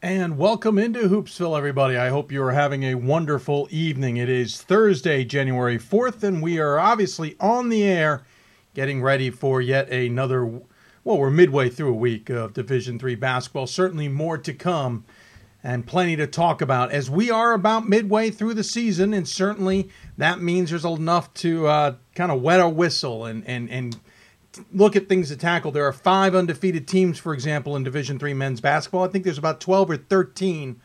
[0.00, 1.96] And welcome into Hoopsville, everybody.
[1.96, 4.16] I hope you are having a wonderful evening.
[4.16, 8.22] It is Thursday, January 4th, and we are obviously on the air
[8.74, 13.66] getting ready for yet another, well, we're midway through a week of Division Three basketball.
[13.66, 15.04] Certainly more to come
[15.64, 19.88] and plenty to talk about as we are about midway through the season, and certainly
[20.16, 23.98] that means there's enough to uh, kind of wet a whistle and, and, and
[24.72, 25.70] look at things to tackle.
[25.70, 29.04] There are five undefeated teams, for example, in Division Three men's basketball.
[29.04, 30.80] I think there's about 12 or 13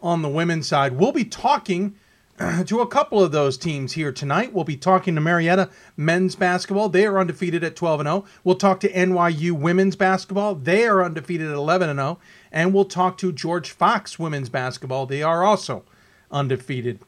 [0.00, 0.94] on the women's side.
[0.94, 1.94] We'll be talking
[2.66, 4.52] to a couple of those teams here tonight.
[4.52, 6.88] We'll be talking to Marietta men's basketball.
[6.88, 8.24] They are undefeated at 12 and 0.
[8.42, 10.54] We'll talk to NYU women's basketball.
[10.54, 12.18] They are undefeated at 11 and 0.
[12.50, 15.06] And we'll talk to George Fox women's basketball.
[15.06, 15.84] They are also
[16.30, 17.00] undefeated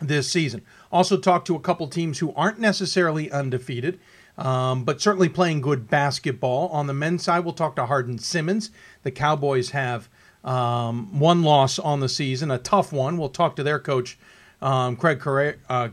[0.00, 0.62] this season.
[0.90, 3.98] Also talk to a couple teams who aren't necessarily undefeated
[4.38, 6.68] um, but certainly playing good basketball.
[6.68, 8.70] On the men's side, we'll talk to Hardin Simmons.
[9.02, 10.08] The Cowboys have
[10.44, 13.18] um, one loss on the season, a tough one.
[13.18, 14.16] We'll talk to their coach,
[14.62, 15.88] um, Craig Car- uh,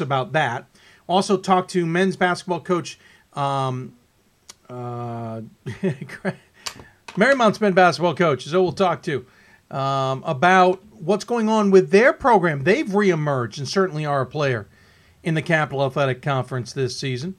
[0.00, 0.66] about that.
[1.06, 2.98] Also, talk to men's basketball coach
[3.34, 3.94] um,
[4.68, 5.42] uh,
[7.16, 8.44] Marymount's men's basketball coach.
[8.44, 9.26] So we'll talk to
[9.70, 12.64] um, about what's going on with their program.
[12.64, 14.68] They've reemerged and certainly are a player
[15.22, 17.36] in the Capital Athletic Conference this season.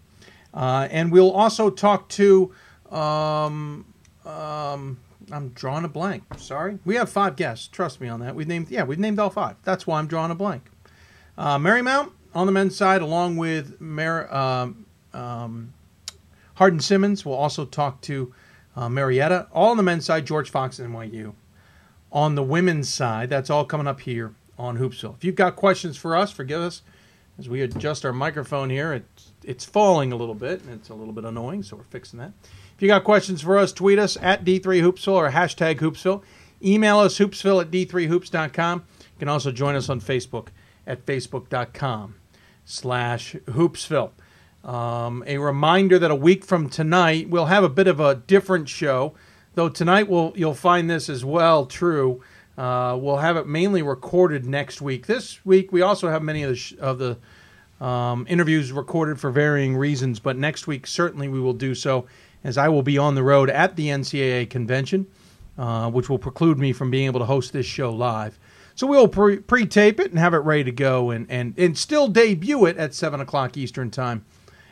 [0.53, 2.53] Uh, and we'll also talk to.
[2.91, 3.85] Um,
[4.25, 4.99] um,
[5.31, 6.23] I'm drawing a blank.
[6.37, 7.67] Sorry, we have five guests.
[7.67, 8.35] Trust me on that.
[8.35, 9.55] We've named yeah, we've named all five.
[9.63, 10.69] That's why I'm drawing a blank.
[11.37, 15.73] Uh, Marymount on the men's side, along with Mar- um, um,
[16.55, 17.25] Hardin Simmons.
[17.25, 18.33] We'll also talk to
[18.75, 19.47] uh, Marietta.
[19.51, 21.33] All on the men's side, George Fox and NYU.
[22.11, 25.15] On the women's side, that's all coming up here on Hoopsville.
[25.15, 26.83] If you've got questions for us, forgive us
[27.37, 28.93] as we adjust our microphone here.
[28.93, 32.19] It's it's falling a little bit, and it's a little bit annoying, so we're fixing
[32.19, 32.31] that.
[32.75, 36.23] If you got questions for us, tweet us at D3Hoopsville or hashtag Hoopsville.
[36.63, 38.83] Email us hoopsville at d3hoops.com.
[38.99, 40.47] You can also join us on Facebook
[40.87, 42.15] at facebook.com
[42.63, 44.11] slash hoopsville.
[44.63, 48.69] Um, a reminder that a week from tonight, we'll have a bit of a different
[48.69, 49.13] show,
[49.55, 52.21] though tonight we'll, you'll find this as well true.
[52.57, 55.07] Uh, we'll have it mainly recorded next week.
[55.07, 57.17] This week, we also have many of the, sh- of the
[57.83, 62.05] um, interviews recorded for varying reasons, but next week certainly we will do so,
[62.43, 65.07] as I will be on the road at the NCAA convention,
[65.57, 68.37] uh, which will preclude me from being able to host this show live.
[68.75, 72.07] So we'll pre tape it and have it ready to go and, and, and still
[72.07, 74.25] debut it at 7 o'clock Eastern Time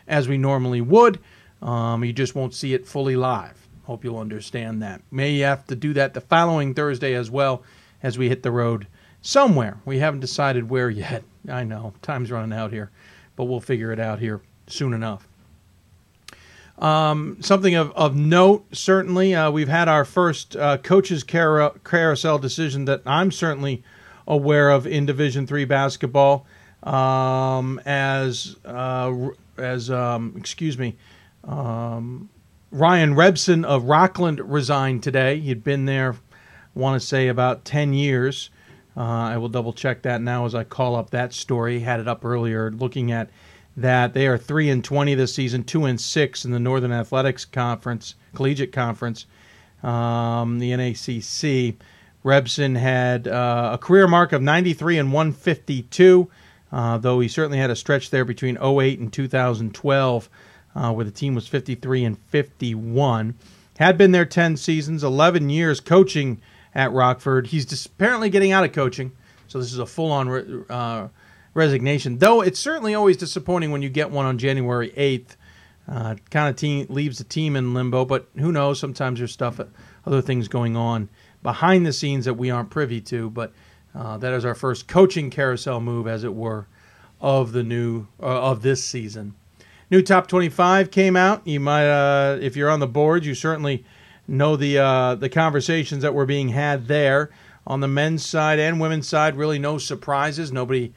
[0.08, 1.20] as we normally would.
[1.62, 3.61] Um, you just won't see it fully live.
[3.92, 5.02] Hope you'll understand that.
[5.12, 7.62] May have to do that the following Thursday as well
[8.02, 8.88] as we hit the road
[9.22, 9.80] somewhere.
[9.84, 11.26] We haven't decided where yet.
[11.50, 12.90] I know, time's running out here,
[13.36, 15.28] but we'll figure it out here soon enough.
[16.80, 22.86] Um, something of, of note, certainly, uh, we've had our first uh, coaches carousel decision
[22.86, 23.84] that I'm certainly
[24.26, 26.46] aware of in Division Three basketball.
[26.82, 29.14] Um, as uh,
[29.58, 30.96] as um, excuse me,
[31.44, 32.30] um,
[32.72, 35.40] Ryan Rebson of Rockford resigned today.
[35.40, 38.50] He'd been there, I want to say, about ten years.
[38.96, 41.80] Uh, I will double check that now as I call up that story.
[41.80, 43.30] Had it up earlier, looking at
[43.76, 47.44] that they are three and twenty this season, two and six in the Northern Athletics
[47.44, 49.26] Conference, Collegiate Conference,
[49.84, 51.76] um, the NACC.
[52.24, 56.30] Rebson had uh, a career mark of 93 and 152,
[56.72, 60.30] uh, though he certainly had a stretch there between 08 and 2012,
[60.76, 63.36] uh, where the team was 53 and 51.
[63.78, 66.42] Had been there 10 seasons, 11 years coaching
[66.76, 67.48] at Rockford.
[67.48, 69.12] He's just apparently getting out of coaching,
[69.48, 71.08] so this is a full-on re- uh,
[71.54, 72.20] resignation.
[72.20, 75.38] Though it's certainly always disappointing when you get one on January eighth.
[75.88, 78.80] Uh, kind of team leaves the team in limbo, but who knows?
[78.80, 79.60] Sometimes there's stuff,
[80.06, 81.10] other things going on
[81.44, 83.30] behind the scenes that we aren't privy to.
[83.30, 83.52] But
[83.94, 86.68] uh, that is our first coaching carousel move, as it were,
[87.20, 89.36] of the new uh, of this season.
[89.92, 91.46] New top 25 came out.
[91.46, 93.84] You might, uh, if you're on the board, you certainly
[94.26, 97.30] know the uh, the conversations that were being had there
[97.68, 99.36] on the men's side and women's side.
[99.36, 100.54] Really, no surprises.
[100.54, 100.94] Nobody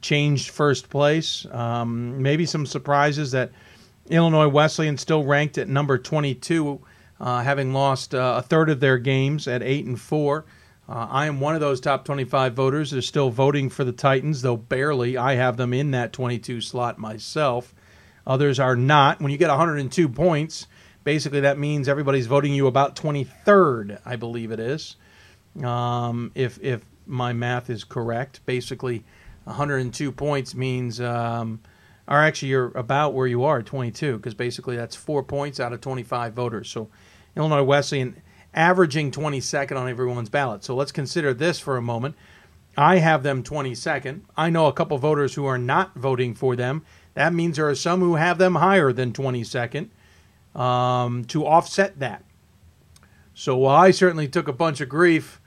[0.00, 1.44] changed first place.
[1.50, 3.52] Um, maybe some surprises that
[4.08, 6.80] Illinois Wesleyan still ranked at number 22,
[7.20, 10.46] uh, having lost uh, a third of their games at eight and four.
[10.88, 13.92] Uh, I am one of those top 25 voters that are still voting for the
[13.92, 15.18] Titans, though barely.
[15.18, 17.74] I have them in that 22 slot myself.
[18.28, 19.20] Others are not.
[19.20, 20.66] When you get 102 points,
[21.02, 24.96] basically that means everybody's voting you about 23rd, I believe it is.
[25.64, 29.02] Um, if if my math is correct, basically
[29.44, 31.60] 102 points means, um,
[32.06, 35.80] or actually you're about where you are, 22, because basically that's four points out of
[35.80, 36.68] 25 voters.
[36.68, 36.90] So
[37.34, 38.20] Illinois Wesleyan
[38.52, 40.64] averaging 22nd on everyone's ballot.
[40.64, 42.14] So let's consider this for a moment.
[42.76, 44.20] I have them 22nd.
[44.36, 46.84] I know a couple voters who are not voting for them.
[47.18, 49.88] That means there are some who have them higher than 22nd
[50.54, 52.24] um, to offset that.
[53.34, 55.40] So I certainly took a bunch of grief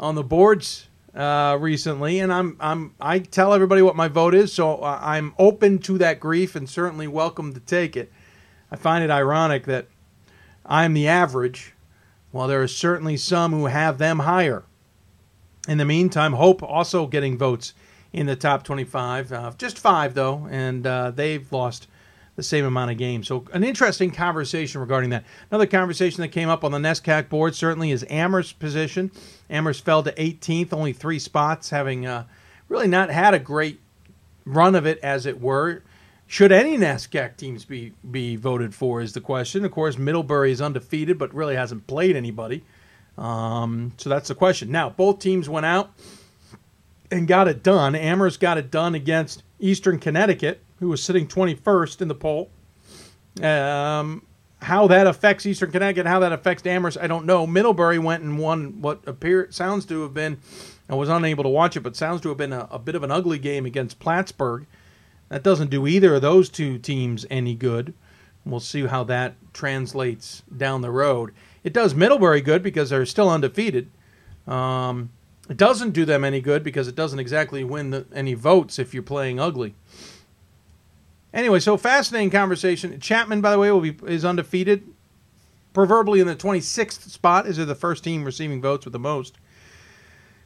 [0.00, 4.54] on the boards uh, recently, and I'm I'm I tell everybody what my vote is,
[4.54, 8.10] so uh, I'm open to that grief and certainly welcome to take it.
[8.70, 9.86] I find it ironic that
[10.64, 11.74] I'm the average,
[12.30, 14.64] while there are certainly some who have them higher.
[15.68, 17.74] In the meantime, Hope also getting votes
[18.12, 21.88] in the top 25, uh, just five though, and uh, they've lost
[22.36, 23.26] the same amount of games.
[23.26, 25.24] So, an interesting conversation regarding that.
[25.50, 29.10] Another conversation that came up on the NESCAC board certainly is Amherst's position.
[29.50, 32.24] Amherst fell to 18th, only three spots, having uh,
[32.68, 33.80] really not had a great
[34.44, 35.82] run of it, as it were.
[36.28, 39.00] Should any NESCAC teams be be voted for?
[39.00, 39.64] Is the question.
[39.64, 42.62] Of course, Middlebury is undefeated, but really hasn't played anybody.
[43.16, 44.70] Um, so that's the question.
[44.70, 45.90] Now, both teams went out
[47.10, 47.94] and got it done.
[47.94, 52.50] Amherst got it done against Eastern Connecticut who was sitting 21st in the poll.
[53.42, 54.22] Um,
[54.60, 57.46] how that affects Eastern Connecticut, how that affects Amherst, I don't know.
[57.46, 60.38] Middlebury went and won what appear sounds to have been.
[60.88, 63.02] I was unable to watch it, but sounds to have been a, a bit of
[63.02, 64.66] an ugly game against Plattsburgh.
[65.28, 67.92] That doesn't do either of those two teams any good.
[68.44, 71.34] We'll see how that translates down the road.
[71.62, 73.90] It does Middlebury good because they're still undefeated.
[74.46, 75.10] Um,
[75.48, 78.92] it doesn't do them any good because it doesn't exactly win the, any votes if
[78.92, 79.74] you're playing ugly.
[81.32, 82.98] Anyway, so fascinating conversation.
[83.00, 84.82] Chapman, by the way, will be is undefeated,
[85.72, 87.46] proverbially in the 26th spot.
[87.46, 89.36] Is the first team receiving votes with the most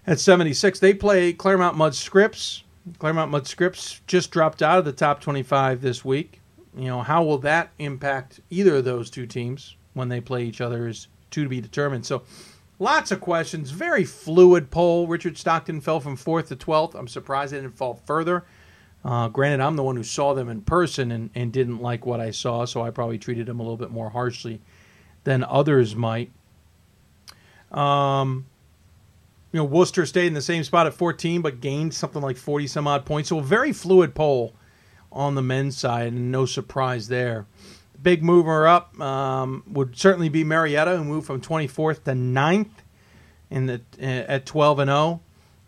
[0.06, 0.78] at 76.
[0.80, 2.64] They play Claremont Mudd Scripps.
[2.98, 6.40] Claremont Mudd Scripps just dropped out of the top 25 this week.
[6.76, 10.60] You know, how will that impact either of those two teams when they play each
[10.60, 12.06] other is to be determined.
[12.06, 12.22] So,
[12.82, 13.70] lots of questions.
[13.70, 15.06] Very fluid poll.
[15.06, 16.94] Richard Stockton fell from fourth to 12th.
[16.94, 18.44] I'm surprised they didn't fall further.
[19.04, 22.20] Uh, granted, I'm the one who saw them in person and, and didn't like what
[22.20, 24.60] I saw, so I probably treated them a little bit more harshly
[25.24, 26.30] than others might.
[27.70, 28.46] Um,
[29.52, 32.66] you know, Worcester stayed in the same spot at 14, but gained something like 40
[32.66, 33.28] some odd points.
[33.28, 34.54] So a very fluid poll
[35.10, 37.46] on the men's side, and no surprise there.
[38.02, 42.70] Big mover up um, would certainly be Marietta, who moved from 24th to 9th
[43.50, 45.20] in the at 12 and 0.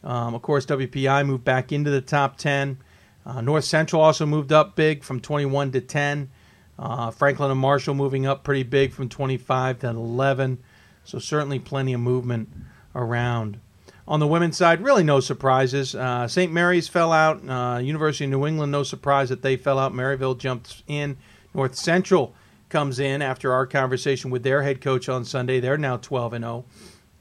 [0.02, 2.78] Um, of course, WPI moved back into the top 10.
[3.26, 6.31] Uh, North Central also moved up big from 21 to 10.
[6.78, 10.58] Uh, Franklin and Marshall moving up pretty big from 25 to 11.
[11.04, 12.48] So certainly plenty of movement
[12.94, 13.58] around.
[14.06, 15.94] On the women's side, really no surprises.
[15.94, 16.52] Uh, St.
[16.52, 17.48] Mary's fell out.
[17.48, 19.94] Uh, University of New England, no surprise that they fell out.
[19.94, 21.16] Maryville jumps in.
[21.54, 22.34] North Central
[22.68, 25.60] comes in after our conversation with their head coach on Sunday.
[25.60, 26.64] They're now 12 and 0.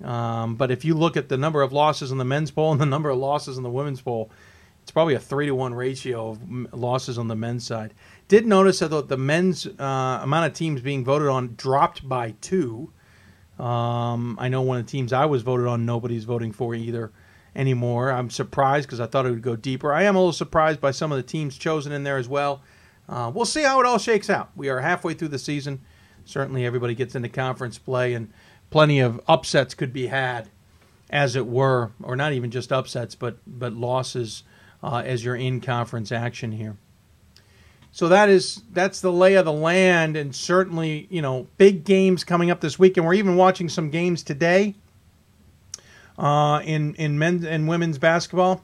[0.04, 2.82] Um, but if you look at the number of losses in the men's poll and
[2.82, 4.32] the number of losses in the women's poll,
[4.82, 7.94] it's probably a three to one ratio of losses on the men's side.
[8.28, 12.92] Did notice that the men's uh, amount of teams being voted on dropped by two.
[13.60, 17.14] Um, I know one of the teams I was voted on, nobody's voting for either
[17.56, 18.12] anymore.
[18.12, 19.94] I'm surprised because I thought it would go deeper.
[19.94, 22.62] I am a little surprised by some of the teams chosen in there as well.
[23.08, 24.50] Uh, we'll see how it all shakes out.
[24.56, 25.82] We are halfway through the season.
[26.26, 28.32] Certainly, everybody gets into conference play, and
[28.70, 30.50] plenty of upsets could be had,
[31.10, 34.44] as it were, or not even just upsets, but but losses
[34.82, 36.78] uh, as your in conference action here.
[37.92, 42.24] So that is that's the lay of the land, and certainly you know big games
[42.24, 44.76] coming up this week, and we're even watching some games today
[46.18, 48.64] uh, in in men's and women's basketball.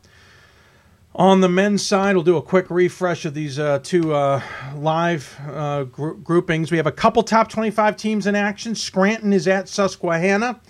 [1.20, 4.42] On the men's side, we'll do a quick refresh of these uh, two uh,
[4.78, 6.72] live uh, gr- groupings.
[6.72, 8.74] We have a couple top 25 teams in action.
[8.74, 10.62] Scranton is at Susquehanna.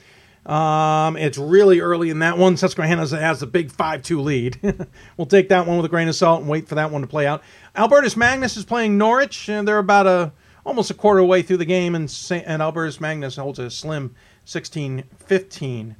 [0.47, 2.57] Um, it's really early in that one.
[2.57, 4.87] Susquehanna has the big 5 2 lead.
[5.17, 7.07] we'll take that one with a grain of salt and wait for that one to
[7.07, 7.43] play out.
[7.75, 10.31] Albertus Magnus is playing Norwich, and they're about a
[10.65, 14.15] almost a quarter way through the game, and, and Albertus Magnus holds a slim
[14.45, 15.95] 16 15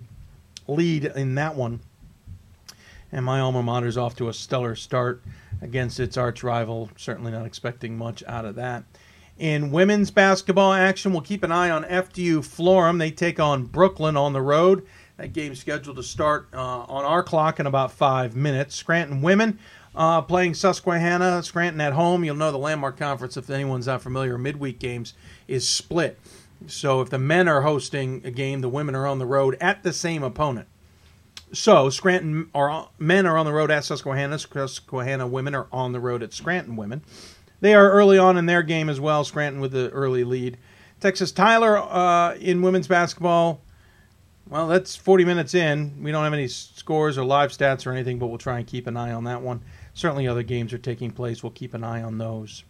[0.68, 1.82] lead in that one.
[3.12, 5.24] And my alma mater is off to a stellar start
[5.62, 6.90] against its arch rival.
[6.96, 8.84] Certainly not expecting much out of that.
[9.38, 13.00] In women's basketball action, we'll keep an eye on FDU Florham.
[13.00, 14.86] They take on Brooklyn on the road.
[15.16, 18.76] That game's scheduled to start uh, on our clock in about five minutes.
[18.76, 19.60] Scranton women
[19.96, 21.42] uh, playing Susquehanna.
[21.44, 22.24] Scranton at home.
[22.24, 25.14] You'll know the Landmark Conference, if anyone's not familiar, midweek games
[25.48, 26.20] is split.
[26.68, 29.84] So if the men are hosting a game, the women are on the road at
[29.84, 30.68] the same opponent.
[31.52, 34.38] So Scranton are men are on the road at Susquehanna.
[34.38, 37.02] Susquehanna women are on the road at Scranton women.
[37.62, 39.24] They are early on in their game as well.
[39.24, 40.58] Scranton with the early lead.
[41.00, 43.62] Texas Tyler uh, in women's basketball
[44.50, 46.04] Well, that's 40 minutes in.
[46.04, 48.88] We don't have any scores or live stats or anything, but we'll try and keep
[48.88, 49.62] an eye on that one.
[49.94, 51.44] Certainly, other games are taking place.
[51.44, 52.64] We'll keep an eye on those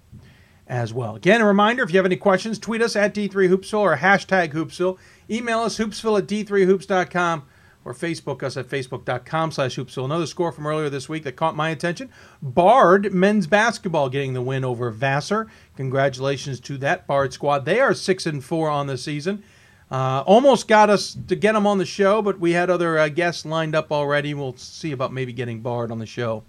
[0.68, 1.16] as well.
[1.16, 4.98] Again, a reminder if you have any questions, tweet us at D3Hoopsville or hashtag Hoopsville.
[5.30, 7.44] Email us, hoopsville at D3Hoops.com
[7.90, 10.06] or Facebook us at Facebook.com slash Hoopsville.
[10.06, 12.12] Another score from earlier this week that caught my attention.
[12.40, 15.48] Bard men's basketball getting the win over Vassar.
[15.76, 17.66] Congratulations to that Bard squad.
[17.66, 19.44] They are 6 and 4 on the season.
[19.90, 23.10] Uh, almost got us to get them on the show, but we had other uh,
[23.10, 24.36] guests lined up already.
[24.36, 26.44] We'll see about maybe getting Bard on the show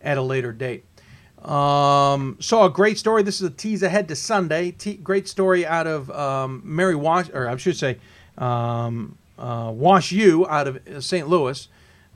[0.00, 0.84] at a later date.
[1.40, 3.22] Um, saw a great story.
[3.22, 4.72] This is a tease ahead to Sunday.
[5.04, 7.98] Great story out of um, Mary Wash, or I should say,
[8.38, 11.28] um, uh, Wash U out of uh, St.
[11.28, 11.68] Louis.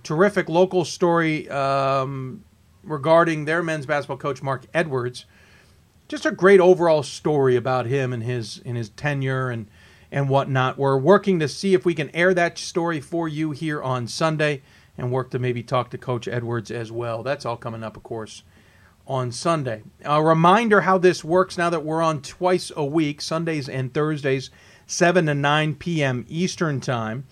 [0.03, 2.45] Terrific local story um,
[2.83, 5.25] regarding their men's basketball coach Mark Edwards.
[6.07, 9.67] Just a great overall story about him and his and his tenure and
[10.11, 10.79] and whatnot.
[10.79, 14.63] We're working to see if we can air that story for you here on Sunday
[14.97, 17.23] and work to maybe talk to Coach Edwards as well.
[17.23, 18.43] That's all coming up, of course,
[19.07, 19.83] on Sunday.
[20.05, 24.51] A reminder how this works now that we're on twice a week, Sundays and Thursdays,
[24.89, 26.25] 7 to 9 p.m.
[26.29, 27.25] Eastern Time.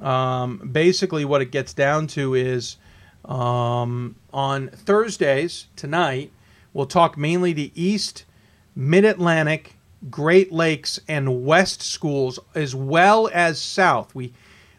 [0.00, 2.76] Um, basically, what it gets down to is
[3.24, 6.30] um, on Thursdays tonight,
[6.72, 8.24] we'll talk mainly the East,
[8.76, 9.74] Mid Atlantic,
[10.10, 14.14] Great Lakes, and West schools, as well as South.
[14.14, 14.32] We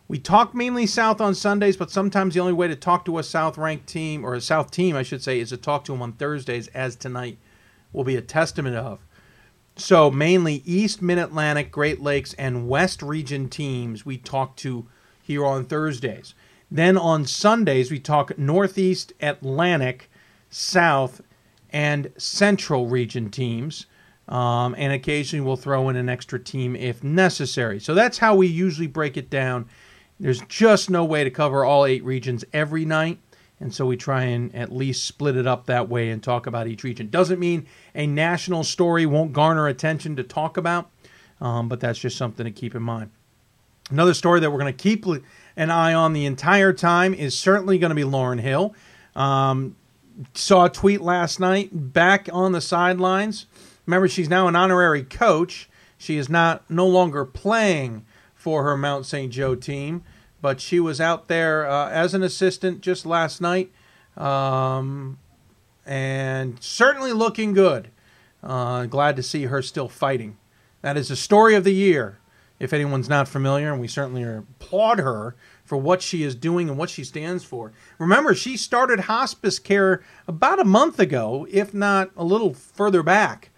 [0.07, 3.24] we talk mainly South on Sundays, but sometimes the only way to talk to a
[3.24, 6.01] South ranked team, or a South team, I should say, is to talk to them
[6.01, 7.38] on Thursdays, as tonight
[7.91, 9.00] will be a testament of.
[9.79, 14.86] So, mainly East, Mid Atlantic, Great Lakes, and West region teams we talk to
[15.21, 16.33] here on Thursdays.
[16.69, 20.12] Then on Sundays, we talk Northeast, Atlantic,
[20.50, 21.21] South,
[21.71, 23.86] and Central region teams.
[24.27, 27.79] Um, and occasionally we'll throw in an extra team if necessary.
[27.79, 29.67] So that's how we usually break it down
[30.19, 33.19] there's just no way to cover all eight regions every night.
[33.60, 36.68] And so we try and at least split it up that way and talk about
[36.68, 37.10] each region.
[37.10, 40.89] Doesn't mean a national story won't garner attention to talk about,
[41.42, 43.12] um, but that's just something to keep in mind.
[43.92, 45.06] Another story that we're going to keep
[45.58, 48.75] an eye on the entire time is certainly going to be Lauren Hill.
[49.16, 49.75] Um,
[50.34, 53.46] saw a tweet last night back on the sidelines.
[53.86, 55.70] Remember, she's now an honorary coach.
[55.98, 59.32] She is not no longer playing for her Mount St.
[59.32, 60.04] Joe team,
[60.41, 63.72] but she was out there uh, as an assistant just last night,
[64.17, 65.17] um,
[65.86, 67.89] and certainly looking good.
[68.41, 70.38] Uh, glad to see her still fighting.
[70.81, 72.19] That is the story of the year.
[72.58, 76.77] If anyone's not familiar, and we certainly applaud her for what she is doing and
[76.77, 77.72] what she stands for.
[77.98, 83.50] Remember, she started hospice care about a month ago, if not a little further back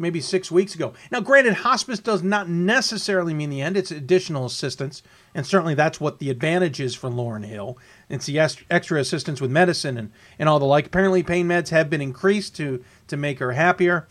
[0.00, 0.94] maybe six weeks ago.
[1.12, 5.02] Now, granted, hospice does not necessarily mean the end, it's additional assistance.
[5.34, 7.78] And certainly that's what the advantage is for Lauren Hill.
[8.08, 10.86] It's the extra assistance with medicine and, and all the like.
[10.86, 14.08] Apparently, pain meds have been increased to, to make her happier,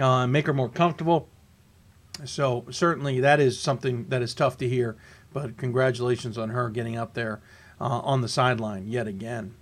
[0.00, 1.28] uh, make her more comfortable.
[2.24, 4.96] So, certainly, that is something that is tough to hear.
[5.32, 7.40] But congratulations on her getting up there
[7.80, 9.54] uh, on the sideline yet again.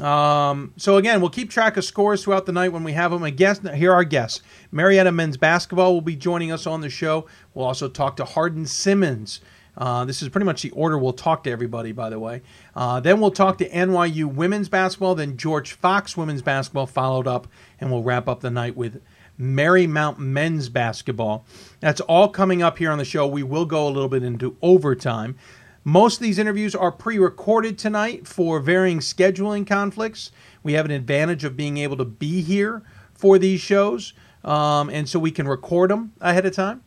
[0.00, 3.22] Um, so again, we'll keep track of scores throughout the night when we have them.
[3.22, 4.40] A guest here are our guests.
[4.70, 7.26] Marietta men's basketball will be joining us on the show.
[7.52, 9.40] We'll also talk to Hardin Simmons.
[9.76, 12.42] Uh, this is pretty much the order we'll talk to everybody, by the way.
[12.76, 15.14] Uh, then we'll talk to NYU women's basketball.
[15.14, 17.46] Then George Fox women's basketball followed up,
[17.80, 19.02] and we'll wrap up the night with
[19.40, 21.46] Marymount men's basketball.
[21.80, 23.26] That's all coming up here on the show.
[23.26, 25.36] We will go a little bit into overtime.
[25.84, 30.30] Most of these interviews are pre recorded tonight for varying scheduling conflicts.
[30.62, 34.12] We have an advantage of being able to be here for these shows,
[34.44, 36.84] um, and so we can record them ahead of time.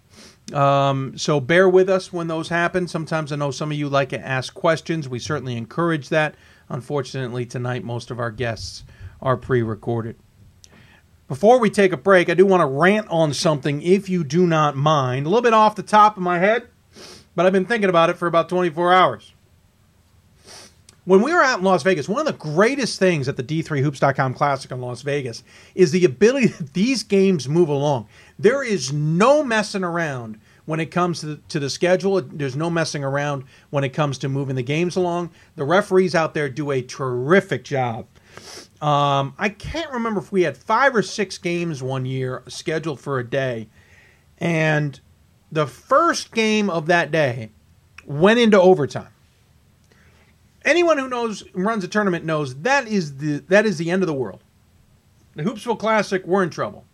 [0.53, 2.87] Um, so bear with us when those happen.
[2.87, 5.09] Sometimes I know some of you like to ask questions.
[5.09, 6.35] We certainly encourage that.
[6.69, 8.85] Unfortunately, tonight most of our guests
[9.21, 10.15] are pre recorded.
[11.27, 14.47] Before we take a break, I do want to rant on something if you do
[14.47, 15.25] not mind.
[15.25, 16.69] A little bit off the top of my head
[17.36, 19.34] but I've been thinking about it for about 24 hours.
[21.06, 24.34] When we were out in Las Vegas, one of the greatest things at the D3Hoops.com
[24.34, 25.44] Classic in Las Vegas
[25.75, 28.08] is the ability that these games move along.
[28.39, 32.20] There is no messing around when it comes to the, to the schedule.
[32.22, 35.30] There's no messing around when it comes to moving the games along.
[35.56, 38.08] The referees out there do a terrific job.
[38.82, 43.20] Um, I can't remember if we had five or six games one year scheduled for
[43.20, 43.70] a day,
[44.39, 45.00] and
[45.51, 47.49] the first game of that day
[48.05, 49.09] went into overtime.
[50.63, 54.07] Anyone who knows runs a tournament knows that is the that is the end of
[54.07, 54.43] the world.
[55.35, 56.85] The Hoopsville Classic, we're in trouble.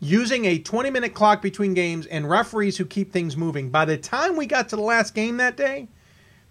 [0.00, 3.70] Using a 20 minute clock between games and referees who keep things moving.
[3.70, 5.88] By the time we got to the last game that day,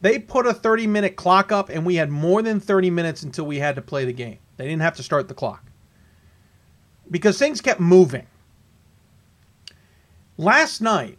[0.02, 3.46] They put a 30 minute clock up, and we had more than 30 minutes until
[3.46, 4.38] we had to play the game.
[4.58, 5.64] They didn't have to start the clock
[7.12, 8.26] because things kept moving.
[10.40, 11.18] Last night,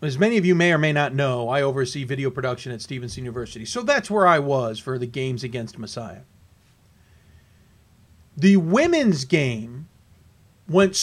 [0.00, 3.22] as many of you may or may not know, I oversee video production at Stevenson
[3.22, 3.66] University.
[3.66, 6.22] So that's where I was for the games against Messiah.
[8.34, 9.90] The women's game
[10.66, 10.94] went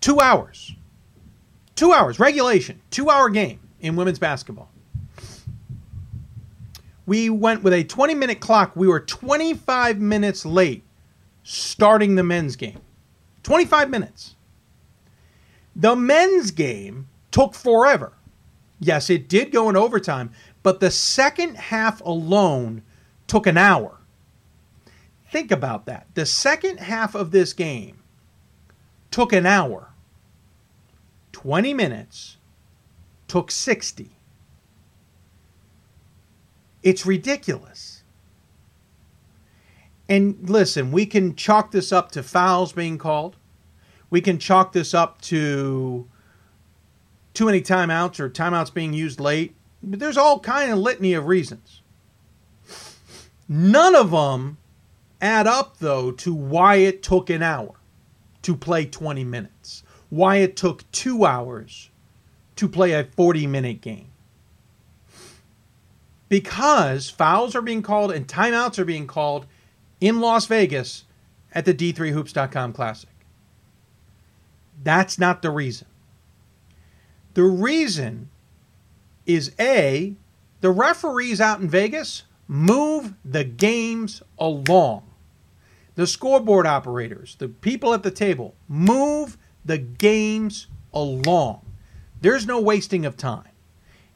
[0.00, 0.74] two hours.
[1.76, 4.70] Two hours, regulation, two hour game in women's basketball.
[7.04, 8.74] We went with a 20 minute clock.
[8.74, 10.84] We were 25 minutes late
[11.42, 12.80] starting the men's game.
[13.42, 14.36] 25 minutes.
[15.74, 18.12] The men's game took forever.
[18.78, 20.30] Yes, it did go in overtime,
[20.62, 22.82] but the second half alone
[23.26, 23.98] took an hour.
[25.30, 26.08] Think about that.
[26.14, 28.02] The second half of this game
[29.10, 29.90] took an hour.
[31.32, 32.36] 20 minutes
[33.28, 34.10] took 60.
[36.82, 38.02] It's ridiculous.
[40.08, 43.36] And listen, we can chalk this up to fouls being called.
[44.10, 46.08] We can chalk this up to
[47.32, 49.54] too many timeouts or timeouts being used late.
[49.82, 51.80] But there's all kind of litany of reasons.
[53.48, 54.58] None of them
[55.20, 57.74] add up though to why it took an hour
[58.42, 59.82] to play 20 minutes.
[60.08, 61.90] Why it took 2 hours
[62.56, 64.08] to play a 40 minute game.
[66.28, 69.46] Because fouls are being called and timeouts are being called
[70.00, 71.04] in Las Vegas
[71.52, 73.09] at the D3Hoops.com Classic.
[74.82, 75.86] That's not the reason.
[77.34, 78.30] The reason
[79.26, 80.16] is A,
[80.60, 85.04] the referees out in Vegas move the games along.
[85.94, 91.64] The scoreboard operators, the people at the table, move the games along.
[92.20, 93.48] There's no wasting of time.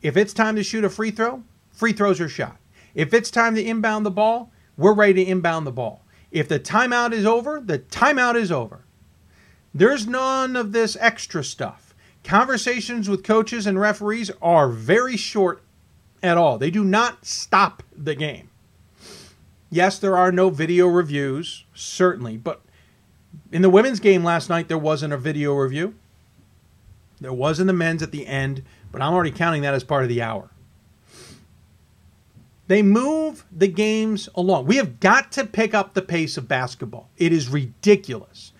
[0.02, 2.56] If it's time to shoot a free throw, free throws are shot.
[2.94, 6.04] If it's time to inbound the ball, we're ready to inbound the ball.
[6.32, 8.83] If the timeout is over, the timeout is over.
[9.74, 11.94] There's none of this extra stuff.
[12.22, 15.62] Conversations with coaches and referees are very short
[16.22, 16.58] at all.
[16.58, 18.48] They do not stop the game.
[19.70, 22.62] Yes, there are no video reviews, certainly, but
[23.50, 25.94] in the women's game last night, there wasn't a video review.
[27.20, 30.04] There was in the men's at the end, but I'm already counting that as part
[30.04, 30.50] of the hour.
[32.68, 34.66] They move the games along.
[34.66, 37.10] We have got to pick up the pace of basketball.
[37.16, 38.52] It is ridiculous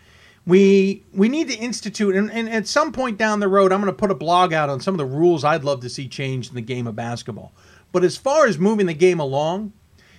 [0.46, 3.92] we we need to institute and, and at some point down the road i'm going
[3.92, 6.50] to put a blog out on some of the rules i'd love to see changed
[6.50, 7.52] in the game of basketball.
[7.92, 9.72] But as far as moving the game along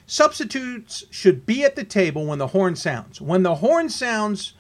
[0.07, 3.19] substitutes should be at the table when the horn sounds.
[3.19, 4.53] When the horn sounds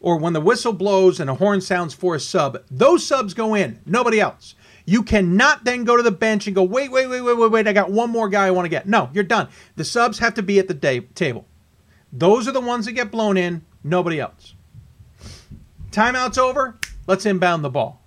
[0.00, 3.54] or when the whistle blows and a horn sounds for a sub those subs go
[3.54, 4.54] in nobody else.
[4.86, 7.68] You cannot then go to the bench and go wait wait wait wait wait wait
[7.68, 8.88] i got one more guy i want to get.
[8.88, 9.48] No you're done.
[9.76, 11.46] The subs have to be at the day- table.
[12.10, 14.54] Those are the ones that get blown in nobody else
[15.92, 16.76] Timeout's over.
[17.06, 18.02] Let's inbound the ball.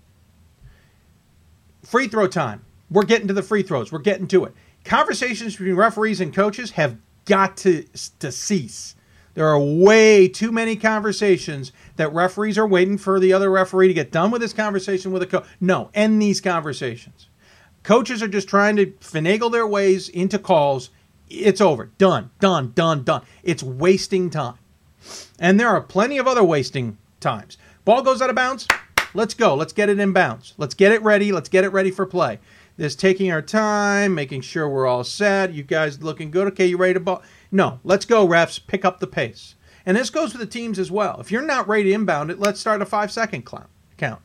[1.83, 2.65] Free throw time.
[2.89, 3.91] We're getting to the free throws.
[3.91, 4.53] We're getting to it.
[4.83, 7.85] Conversations between referees and coaches have got to,
[8.19, 8.95] to cease.
[9.33, 13.93] There are way too many conversations that referees are waiting for the other referee to
[13.93, 15.45] get done with this conversation with a coach.
[15.59, 17.27] No, end these conversations.
[17.83, 20.89] Coaches are just trying to finagle their ways into calls.
[21.29, 21.91] It's over.
[21.97, 23.23] Done, done, done, done.
[23.43, 24.57] It's wasting time.
[25.37, 27.57] And there are plenty of other wasting times.
[27.85, 28.67] Ball goes out of bounds.
[29.13, 29.53] Let's go.
[29.53, 30.55] Let's get it in bounds.
[30.57, 31.31] Let's get it ready.
[31.31, 32.39] Let's get it ready for play.
[32.77, 35.53] This taking our time, making sure we're all set.
[35.53, 36.47] You guys looking good?
[36.47, 37.21] Okay, you ready to ball?
[37.51, 38.59] No, let's go, refs.
[38.65, 39.53] Pick up the pace.
[39.85, 41.21] And this goes for the teams as well.
[41.21, 43.45] If you're not ready to inbound it, let's start a five second
[43.97, 44.21] count.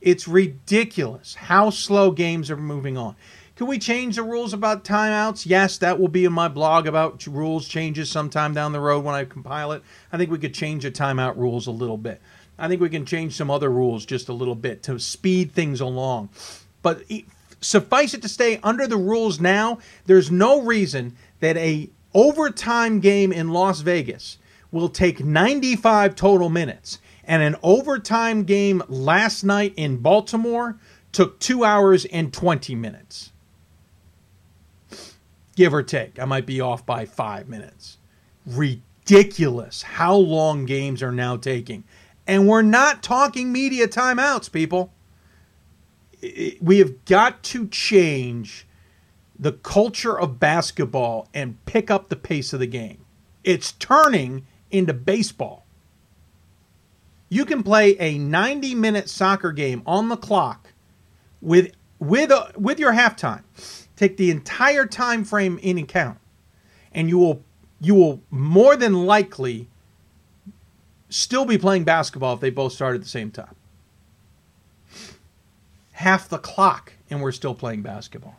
[0.00, 3.14] It's ridiculous how slow games are moving on.
[3.56, 5.46] Can we change the rules about timeouts?
[5.46, 9.14] Yes, that will be in my blog about rules changes sometime down the road when
[9.14, 9.84] I compile it.
[10.12, 12.20] I think we could change the timeout rules a little bit.
[12.58, 15.80] I think we can change some other rules just a little bit to speed things
[15.80, 16.28] along.
[16.82, 17.02] But
[17.60, 23.32] suffice it to stay under the rules now, there's no reason that a overtime game
[23.32, 24.38] in Las Vegas
[24.70, 30.76] will take 95 total minutes and an overtime game last night in Baltimore
[31.12, 33.32] took 2 hours and 20 minutes.
[35.56, 36.18] Give or take.
[36.18, 37.98] I might be off by 5 minutes.
[38.46, 41.84] Ridiculous how long games are now taking.
[42.26, 44.92] And we're not talking media timeouts, people.
[46.60, 48.66] We have got to change
[49.38, 53.04] the culture of basketball and pick up the pace of the game.
[53.42, 55.66] It's turning into baseball.
[57.28, 60.72] You can play a 90 minute soccer game on the clock
[61.42, 63.42] with with a, with your halftime
[63.96, 66.18] Take the entire time frame in account,
[66.92, 67.42] and you will
[67.80, 69.68] you will more than likely
[71.14, 73.54] still be playing basketball if they both start at the same time.
[75.92, 78.36] Half the clock, and we're still playing basketball.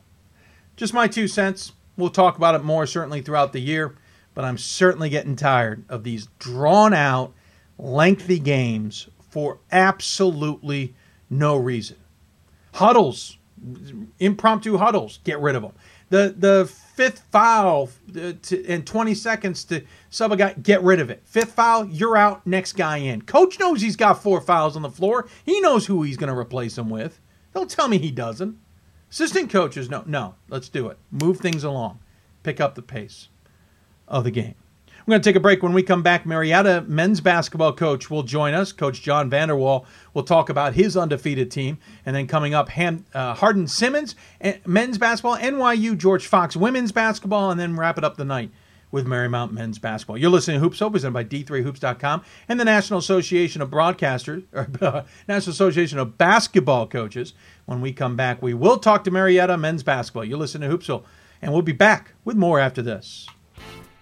[0.76, 1.72] Just my two cents.
[1.96, 3.96] We'll talk about it more certainly throughout the year,
[4.34, 7.32] but I'm certainly getting tired of these drawn out,
[7.78, 10.94] lengthy games for absolutely
[11.30, 11.96] no reason.
[12.74, 13.38] Huddles,
[14.20, 15.72] impromptu huddles, get rid of them.
[16.10, 21.00] The the fifth foul uh, to, in 20 seconds to sub a guy, get rid
[21.00, 21.22] of it.
[21.26, 23.22] Fifth foul, you're out, next guy in.
[23.22, 25.28] Coach knows he's got four fouls on the floor.
[25.44, 27.20] He knows who he's going to replace him with.
[27.54, 28.58] Don't tell me he doesn't.
[29.12, 30.98] Assistant coaches, no, no, let's do it.
[31.12, 32.00] Move things along,
[32.44, 33.30] pick up the pace
[34.08, 34.56] of the game.
[35.06, 35.62] We're going to take a break.
[35.62, 38.72] When we come back, Marietta men's basketball coach will join us.
[38.72, 41.78] Coach John Vanderwall will talk about his undefeated team.
[42.08, 44.16] And then coming up, Ham, uh, Hardin Simmons,
[44.66, 48.50] men's basketball, NYU George Fox women's basketball, and then wrap it up the night
[48.90, 50.18] with Marymount men's basketball.
[50.18, 55.04] You're listening to Hoopsville, presented by D3Hoops.com and the National Association of Broadcasters, or uh,
[55.28, 57.34] National Association of Basketball Coaches.
[57.68, 60.26] When we come back, we will talk to Marietta men's basketball.
[60.26, 61.04] You're listening to Hoopsville,
[61.44, 63.28] and we'll be back with more after this.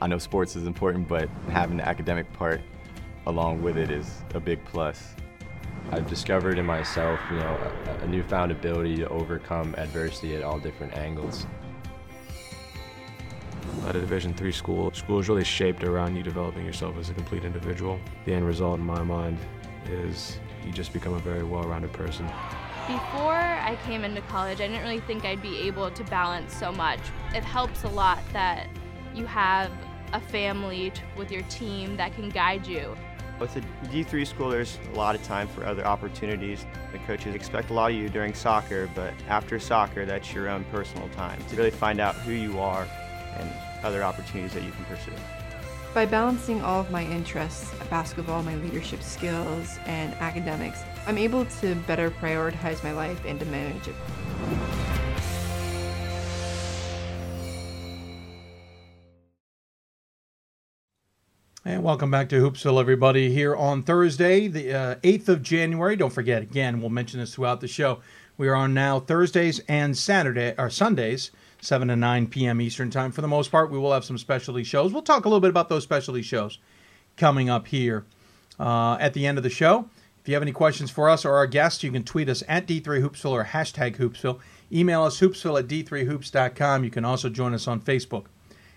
[0.00, 2.62] I know sports is important, but having the academic part
[3.26, 5.14] along with it is a big plus.
[5.90, 10.58] I've discovered in myself, you know, a, a newfound ability to overcome adversity at all
[10.58, 11.46] different angles.
[13.86, 17.14] At a Division three school, school is really shaped around you developing yourself as a
[17.14, 18.00] complete individual.
[18.24, 19.38] The end result, in my mind,
[19.90, 22.26] is you just become a very well-rounded person.
[22.88, 26.72] Before I came into college, I didn't really think I'd be able to balance so
[26.72, 27.00] much.
[27.34, 28.66] It helps a lot that
[29.14, 29.70] you have
[30.14, 32.96] a family with your team that can guide you.
[33.38, 36.64] With a D3 school, there's a lot of time for other opportunities.
[36.92, 40.64] The coaches expect a lot of you during soccer, but after soccer, that's your own
[40.72, 42.88] personal time to really find out who you are
[43.38, 43.52] and
[43.84, 45.12] other opportunities that you can pursue.
[45.92, 51.74] By balancing all of my interests, basketball, my leadership skills, and academics, I'm able to
[51.86, 53.94] better prioritize my life and to manage it.
[61.64, 65.96] And welcome back to Hoopsville, everybody, here on Thursday, the uh, 8th of January.
[65.96, 68.00] Don't forget, again, we'll mention this throughout the show.
[68.36, 71.30] We are on now Thursdays and Saturday, or Sundays,
[71.62, 72.60] 7 to 9 p.m.
[72.60, 73.12] Eastern Time.
[73.12, 74.92] For the most part, we will have some specialty shows.
[74.92, 76.58] We'll talk a little bit about those specialty shows
[77.16, 78.04] coming up here
[78.60, 79.88] uh, at the end of the show.
[80.28, 82.66] If you have any questions for us or our guests, you can tweet us at
[82.66, 84.38] D3Hoopsville or hashtag Hoopsville.
[84.70, 86.84] Email us hoopsville at d3hoops.com.
[86.84, 88.26] You can also join us on Facebook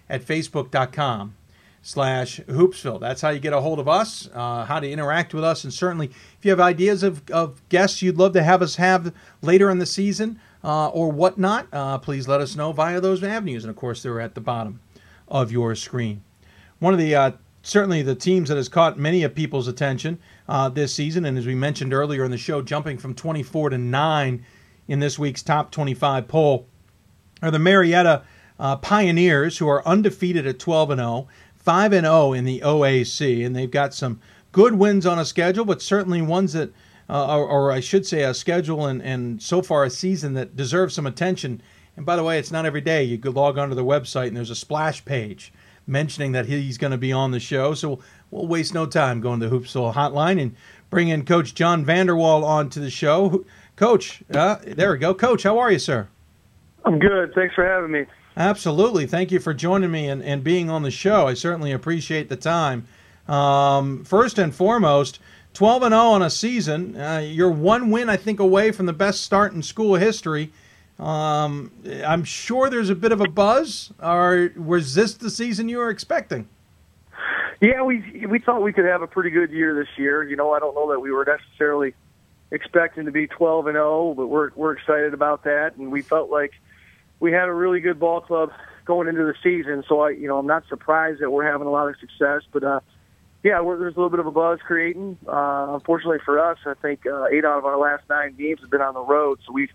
[0.10, 1.36] at facebook.com
[1.82, 3.02] slash hoopsville.
[3.02, 5.74] That's how you get a hold of us, uh, how to interact with us, and
[5.74, 9.70] certainly if you have ideas of, of guests you'd love to have us have later
[9.70, 13.66] in the season uh, or whatnot, uh, please let us know via those avenues.
[13.66, 14.80] And of course, they're at the bottom
[15.28, 16.24] of your screen.
[16.80, 20.70] One of the uh, certainly the teams that has caught many of people's attention uh,
[20.70, 21.26] this season.
[21.26, 24.46] And as we mentioned earlier in the show, jumping from 24 to 9
[24.88, 26.68] in this week's top 25 poll
[27.42, 28.24] are the Marietta
[28.60, 33.46] uh, Pioneers, who are undefeated at 12 and 0, 5 and 0 in the OAC.
[33.46, 34.20] And they've got some
[34.52, 36.72] good wins on a schedule, but certainly ones that,
[37.10, 40.56] uh, or, or, I should say, a schedule and, and so far a season that
[40.56, 41.62] deserves some attention.
[41.98, 43.04] And by the way, it's not every day.
[43.04, 45.52] You could log onto the website and there's a splash page
[45.88, 47.74] mentioning that he's going to be on the show.
[47.74, 50.56] So we'll waste no time going to Hoopsville Hotline and
[50.90, 53.46] bring in Coach John Vanderwall onto the show.
[53.76, 55.14] Coach, uh, there we go.
[55.14, 56.08] Coach, how are you, sir?
[56.86, 57.34] I'm good.
[57.34, 58.06] Thanks for having me.
[58.38, 59.06] Absolutely.
[59.08, 61.28] Thank you for joining me and, and being on the show.
[61.28, 62.88] I certainly appreciate the time.
[63.28, 65.20] Um, first and foremost,
[65.54, 66.96] 12 and 0 on a season.
[66.96, 70.52] Uh, you're one win, I think, away from the best start in school history.
[71.02, 71.72] Um,
[72.06, 73.92] I'm sure there's a bit of a buzz.
[74.02, 76.48] Or was this the season you were expecting?
[77.60, 80.24] Yeah, we we thought we could have a pretty good year this year.
[80.24, 81.94] You know, I don't know that we were necessarily
[82.52, 86.30] expecting to be 12 and 0, but we're we're excited about that, and we felt
[86.30, 86.54] like
[87.20, 88.52] we had a really good ball club
[88.86, 89.84] going into the season.
[89.88, 92.64] So I, you know, I'm not surprised that we're having a lot of success, but
[92.64, 92.80] uh,
[93.44, 95.18] yeah, there's a little bit of a buzz creating.
[95.28, 98.72] Uh, unfortunately for us, I think uh, eight out of our last nine games have
[98.72, 99.72] been on the road, so we've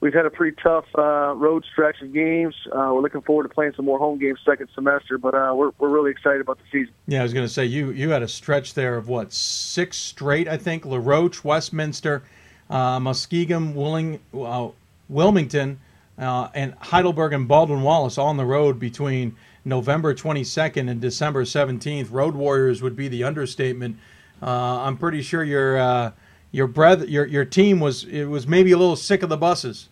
[0.00, 2.54] we've had a pretty tough uh, road stretch of games.
[2.66, 5.70] Uh, we're looking forward to playing some more home games second semester, but uh, we're
[5.78, 6.94] we're really excited about the season.
[7.06, 9.96] Yeah, I was going to say you you had a stretch there of what six
[9.96, 10.84] straight, I think.
[10.84, 12.22] LaRoche, Westminster,
[12.70, 14.68] uh, Muskingum, Wheeling, uh,
[15.08, 15.80] Wilmington,
[16.18, 21.44] uh, and Heidelberg and Baldwin Wallace all on the road between November 22nd and December
[21.44, 22.08] 17th.
[22.10, 23.96] Road Warriors would be the understatement.
[24.40, 26.12] I'm pretty sure your uh,
[26.50, 29.88] your brother, your your team was it was maybe a little sick of the buses.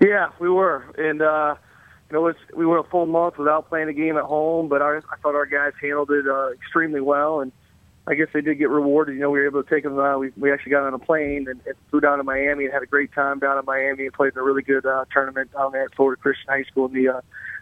[0.00, 1.56] Yeah, we were, and uh,
[2.10, 4.80] you know, it's, we went a full month without playing a game at home, but
[4.80, 7.50] our, I thought our guys handled it uh, extremely well, and
[8.06, 9.16] I guess they did get rewarded.
[9.16, 9.98] You know, we were able to take them.
[9.98, 12.72] Uh, we we actually got on a plane and, and flew down to Miami and
[12.72, 15.52] had a great time down in Miami and played in a really good uh, tournament
[15.52, 17.20] down there at Florida Christian High School in the uh,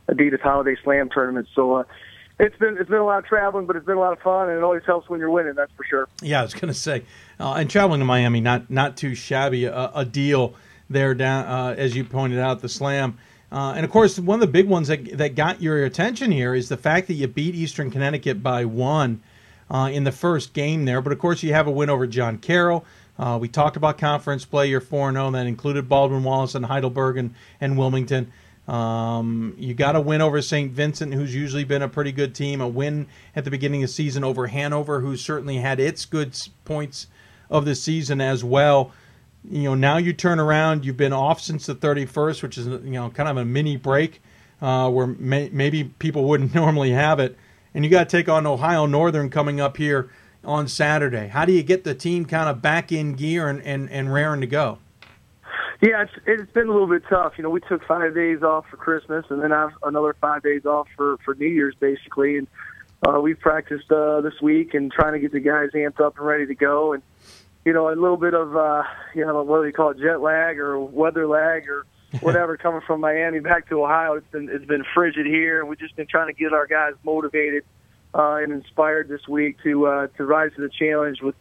[0.09, 1.49] Adidas Holiday Slam tournament.
[1.55, 1.77] So.
[1.77, 1.85] Uh,
[2.39, 4.49] it's been it's been a lot of traveling, but it's been a lot of fun,
[4.49, 5.55] and it always helps when you're winning.
[5.55, 6.09] That's for sure.
[6.21, 7.05] Yeah, I was going to say,
[7.41, 10.55] uh, and traveling to Miami, not not too shabby a, a deal
[10.91, 11.15] there.
[11.15, 13.19] Down uh, as you pointed out, the Slam,
[13.51, 16.55] uh, and of course, one of the big ones that that got your attention here
[16.55, 19.23] is the fact that you beat Eastern Connecticut by one
[19.71, 21.01] uh, in the first game there.
[21.01, 22.85] But of course, you have a win over John Carroll.
[23.19, 24.69] Uh, we talked about conference play.
[24.69, 25.31] You're 4 0.
[25.31, 28.31] That included Baldwin Wallace and Heidelberg and, and Wilmington.
[28.69, 30.73] Um, you got a win over St.
[30.73, 32.61] Vincent, who's usually been a pretty good team.
[32.61, 36.37] A win at the beginning of the season over Hanover, who's certainly had its good
[36.65, 37.07] points
[37.49, 38.93] of the season as well.
[39.49, 40.85] You know, now you turn around.
[40.85, 44.21] You've been off since the 31st, which is you know kind of a mini break
[44.61, 47.39] uh, where may, maybe people wouldn't normally have it
[47.77, 50.09] and you got to take on Ohio Northern coming up here
[50.43, 51.29] on Saturday.
[51.29, 54.41] How do you get the team kind of back in gear and, and, and raring
[54.41, 54.79] to go?
[55.83, 57.35] Yeah, it's, it's been a little bit tough.
[57.37, 60.65] You know, we took five days off for Christmas and then have another five days
[60.65, 62.39] off for, for New Year's, basically.
[62.39, 62.49] And
[63.07, 66.27] uh, we've practiced uh, this week and trying to get the guys amped up and
[66.27, 66.95] ready to go.
[66.95, 67.03] And,
[67.65, 68.85] you know, a little bit of, uh,
[69.15, 71.85] you know, what do you call it, jet lag or weather lag or
[72.21, 74.15] whatever coming from Miami back to Ohio.
[74.15, 76.95] It's been it's been frigid here, and we've just been trying to get our guys
[77.05, 77.65] motivated
[78.15, 81.35] uh, and inspired this week to uh, to rise to the challenge with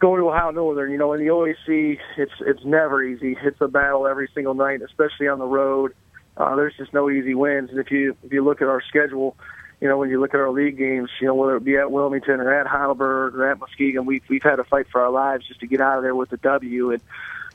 [0.00, 0.90] going to Ohio Northern.
[0.90, 3.36] You know, in the OAC, it's it's never easy.
[3.40, 5.94] It's a battle every single night, especially on the road.
[6.36, 9.36] Uh, there's just no easy wins, and if you if you look at our schedule,
[9.80, 11.92] you know when you look at our league games, you know whether it be at
[11.92, 15.46] Wilmington or at Heidelberg or at Muskingum, we've we've had to fight for our lives
[15.46, 16.92] just to get out of there with the W.
[16.92, 17.02] And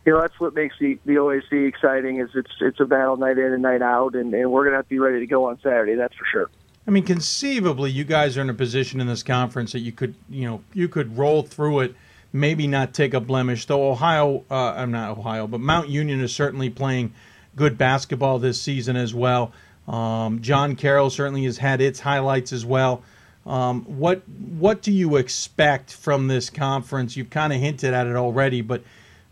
[0.05, 3.39] you know that's what makes the the OAC exciting is it's it's a battle night
[3.39, 5.59] in and night out, and, and we're gonna have to be ready to go on
[5.61, 5.95] Saturday.
[5.95, 6.49] That's for sure.
[6.87, 10.13] I mean, conceivably, you guys are in a position in this conference that you could
[10.29, 11.95] you know you could roll through it,
[12.35, 13.65] maybe not take a blemish.
[13.65, 17.13] Though Ohio, uh, I'm not Ohio, but Mount Union is certainly playing
[17.55, 19.53] good basketball this season as well.
[19.87, 23.03] Um, John Carroll certainly has had its highlights as well.
[23.45, 27.15] Um, what what do you expect from this conference?
[27.15, 28.83] You've kind of hinted at it already, but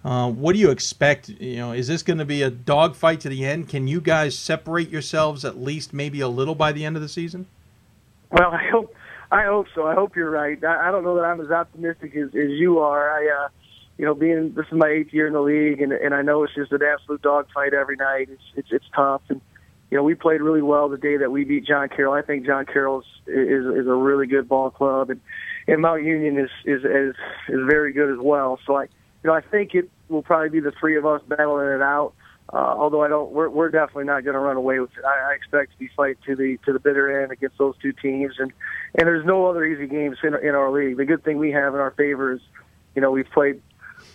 [0.05, 1.29] uh, what do you expect?
[1.29, 3.69] You know, is this going to be a dogfight to the end?
[3.69, 7.09] Can you guys separate yourselves at least maybe a little by the end of the
[7.09, 7.47] season?
[8.29, 8.95] Well, I hope
[9.33, 9.87] I hope so.
[9.87, 10.63] I hope you're right.
[10.63, 13.09] I, I don't know that I'm as optimistic as, as you are.
[13.09, 13.47] I, uh,
[13.97, 16.43] you know, being this is my eighth year in the league, and and I know
[16.43, 18.29] it's just an absolute dogfight every night.
[18.29, 19.41] It's it's it's tough, and
[19.89, 22.13] you know we played really well the day that we beat John Carroll.
[22.13, 25.19] I think John Carroll is is, is a really good ball club, and
[25.67, 27.15] and Mount Union is is is
[27.49, 28.59] is very good as well.
[28.67, 31.69] So I you know, I think it will probably be the three of us battling
[31.69, 32.13] it out.
[32.51, 35.05] Uh, although I don't, we're, we're definitely not going to run away with it.
[35.05, 37.93] I, I expect to be fighting to the to the bitter end against those two
[37.93, 38.51] teams, and
[38.95, 40.97] and there's no other easy games in in our league.
[40.97, 42.41] The good thing we have in our favor is,
[42.95, 43.61] you know, we've played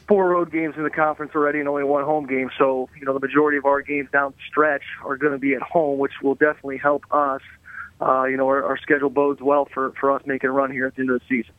[0.06, 2.50] four road games in the conference already and only one home game.
[2.58, 5.54] So you know, the majority of our games down the stretch are going to be
[5.54, 7.42] at home, which will definitely help us.
[8.00, 10.86] Uh, you know, our, our schedule bodes well for for us making a run here
[10.86, 11.54] at the end of the season.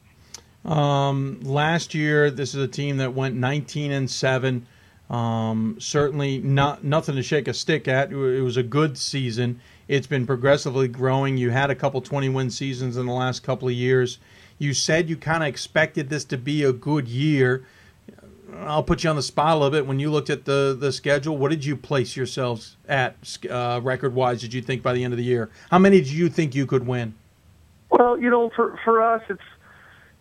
[0.65, 4.67] Um, last year, this is a team that went 19 and seven.
[5.09, 8.11] Um, certainly not nothing to shake a stick at.
[8.11, 9.59] It was a good season.
[9.87, 11.37] It's been progressively growing.
[11.37, 14.19] You had a couple 20 win seasons in the last couple of years.
[14.59, 17.65] You said you kind of expected this to be a good year.
[18.57, 19.87] I'll put you on the spot a little bit.
[19.87, 23.15] When you looked at the the schedule, what did you place yourselves at
[23.49, 24.41] uh, record wise?
[24.41, 25.49] Did you think by the end of the year?
[25.71, 27.13] How many do you think you could win?
[27.89, 29.41] Well, you know, for for us, it's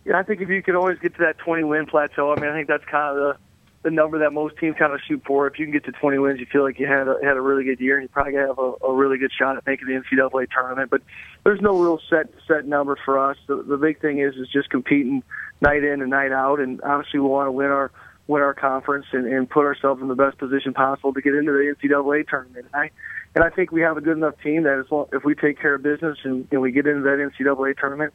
[0.05, 2.49] yeah, I think if you could always get to that 20 win plateau, I mean,
[2.49, 3.37] I think that's kind of the
[3.81, 5.47] the number that most teams kind of shoot for.
[5.47, 7.41] If you can get to 20 wins, you feel like you had a, had a
[7.41, 9.93] really good year, and you probably have a, a really good shot at making the
[9.93, 10.89] NCAA tournament.
[10.89, 11.01] But
[11.45, 13.37] there's no real set set number for us.
[13.47, 15.23] The, the big thing is is just competing
[15.61, 17.91] night in and night out, and obviously we want to win our
[18.27, 21.51] win our conference and, and put ourselves in the best position possible to get into
[21.51, 22.67] the NCAA tournament.
[22.71, 22.91] And I
[23.33, 25.59] and I think we have a good enough team that as long, if we take
[25.59, 28.13] care of business and, and we get into that NCAA tournament,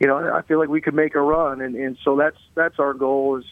[0.00, 1.60] you know, I feel like we could make a run.
[1.62, 3.44] And and so that's that's our goal is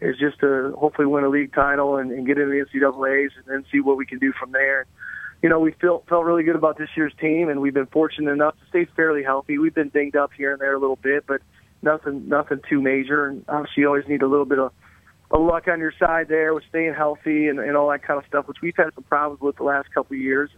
[0.00, 3.44] is just to hopefully win a league title and, and get into the NCAA's and
[3.46, 4.86] then see what we can do from there.
[5.42, 8.30] You know, we felt felt really good about this year's team, and we've been fortunate
[8.32, 9.58] enough to stay fairly healthy.
[9.58, 11.40] We've been dinged up here and there a little bit, but
[11.82, 13.26] nothing nothing too major.
[13.26, 14.72] And obviously, you always need a little bit of
[15.30, 18.26] a luck on your side there with staying healthy and, and all that kind of
[18.26, 20.50] stuff, which we've had some problems with the last couple of years.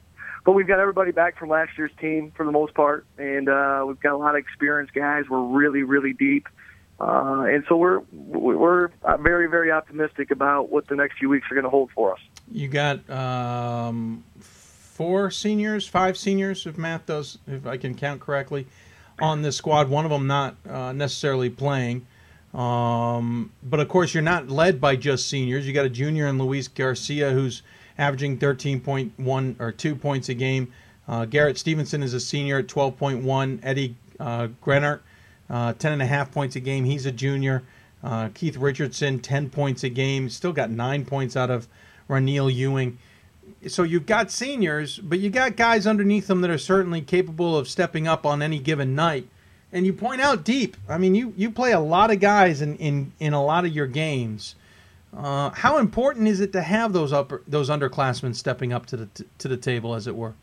[0.44, 3.84] But we've got everybody back from last year's team for the most part, and uh,
[3.86, 5.24] we've got a lot of experienced guys.
[5.28, 6.48] We're really, really deep,
[7.00, 11.64] and so we're we're very, very optimistic about what the next few weeks are going
[11.64, 12.20] to hold for us.
[12.50, 18.66] You got um, four seniors, five seniors, if math does, if I can count correctly,
[19.20, 19.88] on this squad.
[19.88, 22.06] One of them not uh, necessarily playing.
[22.52, 25.66] Um, but of course, you're not led by just seniors.
[25.66, 27.62] You got a junior in Luis Garcia who's
[27.96, 30.72] averaging 13.1 or two points a game.
[31.06, 33.60] Uh, Garrett Stevenson is a senior at 12.1.
[33.62, 34.48] Eddie uh,
[35.50, 36.84] uh, 10 and a half points a game.
[36.84, 37.62] He's a junior.
[38.02, 40.30] Uh, Keith Richardson, 10 points a game.
[40.30, 41.68] Still got nine points out of
[42.08, 42.98] Raneal Ewing.
[43.66, 47.68] So you've got seniors, but you got guys underneath them that are certainly capable of
[47.68, 49.28] stepping up on any given night.
[49.72, 50.76] And you point out deep.
[50.88, 53.72] I mean, you, you play a lot of guys in, in, in a lot of
[53.72, 54.54] your games.
[55.16, 59.06] Uh, how important is it to have those upper those underclassmen stepping up to the
[59.06, 60.34] t- to the table, as it were?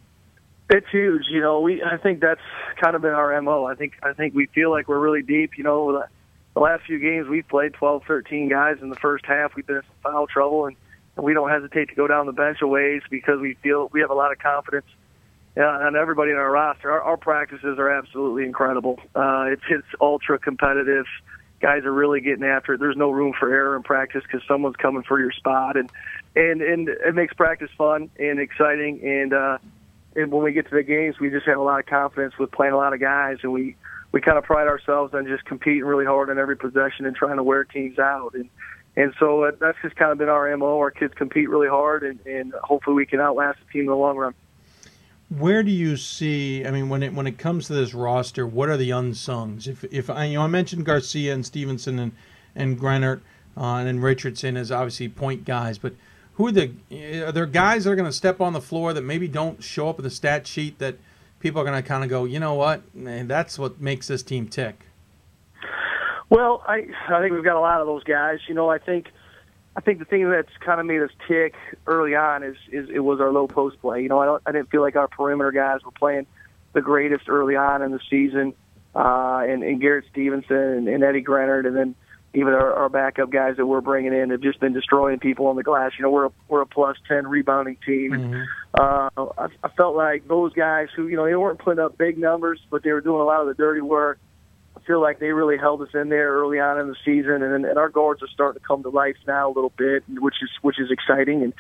[0.70, 1.24] It's huge.
[1.30, 2.42] You know, we I think that's
[2.82, 3.66] kind of been our mo.
[3.66, 5.58] I think I think we feel like we're really deep.
[5.58, 6.08] You know, the,
[6.54, 9.56] the last few games we've played 12, 13 guys in the first half.
[9.56, 10.76] We've been in some foul trouble, and,
[11.16, 14.02] and we don't hesitate to go down the bench a ways because we feel we
[14.02, 14.86] have a lot of confidence
[15.58, 16.92] yeah, and everybody in our roster.
[16.92, 19.00] Our, our practices are absolutely incredible.
[19.16, 21.08] Uh, it's it's ultra competitive.
[21.60, 22.80] Guys are really getting after it.
[22.80, 25.90] There's no room for error in practice because someone's coming for your spot, and
[26.36, 29.02] and and it makes practice fun and exciting.
[29.04, 29.58] And uh,
[30.18, 32.52] and when we get to the games, we just have a lot of confidence with
[32.52, 33.76] playing a lot of guys, and we
[34.12, 37.38] we kind of pride ourselves on just competing really hard on every possession and trying
[37.38, 38.34] to wear teams out.
[38.34, 38.50] And
[38.96, 40.80] and so that's just kind of been our mo.
[40.80, 43.96] Our kids compete really hard, and, and hopefully we can outlast the team in the
[43.96, 44.34] long run.
[45.30, 46.66] Where do you see?
[46.66, 49.68] I mean, when it when it comes to this roster, what are the unsungs?
[49.68, 52.12] If if I you know I mentioned Garcia and Stevenson and
[52.56, 53.22] and Grenert
[53.56, 55.94] uh, and Richardson as obviously point guys, but
[56.38, 56.72] who are the
[57.26, 59.90] are there guys that are going to step on the floor that maybe don't show
[59.90, 60.96] up in the stat sheet that
[61.40, 64.24] people are going to kind of go, you know what, Man, that's what makes this
[64.24, 64.86] team tick.
[66.30, 68.40] Well, I I think we've got a lot of those guys.
[68.48, 69.08] You know, I think
[69.76, 71.56] I think the thing that's kind of made us tick
[71.88, 74.04] early on is, is it was our low post play.
[74.04, 76.28] You know, I don't I didn't feel like our perimeter guys were playing
[76.74, 78.54] the greatest early on in the season.
[78.96, 81.94] Uh, and, and Garrett Stevenson and, and Eddie Grenard, and then
[82.38, 85.56] even our, our backup guys that we're bringing in have just been destroying people on
[85.56, 85.92] the glass.
[85.98, 88.12] You know, we're a, we're a plus ten rebounding team.
[88.12, 88.44] Mm-hmm.
[88.74, 92.18] Uh, I, I felt like those guys who you know they weren't putting up big
[92.18, 94.20] numbers, but they were doing a lot of the dirty work
[94.78, 97.66] I feel like they really held us in there early on in the season, and,
[97.66, 100.50] and our guards are starting to come to life now a little bit, which is
[100.62, 101.42] which is exciting.
[101.42, 101.54] And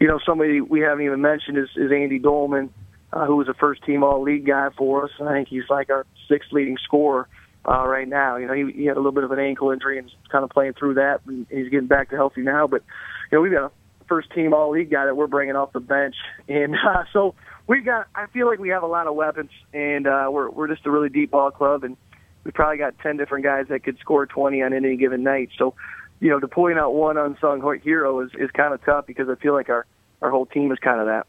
[0.00, 2.74] you know, somebody we haven't even mentioned is, is Andy Dolman,
[3.12, 5.10] uh, who was a first team All League guy for us.
[5.20, 7.28] I think he's like our sixth leading scorer uh,
[7.64, 8.36] right now.
[8.36, 10.50] You know, he, he had a little bit of an ankle injury and kind of
[10.50, 12.66] playing through that, and he's getting back to healthy now.
[12.66, 12.82] But
[13.30, 13.70] you know, we've got a
[14.06, 16.16] first team All League guy that we're bringing off the bench,
[16.48, 17.34] and uh, so
[17.66, 18.06] we've got.
[18.14, 20.90] I feel like we have a lot of weapons, and uh, we're we're just a
[20.90, 21.96] really deep ball club, and
[22.44, 25.48] we probably got 10 different guys that could score 20 on any given night.
[25.58, 25.74] So,
[26.20, 29.34] you know, to point out one unsung hero is, is kind of tough because I
[29.36, 29.86] feel like our,
[30.22, 31.26] our whole team is kind of that.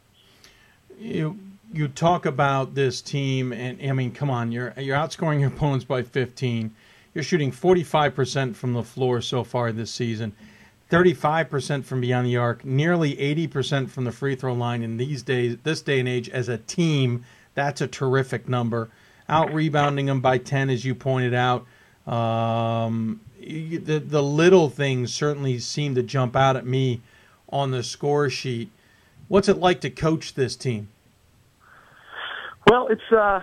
[0.99, 1.39] You
[1.73, 5.85] you talk about this team, and I mean, come on, you're you're outscoring your opponents
[5.85, 6.73] by 15.
[7.13, 10.35] You're shooting 45% from the floor so far this season,
[10.91, 14.83] 35% from beyond the arc, nearly 80% from the free throw line.
[14.83, 17.23] In these days, this day and age, as a team,
[17.53, 18.89] that's a terrific number
[19.27, 21.65] out rebounding them by 10, as you pointed out.
[22.05, 27.01] Um, the, the little things certainly seem to jump out at me
[27.49, 28.71] on the score sheet.
[29.27, 30.89] What's it like to coach this team?
[32.67, 33.41] Well, it's uh,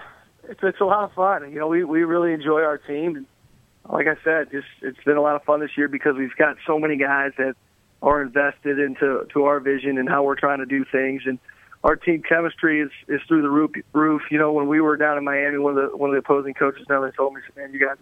[0.48, 1.50] it's, it's a lot of fun.
[1.52, 3.26] You know, we we really enjoy our team.
[3.88, 6.56] Like I said, just it's been a lot of fun this year because we've got
[6.66, 7.54] so many guys that
[8.00, 11.22] are invested into to our vision and how we're trying to do things.
[11.26, 11.38] And
[11.84, 13.70] our team chemistry is is through the roof.
[13.92, 14.22] Roof.
[14.30, 16.54] You know, when we were down in Miami, one of the one of the opposing
[16.54, 17.98] coaches down there told me, "Man, you guys,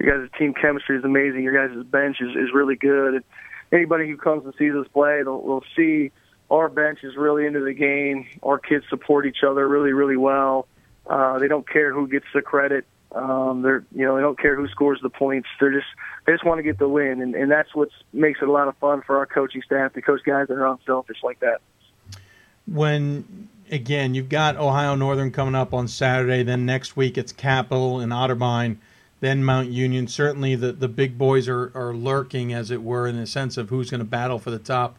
[0.00, 1.42] you guys' team chemistry is amazing.
[1.44, 3.24] Your guys' bench is is really good." And
[3.72, 6.10] anybody who comes and sees us play, they'll, they'll see
[6.50, 8.26] our bench is really into the game.
[8.42, 10.66] Our kids support each other really, really well.
[11.06, 12.86] Uh, they don't care who gets the credit.
[13.12, 15.48] Um, they're, you know, they don't care who scores the points.
[15.58, 15.86] They're just,
[16.26, 18.68] they just want to get the win, and, and that's what makes it a lot
[18.68, 21.60] of fun for our coaching staff coach guys are unselfish like that.
[22.66, 26.42] When again, you've got Ohio Northern coming up on Saturday.
[26.44, 28.76] Then next week it's Capital and Otterbein,
[29.18, 30.06] then Mount Union.
[30.06, 33.70] Certainly, the the big boys are are lurking, as it were, in the sense of
[33.70, 34.96] who's going to battle for the top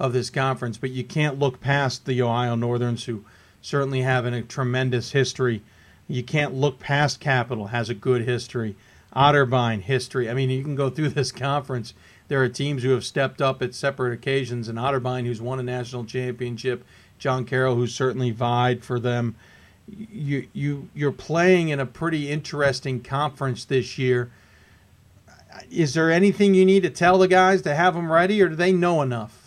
[0.00, 0.78] of this conference.
[0.78, 3.24] But you can't look past the Ohio Northerns, who
[3.60, 5.62] certainly have a tremendous history.
[6.08, 8.74] You can't look past Capital, has a good history.
[9.14, 10.30] Otterbein history.
[10.30, 11.94] I mean, you can go through this conference.
[12.28, 15.64] There are teams who have stepped up at separate occasions, and Otterbein, who's won a
[15.64, 16.84] national championship,
[17.18, 19.34] John Carroll, who certainly vied for them.
[19.88, 24.30] You you you're playing in a pretty interesting conference this year.
[25.68, 28.54] Is there anything you need to tell the guys to have them ready, or do
[28.54, 29.39] they know enough?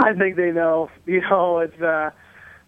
[0.00, 0.90] I think they know.
[1.06, 2.10] You know, it's uh,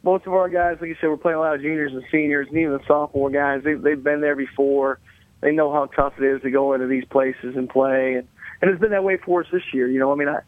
[0.03, 2.49] most of our guys, like you said, we're playing a lot of juniors and seniors,
[2.49, 3.63] and even the sophomore guys.
[3.65, 4.99] They, they've been there before.
[5.41, 8.29] They know how tough it is to go into these places and play, and
[8.61, 9.89] and it's been that way for us this year.
[9.89, 10.41] You know, I mean, I,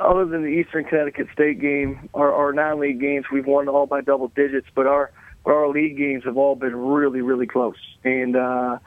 [0.00, 4.00] other than the Eastern Connecticut State game, our, our non-league games, we've won all by
[4.00, 5.10] double digits, but our
[5.44, 7.76] our league games have all been really, really close.
[8.04, 8.78] And uh,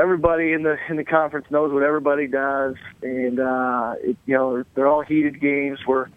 [0.00, 4.64] everybody in the in the conference knows what everybody does, and uh, it, you know
[4.74, 5.78] they're all heated games.
[5.86, 6.08] We're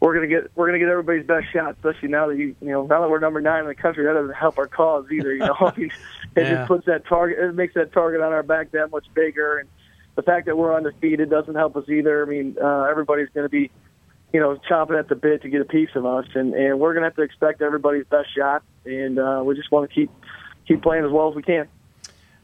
[0.00, 2.86] we're gonna get we're gonna get everybody's best shot, especially now that you you know
[2.86, 4.04] now that we're number nine in the country.
[4.04, 5.32] That doesn't help our cause either.
[5.32, 5.92] You know, it
[6.36, 6.54] yeah.
[6.54, 7.38] just puts that target.
[7.38, 9.68] It makes that target on our back that much bigger, and
[10.16, 12.24] the fact that we're undefeated doesn't help us either.
[12.24, 13.70] I mean, uh, everybody's going to be,
[14.32, 16.94] you know, chomping at the bit to get a piece of us, and and we're
[16.94, 20.10] going to have to expect everybody's best shot, and uh, we just want to keep
[20.66, 21.68] keep playing as well as we can.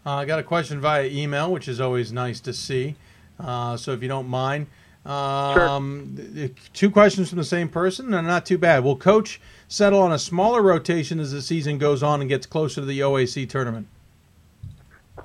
[0.04, 2.96] Uh, I got a question via email, which is always nice to see.
[3.40, 4.66] Uh, so if you don't mind,
[5.06, 6.48] um, sure.
[6.72, 8.82] two questions from the same person, and not too bad.
[8.84, 12.80] Will Coach settle on a smaller rotation as the season goes on and gets closer
[12.80, 13.86] to the OAC tournament?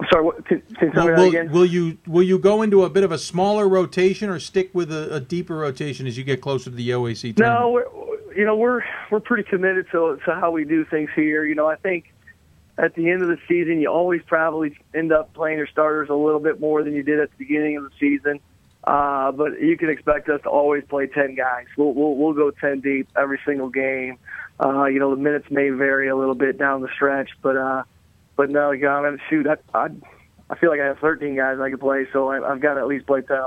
[0.10, 1.52] Sorry, what, can, can tell will, will, again?
[1.52, 4.92] will you will you go into a bit of a smaller rotation or stick with
[4.92, 7.60] a, a deeper rotation as you get closer to the OAC tournament?
[7.60, 11.46] No, we're, you know we're we're pretty committed to to how we do things here.
[11.46, 12.14] You know, I think
[12.78, 16.16] at the end of the season, you always probably end up playing your starters a
[16.16, 18.40] little bit more than you did at the beginning of the season.
[18.84, 21.66] Uh, but you can expect us to always play ten guys.
[21.78, 24.18] We'll we'll, we'll go ten deep every single game.
[24.64, 27.84] Uh, you know, the minutes may vary a little bit down the stretch, but uh,
[28.36, 29.90] but no, yeah, I mean, shoot, I, I
[30.50, 32.82] I feel like I have 13 guys I can play, so I, I've got to
[32.82, 33.38] at least play 10.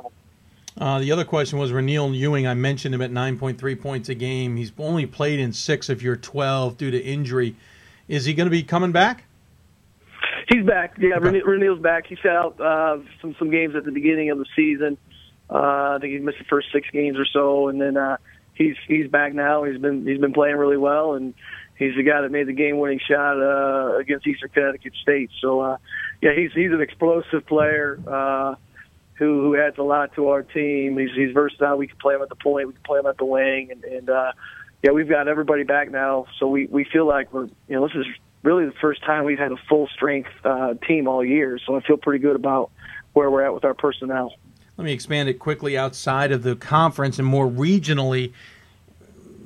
[0.76, 2.46] Uh, the other question was Reneal Ewing.
[2.46, 4.56] I mentioned him at 9.3 points a game.
[4.56, 7.54] He's only played in six of your 12 due to injury.
[8.08, 9.24] Is he going to be coming back?
[10.48, 10.96] He's back.
[10.98, 11.42] Yeah, Okay.
[11.42, 12.06] Reneal's back.
[12.06, 14.98] He sat out uh, some some games at the beginning of the season.
[15.50, 18.16] Uh, I think he missed the first six games or so, and then uh,
[18.54, 19.64] he's he's back now.
[19.64, 21.34] He's been he's been playing really well, and
[21.78, 25.30] he's the guy that made the game-winning shot uh, against Eastern Connecticut State.
[25.40, 25.76] So, uh,
[26.22, 28.54] yeah, he's he's an explosive player uh,
[29.14, 30.96] who who adds a lot to our team.
[30.98, 31.76] He's he's versatile.
[31.76, 32.68] We can play him at the point.
[32.68, 34.32] We can play him at the wing, and, and uh,
[34.82, 36.26] yeah, we've got everybody back now.
[36.38, 38.06] So we we feel like we're you know this is
[38.42, 41.58] really the first time we've had a full strength uh, team all year.
[41.66, 42.70] So I feel pretty good about
[43.12, 44.34] where we're at with our personnel.
[44.76, 48.32] Let me expand it quickly outside of the conference and more regionally.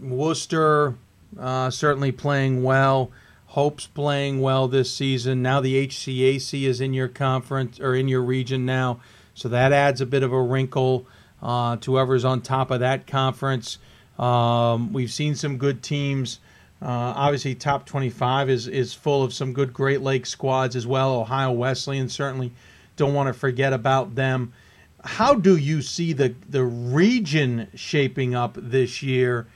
[0.01, 0.95] Wooster
[1.39, 3.11] uh, certainly playing well.
[3.47, 5.43] Hope's playing well this season.
[5.43, 9.01] Now the HCAC is in your conference or in your region now,
[9.35, 11.07] so that adds a bit of a wrinkle
[11.43, 13.79] uh, to whoever's on top of that conference.
[14.18, 16.41] Um, we've seen some good teams.
[16.81, 21.20] Uh, obviously, top 25 is is full of some good Great Lakes squads as well.
[21.20, 22.53] Ohio Wesleyan certainly
[22.97, 24.53] don't want to forget about them.
[25.05, 29.46] How do you see the the region shaping up this year,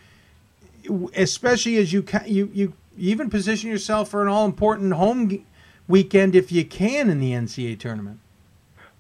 [1.15, 5.45] especially as you you you even position yourself for an all important home
[5.89, 8.21] weekend if you can in the NCAA tournament?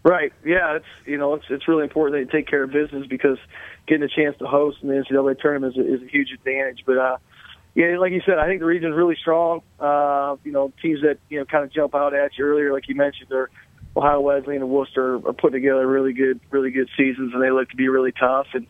[0.05, 0.32] Right.
[0.45, 0.76] Yeah.
[0.76, 3.38] It's you know it's it's really important that you take care of business because
[3.86, 6.82] getting a chance to host in the NCAA tournament is a, is a huge advantage.
[6.84, 7.16] But uh,
[7.74, 9.62] yeah, like you said, I think the region's really strong.
[9.78, 12.88] Uh, you know, teams that you know kind of jump out at you earlier, like
[12.88, 13.49] you mentioned, are
[13.97, 17.68] Ohio Wesleyan and Wooster are putting together really good, really good seasons, and they look
[17.70, 18.47] to be really tough.
[18.55, 18.66] And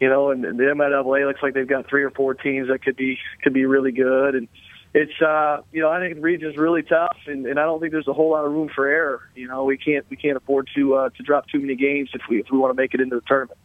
[0.00, 2.96] you know, and, the MIAA looks like they've got three or four teams that could
[2.96, 4.34] be could be really good.
[4.34, 4.48] And
[4.92, 7.92] it's uh, you know, I think the region's really tough, and, and I don't think
[7.92, 9.22] there's a whole lot of room for error.
[9.34, 12.22] You know, we can't we can't afford to uh, to drop too many games if
[12.28, 13.58] we if we want to make it into the tournament.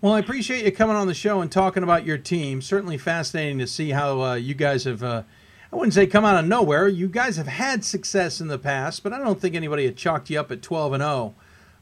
[0.00, 2.60] Well, I appreciate you coming on the show and talking about your team.
[2.60, 5.02] Certainly fascinating to see how uh, you guys have.
[5.02, 5.22] Uh,
[5.72, 6.88] I wouldn't say come out of nowhere.
[6.88, 10.30] You guys have had success in the past, but I don't think anybody had chalked
[10.30, 11.34] you up at twelve and zero.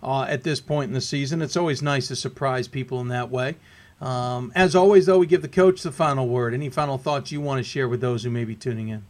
[0.02, 1.42] uh, at this point in the season.
[1.42, 3.56] It's always nice to surprise people in that way.
[4.00, 6.52] Um, as always, though, we give the coach the final word.
[6.52, 9.04] Any final thoughts you want to share with those who may be tuning in?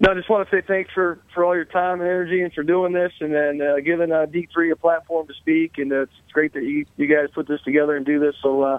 [0.00, 2.52] No, I just want to say thanks for, for all your time and energy and
[2.52, 5.78] for doing this and then uh, giving uh, D3 a platform to speak.
[5.78, 8.34] And uh, it's great that you, you guys put this together and do this.
[8.42, 8.78] So uh,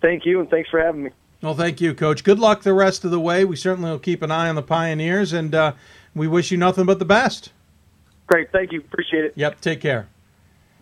[0.00, 1.10] thank you and thanks for having me.
[1.42, 2.22] Well, thank you, Coach.
[2.22, 3.44] Good luck the rest of the way.
[3.44, 5.72] We certainly will keep an eye on the Pioneers, and uh,
[6.14, 7.50] we wish you nothing but the best.
[8.28, 8.52] Great.
[8.52, 8.78] Thank you.
[8.78, 9.32] Appreciate it.
[9.34, 9.60] Yep.
[9.60, 10.08] Take care.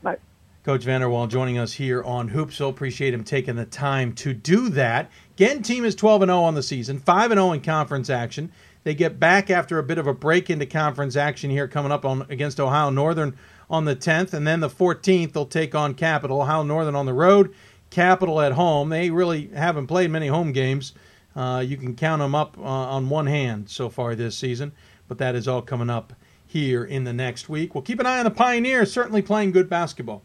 [0.03, 0.19] Bye.
[0.63, 2.69] Coach Vanderwall joining us here on Hoopsville.
[2.69, 5.11] Appreciate him taking the time to do that.
[5.33, 8.53] Again, team is 12 and 0 on the season, 5 and 0 in conference action.
[8.85, 12.05] They get back after a bit of a break into conference action here coming up
[12.05, 13.37] on against Ohio Northern
[13.71, 16.43] on the 10th, and then the 14th they'll take on Capital.
[16.43, 17.55] Ohio Northern on the road,
[17.91, 18.89] Capital at home.
[18.89, 20.93] They really haven't played many home games.
[21.35, 24.73] Uh, you can count them up uh, on one hand so far this season,
[25.09, 26.13] but that is all coming up
[26.47, 27.75] here in the next week.
[27.75, 30.23] We'll keep an eye on the Pioneers, certainly playing good basketball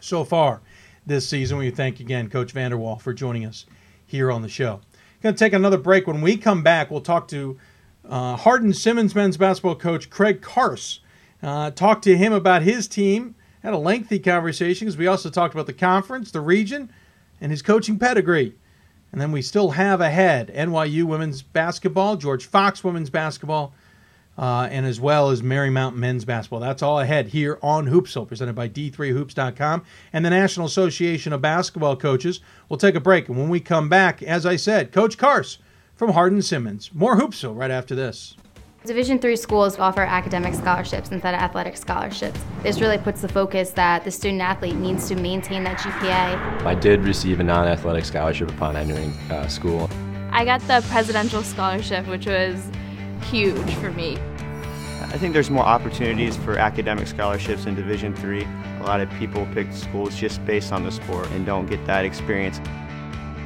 [0.00, 0.62] so far
[1.04, 1.58] this season.
[1.58, 3.66] We thank again Coach Vanderwall for joining us
[4.06, 4.80] here on the show.
[5.22, 6.06] Going to take another break.
[6.06, 7.58] When we come back, we'll talk to
[8.08, 11.00] uh, Hardin Simmons men's basketball coach Craig Carse.
[11.42, 13.34] Uh, talk to him about his team.
[13.62, 16.90] Had a lengthy conversation because we also talked about the conference, the region,
[17.40, 18.54] and his coaching pedigree.
[19.10, 23.72] And then we still have ahead NYU women's basketball, George Fox women's basketball,
[24.36, 26.60] uh, and as well as Marymount men's basketball.
[26.60, 31.96] That's all ahead here on Hoopsville, presented by D3Hoops.com and the National Association of Basketball
[31.96, 32.40] Coaches.
[32.68, 35.58] We'll take a break, and when we come back, as I said, Coach Carse
[35.96, 36.90] from Hardin Simmons.
[36.94, 38.36] More Hoopsville right after this.
[38.88, 42.40] Division three schools offer academic scholarships instead of athletic scholarships.
[42.62, 46.64] This really puts the focus that the student athlete needs to maintain that GPA.
[46.64, 49.90] I did receive a non-athletic scholarship upon entering uh, school.
[50.30, 52.66] I got the presidential scholarship, which was
[53.24, 54.16] huge for me.
[55.02, 58.44] I think there's more opportunities for academic scholarships in Division three.
[58.80, 62.06] A lot of people pick schools just based on the sport and don't get that
[62.06, 62.58] experience.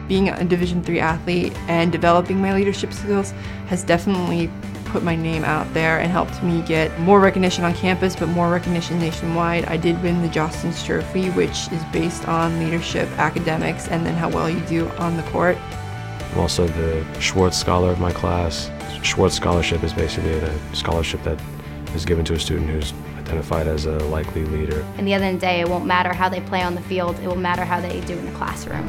[0.07, 3.33] Being a Division three athlete and developing my leadership skills
[3.67, 4.49] has definitely
[4.93, 8.51] put my name out there and helped me get more recognition on campus, but more
[8.51, 9.65] recognition nationwide.
[9.65, 14.29] I did win the Jostens Trophy, which is based on leadership, academics, and then how
[14.29, 15.57] well you do on the court.
[16.33, 18.71] I'm also the Schwartz Scholar of my class.
[19.03, 21.41] Schwartz Scholarship is basically a scholarship that
[21.95, 24.83] is given to a student who's identified as a likely leader.
[24.99, 27.19] And the end of the day, it won't matter how they play on the field,
[27.21, 28.89] it will matter how they do in the classroom.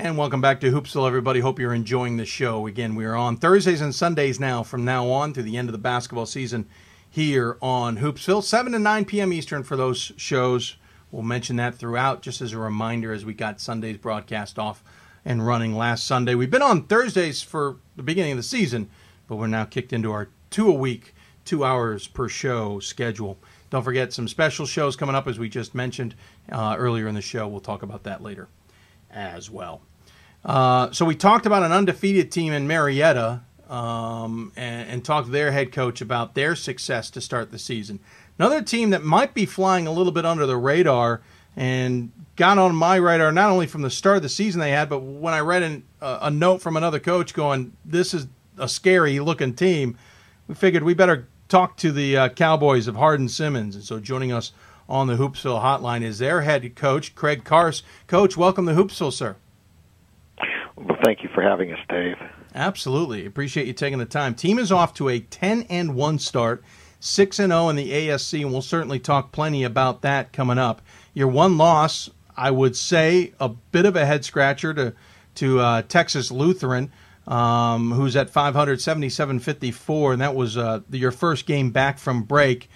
[0.00, 1.40] And welcome back to Hoopsville, everybody.
[1.40, 2.68] Hope you're enjoying the show.
[2.68, 5.72] Again, we are on Thursdays and Sundays now from now on through the end of
[5.72, 6.68] the basketball season
[7.10, 8.44] here on Hoopsville.
[8.44, 9.32] 7 to 9 p.m.
[9.32, 10.76] Eastern for those shows.
[11.10, 14.84] We'll mention that throughout just as a reminder as we got Sunday's broadcast off
[15.24, 16.36] and running last Sunday.
[16.36, 18.88] We've been on Thursdays for the beginning of the season,
[19.26, 21.12] but we're now kicked into our two a week,
[21.44, 23.36] two hours per show schedule.
[23.68, 26.14] Don't forget some special shows coming up, as we just mentioned
[26.52, 27.48] uh, earlier in the show.
[27.48, 28.46] We'll talk about that later
[29.10, 29.82] as well.
[30.44, 35.32] Uh, so we talked about an undefeated team in Marietta um, and, and, talked to
[35.32, 38.00] their head coach about their success to start the season.
[38.38, 41.20] Another team that might be flying a little bit under the radar
[41.54, 44.88] and got on my radar not only from the start of the season they had,
[44.88, 48.68] but when I read an, uh, a note from another coach going, "This is a
[48.68, 49.98] scary looking team,"
[50.46, 53.74] we figured we better talk to the uh, Cowboys of Hardin Simmons.
[53.74, 54.52] And so joining us
[54.88, 57.82] on the Hoopsville hotline is their head coach, Craig Carse.
[58.06, 59.36] Coach, welcome to Hoopsville, sir.
[60.76, 62.16] Well, thank you for having us, Dave.
[62.54, 63.26] Absolutely.
[63.26, 64.34] Appreciate you taking the time.
[64.34, 66.64] Team is off to a 10 and 1 start,
[67.00, 70.80] 6 and 0 in the ASC, and we'll certainly talk plenty about that coming up.
[71.14, 74.94] Your one loss, I would say, a bit of a head scratcher to
[75.36, 76.90] to uh, Texas Lutheran,
[77.28, 82.68] um, who's at 577.54, and that was uh, your first game back from break.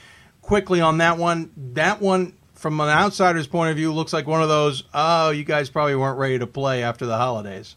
[0.42, 4.42] Quickly on that one, that one from an outsider's point of view looks like one
[4.42, 4.84] of those.
[4.92, 7.76] Oh, you guys probably weren't ready to play after the holidays.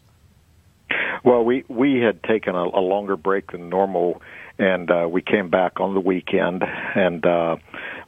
[1.24, 4.22] Well, we we had taken a, a longer break than normal,
[4.58, 7.56] and uh, we came back on the weekend, and uh,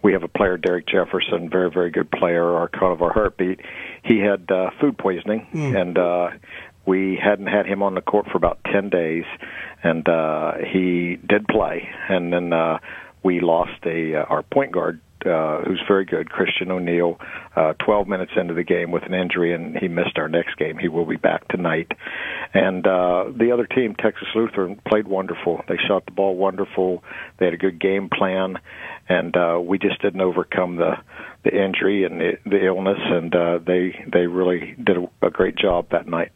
[0.03, 3.61] we have a player, Derek Jefferson, very very good player, our kind of our heartbeat.
[4.05, 5.81] He had uh, food poisoning, mm.
[5.81, 6.31] and uh,
[6.87, 9.25] we hadn't had him on the court for about 10 days,
[9.83, 11.89] and uh, he did play.
[12.09, 12.79] And then uh,
[13.23, 17.19] we lost a uh, our point guard uh, who's very good, Christian O'Neill,
[17.57, 20.79] uh, 12 minutes into the game with an injury, and he missed our next game.
[20.79, 21.91] He will be back tonight.
[22.55, 25.63] And uh, the other team, Texas Lutheran, played wonderful.
[25.69, 27.03] They shot the ball wonderful.
[27.39, 28.59] They had a good game plan,
[29.09, 30.97] and uh, we just didn't overcome the
[31.45, 35.57] the injury and the, the illness, and uh, they they really did a, a great
[35.57, 36.33] job that night.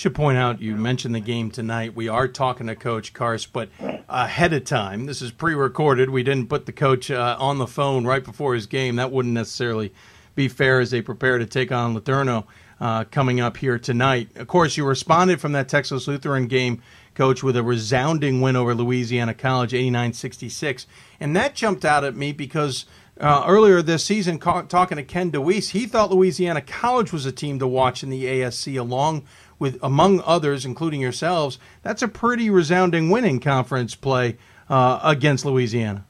[0.00, 1.94] Should point out you mentioned the game tonight.
[1.94, 3.68] We are talking to Coach Carse, but
[4.08, 5.04] ahead of time.
[5.04, 6.08] This is pre-recorded.
[6.08, 8.96] We didn't put the coach uh, on the phone right before his game.
[8.96, 9.92] That wouldn't necessarily
[10.34, 12.46] be fair as they prepare to take on LeTourneau
[12.80, 14.30] uh, coming up here tonight.
[14.36, 16.80] Of course, you responded from that Texas Lutheran game,
[17.14, 20.86] Coach, with a resounding win over Louisiana College, 89-66,
[21.20, 22.86] and that jumped out at me because
[23.20, 27.32] uh, earlier this season, ca- talking to Ken DeWeese, he thought Louisiana College was a
[27.32, 29.26] team to watch in the ASC, along
[29.60, 31.60] with, among others, including yourselves.
[31.82, 34.38] That's a pretty resounding win in conference play
[34.68, 36.04] uh, against Louisiana.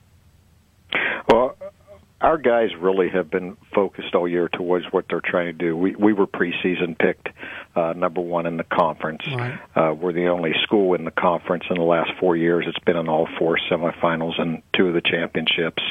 [1.30, 1.56] Well,
[2.22, 5.76] our guys really have been focused all year towards what they're trying to do.
[5.76, 7.28] We we were preseason picked
[7.76, 9.22] uh, number one in the conference.
[9.32, 9.58] Right.
[9.76, 12.64] Uh, we're the only school in the conference in the last four years.
[12.68, 15.82] It's been in all four semifinals and two of the championships.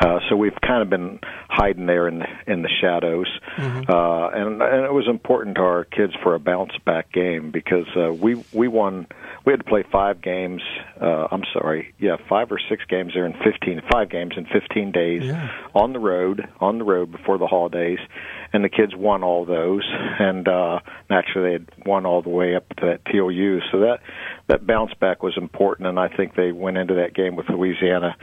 [0.00, 3.88] Uh, so we've kind of been hiding there in the, in the shadows, Mm-hmm.
[3.90, 7.86] uh, and and it was important to our kids for a bounce back game because
[7.96, 9.06] uh, we we won.
[9.44, 10.62] We had to play five games.
[11.00, 14.90] Uh, I'm sorry, yeah, five or six games there in 15, five games in 15
[14.90, 15.50] days Yeah.
[15.74, 17.98] on the road, on the road before the holidays,
[18.52, 19.82] and the kids won all those.
[20.18, 23.60] And uh, actually, they had won all the way up to that TLU.
[23.70, 24.00] So that
[24.48, 28.16] that bounce back was important, and I think they went into that game with Louisiana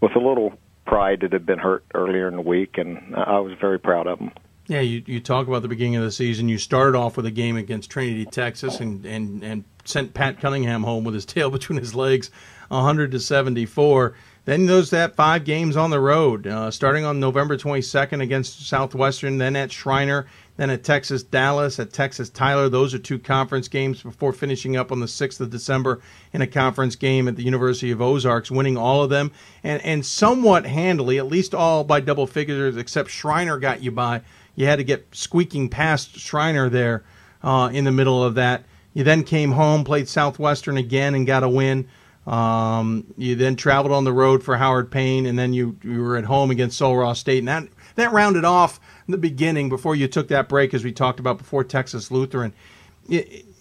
[0.00, 0.54] with a little
[0.86, 4.18] pride that had been hurt earlier in the week, and I was very proud of
[4.18, 4.30] them.
[4.68, 6.48] Yeah, you, you talk about the beginning of the season.
[6.48, 10.82] You started off with a game against Trinity, Texas, and, and, and sent Pat Cunningham
[10.82, 12.30] home with his tail between his legs,
[12.68, 14.14] 100 to 74.
[14.46, 19.38] Then those that five games on the road, uh, starting on November 22nd against Southwestern,
[19.38, 22.68] then at Schreiner, then at Texas Dallas, at Texas Tyler.
[22.68, 26.00] Those are two conference games before finishing up on the 6th of December
[26.32, 29.32] in a conference game at the University of Ozarks, winning all of them
[29.64, 34.22] and, and somewhat handily, at least all by double figures, except Schreiner got you by.
[34.54, 37.02] You had to get squeaking past Schreiner there
[37.42, 38.62] uh, in the middle of that.
[38.94, 41.88] You then came home, played Southwestern again, and got a win.
[42.26, 46.16] Um, you then traveled on the road for Howard Payne, and then you, you were
[46.16, 50.08] at home against Sul Ross State, and that that rounded off the beginning before you
[50.08, 52.52] took that break, as we talked about before Texas Lutheran.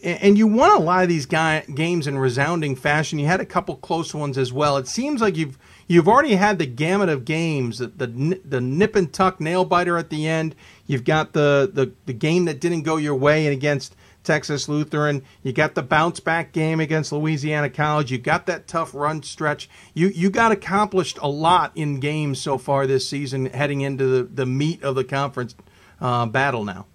[0.04, 3.20] And you won a lot of these guy, games in resounding fashion.
[3.20, 4.78] You had a couple close ones as well.
[4.78, 5.58] It seems like you've
[5.88, 9.98] you've already had the gamut of games, the the, the nip and tuck nail biter
[9.98, 10.56] at the end.
[10.88, 13.96] You've got the, the the game that didn't go your way and against
[14.26, 15.24] Texas Lutheran.
[15.44, 18.12] You got the bounce back game against Louisiana College.
[18.12, 19.70] You got that tough run stretch.
[19.94, 24.24] You you got accomplished a lot in games so far this season, heading into the,
[24.24, 25.56] the meat of the conference
[26.02, 26.88] uh, battle now.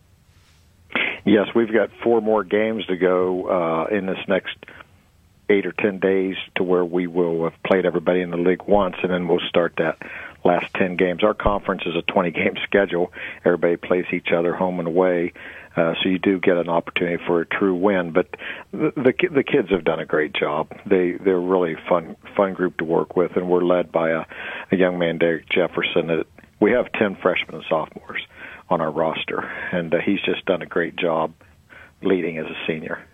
[1.25, 4.57] Yes, we've got four more games to go uh, in this next
[5.51, 8.97] eight or ten days to where we will have played everybody in the league once,
[9.03, 9.99] and then we'll start that
[10.45, 11.23] last ten games.
[11.23, 13.13] Our conference is a twenty game schedule.
[13.45, 15.33] Everybody plays each other home and away,
[15.77, 18.13] uh, so you do get an opportunity for a true win.
[18.13, 18.29] But
[18.73, 20.69] the, the the kids have done a great job.
[20.87, 24.25] They they're really fun fun group to work with, and we're led by a,
[24.73, 26.09] a young man, Derek Jefferson.
[26.09, 26.27] That
[26.61, 28.23] we have ten freshmen and sophomores
[28.69, 29.41] on our roster,
[29.73, 31.33] and uh, he's just done a great job
[32.03, 33.05] leading as a senior.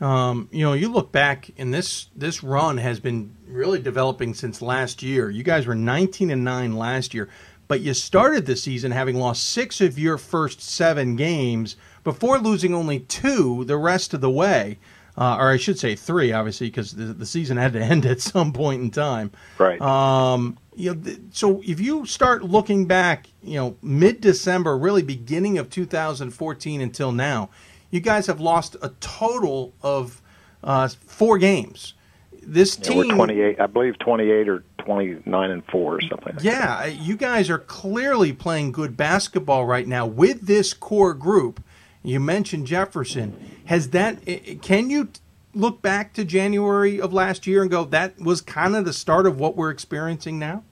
[0.00, 4.60] Um, you know, you look back, and this this run has been really developing since
[4.60, 5.30] last year.
[5.30, 7.30] You guys were 19 and nine last year,
[7.68, 12.74] but you started the season having lost six of your first seven games before losing
[12.74, 14.78] only two the rest of the way.
[15.16, 18.20] Uh, or I should say three, obviously, because the, the season had to end at
[18.20, 19.30] some point in time.
[19.58, 19.80] Right.
[19.80, 25.02] Um, you know, th- so if you start looking back, you know, mid December, really
[25.02, 27.48] beginning of 2014 until now,
[27.92, 30.20] you guys have lost a total of
[30.64, 31.94] uh, four games.
[32.42, 36.34] This Yeah, team, we're 28, I believe 28 or 29 and 4 or something.
[36.34, 41.62] Like yeah, you guys are clearly playing good basketball right now with this core group.
[42.04, 43.34] You mentioned Jefferson.
[43.64, 44.18] Has that?
[44.62, 45.08] Can you
[45.54, 49.26] look back to January of last year and go, that was kind of the start
[49.26, 50.62] of what we're experiencing now?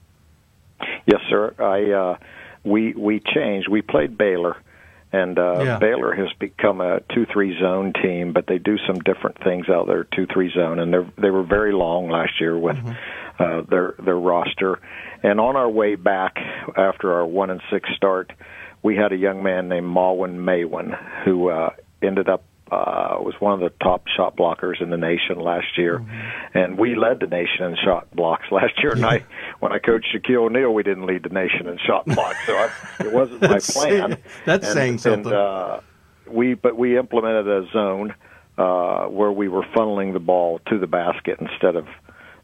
[1.07, 1.55] Yes, sir.
[1.57, 2.17] I uh,
[2.63, 3.67] we we changed.
[3.67, 4.57] We played Baylor,
[5.11, 5.79] and uh, Yeah.
[5.79, 10.03] Baylor has become a two-three zone team, but they do some different things out there
[10.03, 12.77] two-three zone, and they they were very long last year with
[13.39, 14.79] uh, their their roster.
[15.23, 16.35] And on our way back
[16.77, 18.31] after our one and six start,
[18.83, 21.71] we had a young man named Malwin Maywin who uh,
[22.01, 25.99] ended up uh, was one of the top shot blockers in the nation last year,
[25.99, 26.57] mm-hmm.
[26.57, 28.93] and we led the nation in shot blocks last year.
[28.93, 29.23] And I,
[29.59, 32.71] when I coached Shaquille O'Neal, we didn't lead the nation in shot blocks, so I,
[33.01, 34.17] it wasn't my plan.
[34.45, 35.25] That's and, saying something.
[35.25, 35.79] And, uh,
[36.27, 38.15] we but we implemented a zone
[38.57, 41.87] uh, where we were funneling the ball to the basket instead of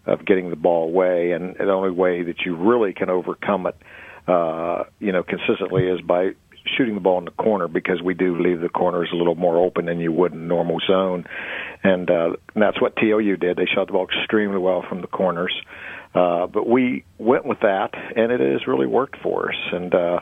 [0.05, 1.31] of getting the ball away.
[1.31, 3.75] And the only way that you really can overcome it,
[4.29, 6.31] uh, you know, consistently is by
[6.77, 9.57] shooting the ball in the corner because we do leave the corners a little more
[9.57, 11.25] open than you would in normal zone,
[11.83, 13.57] and, uh, and that's what TLU did.
[13.57, 15.53] They shot the ball extremely well from the corners.
[16.13, 19.57] Uh, but we went with that, and it has really worked for us.
[19.71, 20.19] And uh,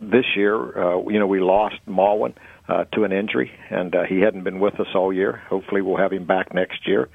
[0.00, 2.34] this year, uh, you know, we lost Malwin
[2.68, 5.42] uh, to an injury, and uh, he hadn't been with us all year.
[5.48, 7.08] Hopefully, we'll have him back next year.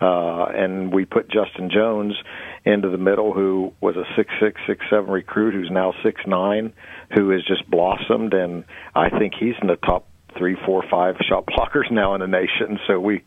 [0.00, 2.14] Uh, and we put Justin Jones
[2.64, 6.72] into the middle, who was a six six six seven recruit, who's now six nine,
[7.14, 10.06] who has just blossomed, and I think he's in the top
[10.36, 12.78] three, four, five shot blockers now in the nation.
[12.86, 13.22] So we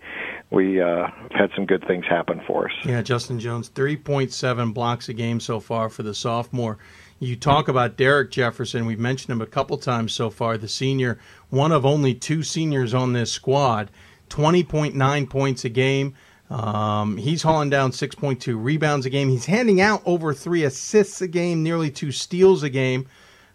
[0.50, 2.74] we uh, had some good things happen for us.
[2.86, 6.78] Yeah, Justin Jones, three point seven blocks a game so far for the sophomore.
[7.20, 8.88] You talk about Derek Jefferson.
[8.88, 10.58] We've mentioned him a couple times so far.
[10.58, 11.20] The senior,
[11.50, 13.92] one of only two seniors on this squad,
[14.30, 16.16] 20.9 points a game.
[16.52, 19.30] Um, he's hauling down 6.2 rebounds a game.
[19.30, 23.08] He's handing out over three assists a game, nearly two steals a game.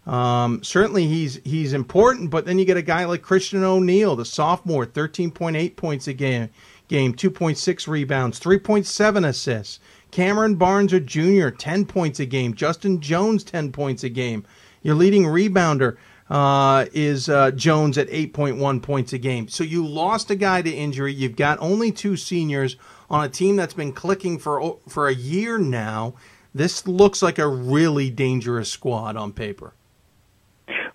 [0.07, 2.31] Um, certainly, he's he's important.
[2.31, 6.49] But then you get a guy like Christian O'Neal, the sophomore, 13.8 points a game,
[6.87, 9.79] game 2.6 rebounds, 3.7 assists.
[10.09, 12.55] Cameron Barnes, a junior, 10 points a game.
[12.55, 14.43] Justin Jones, 10 points a game.
[14.81, 15.97] Your leading rebounder
[16.29, 19.47] uh, is uh, Jones at 8.1 points a game.
[19.47, 21.13] So you lost a guy to injury.
[21.13, 22.75] You've got only two seniors
[23.09, 26.15] on a team that's been clicking for for a year now.
[26.53, 29.73] This looks like a really dangerous squad on paper.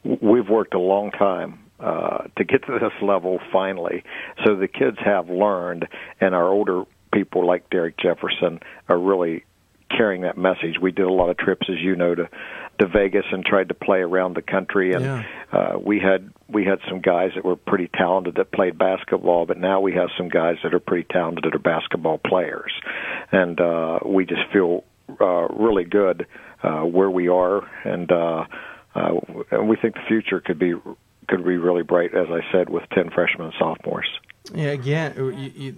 [0.05, 4.03] We've worked a long time uh, to get to this level finally.
[4.45, 5.87] So the kids have learned,
[6.21, 9.45] and our older people like Derek Jefferson are really
[9.97, 10.79] carrying that message.
[10.81, 12.29] We did a lot of trips, as you know, to
[12.83, 15.25] to Vegas and tried to play around the country, and yeah.
[15.53, 19.57] uh, we had we had some guys that were pretty talented that played basketball, but
[19.57, 22.73] now we have some guys that are pretty talented that are basketball players,
[23.31, 24.85] and uh, we just feel
[25.21, 26.27] uh, really good
[26.65, 28.45] uh, where we are, and uh,
[28.97, 29.13] uh,
[29.53, 30.75] and we think the future could be
[31.29, 34.09] could be really bright, as I said, with ten freshmen and sophomores.
[34.53, 35.13] Yeah, again,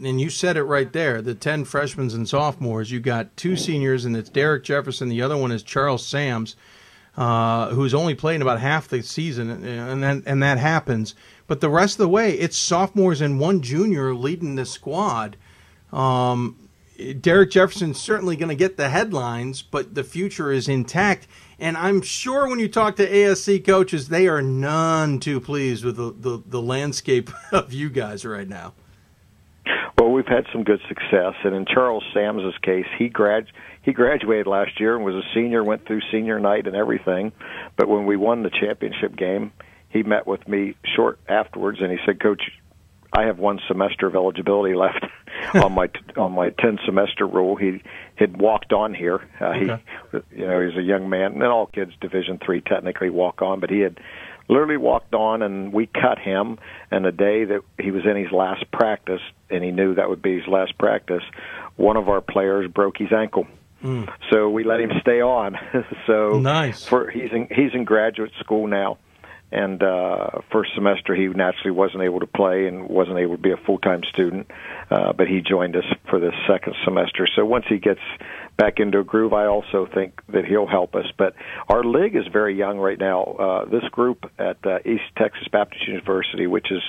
[0.02, 1.20] and you said it right there.
[1.20, 2.90] The ten freshmen and sophomores.
[2.90, 5.10] You got two seniors, and it's Derek Jefferson.
[5.10, 6.56] The other one is Charles Sams,
[7.16, 11.14] uh, who's only playing about half the season, and then and that happens.
[11.46, 15.36] But the rest of the way, it's sophomores and one junior leading the squad.
[15.92, 16.56] Um,
[17.20, 21.26] Derek Jefferson's certainly going to get the headlines, but the future is intact.
[21.58, 25.96] And I'm sure when you talk to ASC coaches, they are none too pleased with
[25.96, 28.74] the, the, the landscape of you guys right now.
[29.98, 33.46] Well, we've had some good success, and in Charles Sams's case, he grad
[33.84, 37.32] he graduated last year and was a senior, went through senior night and everything.
[37.76, 39.52] But when we won the championship game,
[39.90, 42.42] he met with me short afterwards, and he said, "Coach,
[43.12, 45.04] I have one semester of eligibility left
[45.54, 47.56] on my on my ten semester rule.
[47.56, 47.82] He
[48.16, 49.20] had walked on here.
[49.40, 49.82] Uh, okay.
[50.12, 53.60] He, you know, he's a young man, and all kids Division three technically walk on,
[53.60, 54.00] but he had
[54.48, 56.58] literally walked on, and we cut him.
[56.90, 59.20] And the day that he was in his last practice,
[59.50, 61.22] and he knew that would be his last practice,
[61.76, 63.46] one of our players broke his ankle.
[63.84, 64.10] Mm.
[64.32, 65.58] So we let him stay on.
[66.06, 66.86] so nice.
[66.86, 68.98] For he's in he's in graduate school now
[69.54, 73.52] and uh, first semester he naturally wasn't able to play and wasn't able to be
[73.52, 74.50] a full time student,
[74.90, 77.26] uh, but he joined us for the second semester.
[77.34, 78.00] So once he gets
[78.56, 81.06] back into a groove, I also think that he'll help us.
[81.16, 81.34] But
[81.68, 83.22] our league is very young right now.
[83.22, 86.82] Uh, this group at uh, East Texas Baptist University, which is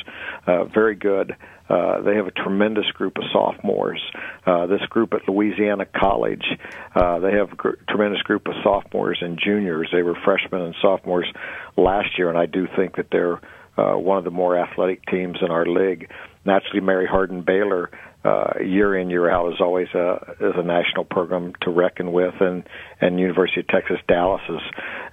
[0.47, 1.35] uh, very good.
[1.67, 4.01] Uh, they have a tremendous group of sophomores.
[4.45, 6.45] Uh, this group at Louisiana College,
[6.93, 9.89] uh, they have a gr- tremendous group of sophomores and juniors.
[9.91, 11.27] They were freshmen and sophomores
[11.75, 13.41] last year, and I do think that they're
[13.77, 16.09] uh, one of the more athletic teams in our league.
[16.45, 17.89] Naturally, Mary Hardin Baylor
[18.25, 22.33] uh, year in year out is always a is a national program to reckon with,
[22.39, 22.67] and
[22.99, 24.61] and University of Texas Dallas is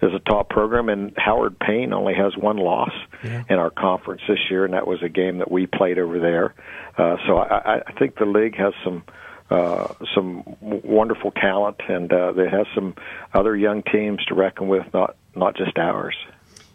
[0.00, 2.92] is a top program, and Howard Payne only has one loss
[3.22, 3.44] yeah.
[3.50, 6.54] in our conference this year, and that was a game that we played over there.
[6.96, 9.04] Uh, so I, I think the league has some.
[9.50, 12.94] Uh, some wonderful talent, and uh, they have some
[13.34, 16.16] other young teams to reckon with, not not just ours.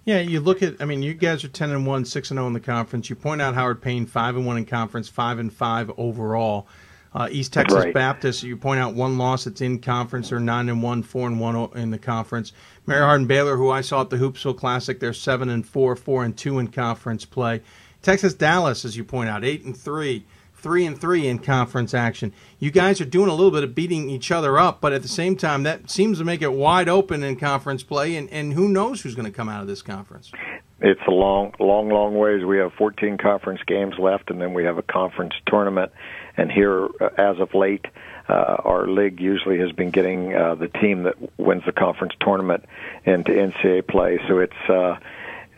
[0.08, 0.82] Yeah, you look at.
[0.82, 3.10] I mean, you guys are ten and one, six and zero in the conference.
[3.10, 6.66] You point out Howard Payne five and one in conference, five and five overall.
[7.14, 7.94] Uh, East Texas right.
[7.94, 10.30] Baptist, you point out one loss that's in conference.
[10.30, 12.54] They're nine and one, four and one in the conference.
[12.86, 16.24] Mary Hardin Baylor, who I saw at the Hoopsville Classic, they're seven and four, four
[16.24, 17.62] and two in conference play.
[18.02, 20.26] Texas Dallas, as you point out, eight and three,
[20.58, 22.34] three and three in conference action.
[22.60, 25.08] You guys are doing a little bit of beating each other up, but at the
[25.08, 28.16] same time, that seems to make it wide open in conference play.
[28.16, 30.32] And, and who knows who's going to come out of this conference?
[30.80, 32.44] It's a long, long, long ways.
[32.44, 35.92] We have 14 conference games left, and then we have a conference tournament.
[36.36, 37.86] And here, uh, as of late,
[38.30, 42.66] uh, our league usually has been getting uh, the team that wins the conference tournament
[43.06, 44.20] into NCAA play.
[44.28, 44.98] So it's uh,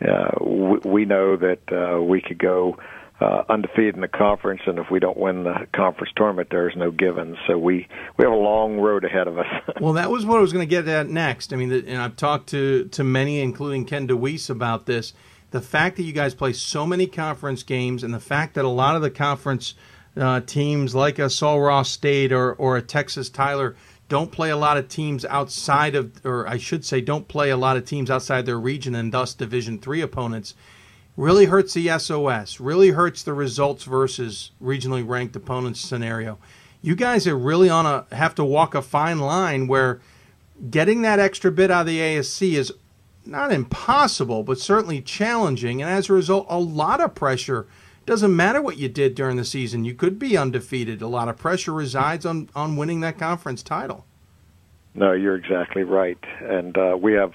[0.06, 2.78] uh, we, we know that uh, we could go
[3.20, 6.90] uh, undefeated in the conference, and if we don't win the conference tournament, there's no
[6.90, 7.36] givens.
[7.46, 9.46] So we we have a long road ahead of us.
[9.80, 11.52] well, that was what I was going to get at next.
[11.52, 15.12] I mean, and I've talked to to many, including Ken DeWeese, about this.
[15.50, 18.68] The fact that you guys play so many conference games, and the fact that a
[18.68, 19.74] lot of the conference
[20.16, 23.76] uh, teams, like a Sul Ross State or or a Texas Tyler,
[24.08, 27.56] don't play a lot of teams outside of, or I should say, don't play a
[27.58, 30.54] lot of teams outside their region, and thus Division three opponents
[31.16, 36.38] really hurts the SOS, really hurts the results versus regionally ranked opponents scenario.
[36.82, 40.00] You guys are really on a have to walk a fine line where
[40.70, 42.72] getting that extra bit out of the ASC is
[43.26, 47.66] not impossible, but certainly challenging, and as a result, a lot of pressure.
[48.06, 51.02] Doesn't matter what you did during the season; you could be undefeated.
[51.02, 54.06] A lot of pressure resides on on winning that conference title.
[54.94, 57.34] No, you're exactly right, and uh, we have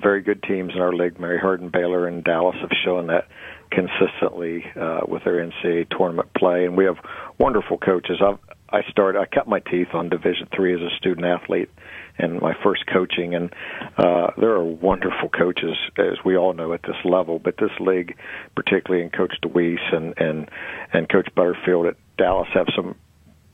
[0.00, 1.18] very good teams in our league.
[1.18, 3.28] Mary Hardin, Baylor, and Dallas have shown that
[3.70, 6.96] consistently uh, with their NCAA tournament play, and we have
[7.38, 8.20] wonderful coaches.
[8.24, 8.38] I've,
[8.68, 9.18] I started.
[9.18, 11.70] I cut my teeth on Division three as a student athlete,
[12.18, 13.34] and my first coaching.
[13.34, 13.52] And
[13.96, 17.38] uh, there are wonderful coaches, as we all know, at this level.
[17.38, 18.16] But this league,
[18.54, 20.50] particularly in Coach DeWeese and and
[20.92, 22.96] and Coach Butterfield at Dallas, have some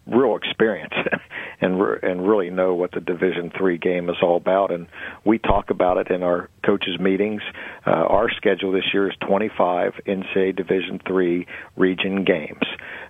[0.07, 0.95] real experience
[1.61, 4.73] and re- and really know what the Division Three game is all about.
[4.73, 4.87] And
[5.25, 7.43] we talk about it in our coaches meetings.
[7.87, 11.47] Uh, our schedule this year is 25 NCAA Division Three
[11.77, 12.65] region games,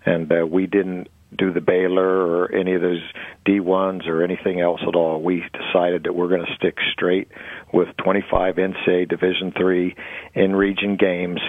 [0.05, 3.03] and uh, we didn't do the Baylor or any of those
[3.47, 5.23] D1s or anything else at all.
[5.23, 7.29] We decided that we're going to stick straight
[7.73, 9.97] with 25 NCAA Division Three
[10.35, 11.41] in region games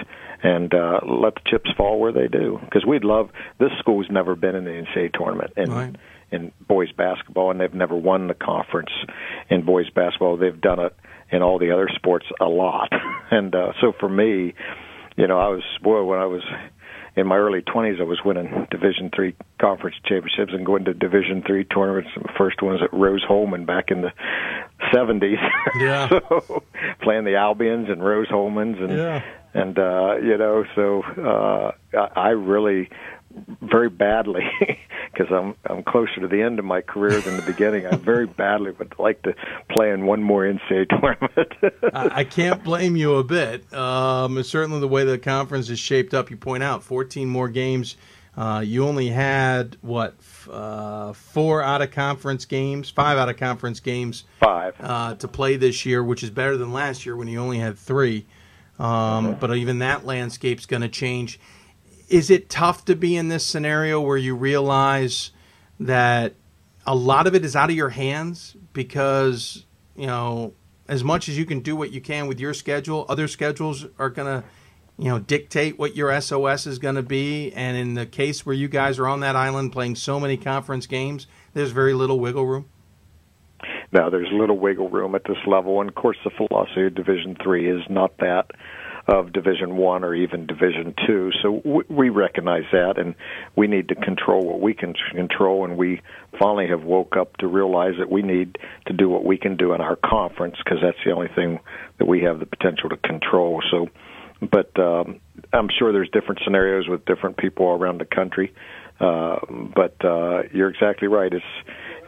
[0.44, 2.60] and uh, let the chips fall where they do.
[2.62, 5.96] Because we'd love this school's never been in the NCAA tournament in right.
[6.30, 8.90] in boys basketball, and they've never won the conference
[9.48, 10.36] in boys basketball.
[10.36, 10.94] They've done it
[11.32, 12.92] in all the other sports a lot,
[13.30, 14.54] and uh, so for me,
[15.16, 16.42] you know, I was boy when I was
[17.16, 21.42] in my early 20s, I was winning Division three conference championships and going to Division
[21.46, 22.10] three tournaments.
[22.16, 24.12] The first one was at Rose Hulman back in the
[24.92, 25.36] 70s.
[25.80, 26.08] Yeah.
[26.08, 26.62] so
[27.02, 29.22] playing the Albions and Rose Hulmans and Yeah.
[29.54, 32.90] And uh, you know, so uh, I I really
[33.62, 34.44] very badly
[35.12, 37.86] because I'm I'm closer to the end of my career than the beginning.
[37.86, 39.34] I very badly would like to
[39.70, 41.52] play in one more NCAA tournament.
[41.94, 43.72] I, I can't blame you a bit.
[43.72, 47.96] Um, certainly, the way the conference is shaped up, you point out 14 more games.
[48.36, 53.36] Uh, you only had what f- uh, four out of conference games, five out of
[53.36, 57.28] conference games, five uh, to play this year, which is better than last year when
[57.28, 58.26] you only had three.
[58.78, 61.38] Um, But even that landscape's going to change.
[62.08, 65.30] Is it tough to be in this scenario where you realize
[65.80, 66.34] that
[66.86, 69.64] a lot of it is out of your hands because
[69.96, 70.52] you know
[70.88, 74.10] as much as you can do what you can with your schedule, other schedules are
[74.10, 74.46] going to
[74.98, 77.52] you know dictate what your SOS is going to be.
[77.52, 80.86] And in the case where you guys are on that island playing so many conference
[80.86, 82.66] games, there's very little wiggle room.
[83.94, 87.36] Now, there's little wiggle room at this level, and of course, the philosophy of Division
[87.40, 88.50] Three is not that
[89.06, 91.30] of Division One or even Division Two.
[91.40, 93.14] So we recognize that, and
[93.54, 95.64] we need to control what we can control.
[95.64, 96.00] And we
[96.40, 99.74] finally have woke up to realize that we need to do what we can do
[99.74, 101.60] in our conference because that's the only thing
[101.98, 103.62] that we have the potential to control.
[103.70, 103.88] So,
[104.40, 105.20] but um,
[105.52, 108.52] I'm sure there's different scenarios with different people around the country.
[108.98, 109.38] Uh,
[109.74, 111.32] but uh, you're exactly right.
[111.32, 111.44] It's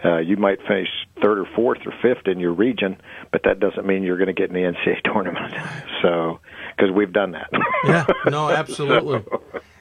[0.06, 0.88] uh, you might finish
[1.20, 2.96] third or fourth or fifth in your region,
[3.32, 5.52] but that doesn't mean you're going to get in the NCAA tournament.
[6.02, 6.38] So,
[6.76, 7.48] because we've done that.
[7.84, 9.24] Yeah, no, absolutely.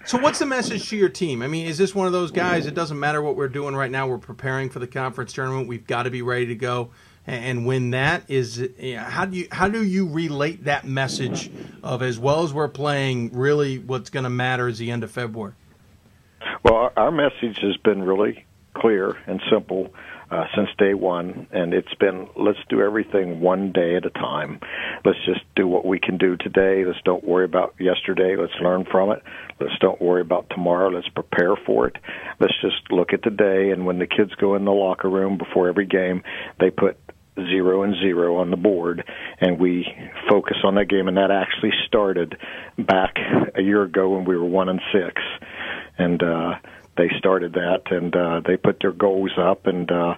[0.05, 1.41] So, what's the message to your team?
[1.41, 2.65] I mean, is this one of those guys?
[2.65, 4.07] It doesn't matter what we're doing right now.
[4.07, 5.67] We're preparing for the conference tournament.
[5.67, 6.91] We've got to be ready to go
[7.27, 8.23] and win that.
[8.27, 11.51] Is you know, how do you how do you relate that message
[11.83, 13.31] of as well as we're playing?
[13.33, 15.53] Really, what's going to matter is the end of February.
[16.63, 18.45] Well, our message has been really
[18.75, 19.93] clear and simple
[20.31, 24.59] uh, since day one, and it's been let's do everything one day at a time.
[25.03, 26.83] Let's just do what we can do today.
[26.85, 28.35] Let's don't worry about yesterday.
[28.39, 29.21] Let's learn from it.
[29.59, 30.89] Let's don't worry about tomorrow.
[30.89, 31.97] Let's prepare for it.
[32.39, 33.71] Let's just look at today.
[33.71, 36.23] And when the kids go in the locker room before every game,
[36.59, 36.97] they put
[37.35, 39.03] zero and zero on the board,
[39.39, 39.85] and we
[40.29, 41.07] focus on that game.
[41.07, 42.37] And that actually started
[42.77, 43.15] back
[43.55, 45.21] a year ago when we were one and six,
[45.97, 46.53] and uh,
[46.97, 50.15] they started that, and uh, they put their goals up, and uh,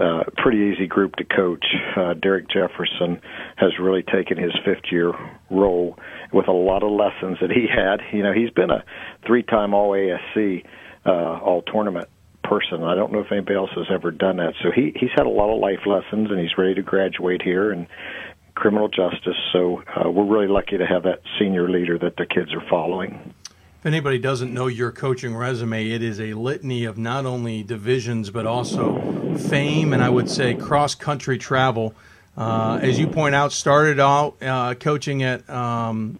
[0.00, 1.64] uh, pretty easy group to coach.
[1.96, 3.20] Uh, Derek Jefferson
[3.56, 5.12] has really taken his fifth year
[5.50, 5.98] role
[6.32, 8.00] with a lot of lessons that he had.
[8.12, 8.84] You know, he's been a
[9.26, 10.64] three time All ASC,
[11.06, 12.08] uh, All Tournament
[12.42, 12.82] person.
[12.82, 14.54] I don't know if anybody else has ever done that.
[14.62, 17.72] So he he's had a lot of life lessons, and he's ready to graduate here
[17.72, 17.86] and
[18.54, 19.36] criminal justice.
[19.52, 23.33] So uh, we're really lucky to have that senior leader that the kids are following.
[23.84, 28.30] If anybody doesn't know your coaching resume, it is a litany of not only divisions
[28.30, 31.94] but also fame and I would say cross country travel.
[32.34, 36.18] Uh, as you point out, started out uh, coaching at um,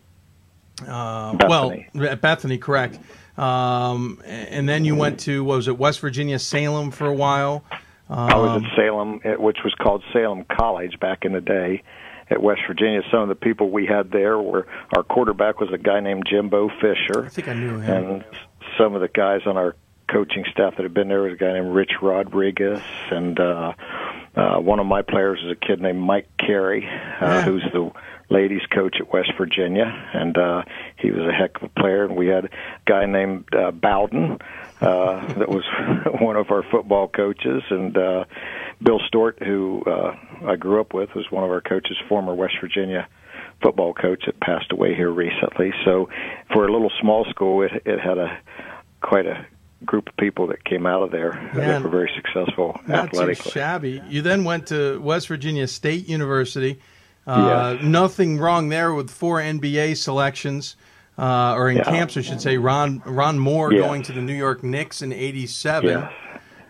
[0.87, 2.99] uh, well at Bethany, correct.
[3.39, 7.65] Um, and then you went to what was it West Virginia Salem for a while.
[8.11, 11.83] Um, I was at Salem, which was called Salem College back in the day
[12.31, 13.03] at West Virginia.
[13.11, 14.67] Some of the people we had there were
[14.97, 17.27] our quarterback was a guy named Jimbo Fisher.
[17.27, 18.05] I think I knew him.
[18.07, 18.25] And
[18.79, 19.77] some of the guys on our
[20.11, 23.73] coaching staff that had been there was a guy named Rich Rodriguez, and uh,
[24.37, 27.43] uh, one of my players is a kid named Mike Carey, uh, yeah.
[27.43, 27.91] who's the
[28.31, 30.63] ladies coach at West Virginia, and uh,
[30.99, 32.05] he was a heck of a player.
[32.05, 32.51] And we had a
[32.87, 34.39] guy named uh, Bowden
[34.81, 35.65] uh, that was
[36.21, 38.25] one of our football coaches, and uh,
[38.83, 40.15] Bill Stewart, who uh,
[40.47, 43.07] I grew up with, was one of our coaches, former West Virginia
[43.63, 45.73] football coach that passed away here recently.
[45.85, 46.09] So,
[46.53, 48.39] for a little small school, it, it had a
[49.01, 49.47] quite a
[49.85, 53.45] group of people that came out of there that were very successful not athletically.
[53.45, 54.03] Too shabby.
[54.09, 56.81] You then went to West Virginia State University.
[57.27, 57.85] Uh, yes.
[57.85, 60.77] Nothing wrong there with four NBA selections,
[61.19, 61.85] uh, or in Yeah.
[61.85, 62.59] camps, I should say.
[62.59, 65.89] Ron Ron Moore going to the New York Knicks in '87.
[65.91, 66.13] Yes.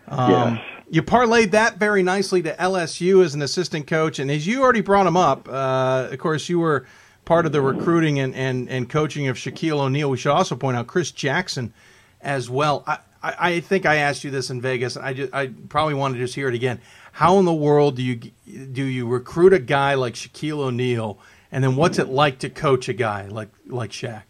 [0.07, 0.74] Um, Yes.
[0.89, 4.81] You parlayed that very nicely to LSU as an assistant coach, and as you already
[4.81, 6.85] brought him up, uh, of course, you were
[7.25, 10.11] part of the recruiting and, and, and coaching of Shaquille O'Neal.
[10.11, 11.73] We should also point out Chris Jackson
[12.21, 12.83] as well.
[12.85, 16.13] I, I, I think I asked you this in Vegas, I just, I probably want
[16.13, 16.79] to just hear it again.
[17.13, 21.17] How in the world do you do you recruit a guy like Shaquille O'Neal,
[21.51, 24.23] and then what's it like to coach a guy like like Shaq?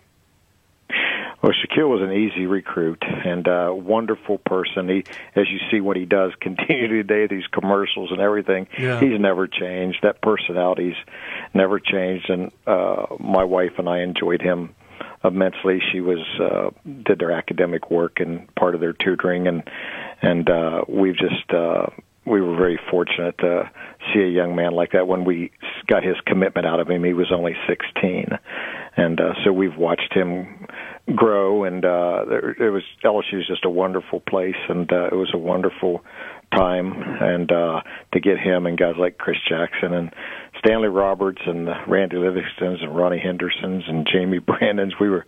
[1.45, 4.89] Well, Shaquille was an easy recruit and a wonderful person.
[4.89, 5.03] He,
[5.35, 8.67] as you see what he does, continue today, these commercials and everything.
[8.79, 8.99] Yeah.
[8.99, 9.99] He's never changed.
[10.01, 10.95] That personality's
[11.53, 12.31] never changed.
[12.31, 14.73] And uh, my wife and I enjoyed him
[15.23, 15.81] immensely.
[15.91, 16.71] She was uh,
[17.03, 19.61] did their academic work and part of their tutoring, and
[20.23, 21.51] and uh, we've just.
[21.53, 21.85] Uh,
[22.27, 23.69] we were very fortunate to
[24.11, 25.07] see a young man like that.
[25.07, 25.51] When we
[25.85, 28.29] got his commitment out of him, he was only 16,
[28.97, 30.65] and uh, so we've watched him
[31.13, 31.63] grow.
[31.63, 35.31] And uh, there, it was LSU is just a wonderful place, and uh, it was
[35.33, 36.03] a wonderful
[36.53, 36.93] time.
[36.93, 37.81] And uh,
[38.13, 40.13] to get him and guys like Chris Jackson and
[40.59, 45.25] Stanley Roberts and Randy Livingstons and Ronnie Hendersons and Jamie Brandons, we were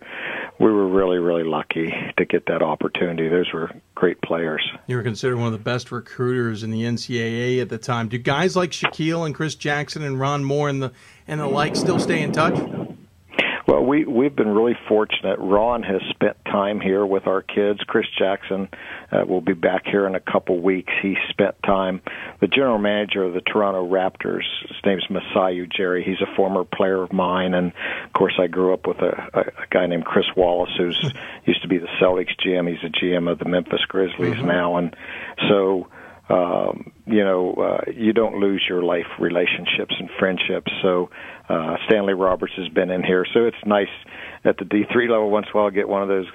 [0.58, 3.28] we were really really lucky to get that opportunity.
[3.28, 4.66] Those were great players.
[4.86, 8.08] You were considered one of the best recruiters in the NCAA at the time.
[8.08, 10.92] Do guys like Shaquille and Chris Jackson and Ron Moore and the
[11.26, 12.87] and the like still stay in touch?
[13.68, 15.38] Well, we we've been really fortunate.
[15.38, 17.80] Ron has spent time here with our kids.
[17.86, 18.66] Chris Jackson
[19.12, 20.90] uh, will be back here in a couple weeks.
[21.02, 22.00] He spent time.
[22.40, 26.02] The general manager of the Toronto Raptors, his name's Masai Ujiri.
[26.02, 27.72] He's a former player of mine, and
[28.06, 31.12] of course, I grew up with a, a, a guy named Chris Wallace, who's
[31.44, 32.70] used to be the Celtics GM.
[32.70, 34.46] He's the GM of the Memphis Grizzlies Mhm.
[34.46, 34.96] now, and
[35.46, 35.88] so
[36.28, 40.70] um, you know, uh, you don't lose your life relationships and friendships.
[40.82, 41.10] So
[41.48, 43.88] uh, Stanley Roberts has been in here, so it's nice
[44.44, 46.26] at the D three level once in a while get one of those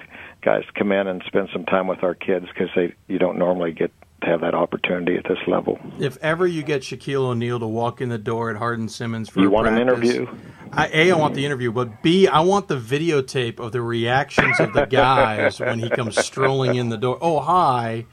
[0.42, 3.38] guys to come in and spend some time with our kids because they you don't
[3.38, 3.90] normally get
[4.22, 5.78] to have that opportunity at this level.
[5.98, 9.40] If ever you get Shaquille O'Neal to walk in the door at Hardin Simmons for
[9.40, 10.26] You a want an interview?
[10.72, 14.58] I, a, I want the interview, but B, I want the videotape of the reactions
[14.58, 17.18] of the guys when he comes strolling in the door.
[17.20, 18.06] Oh, hi.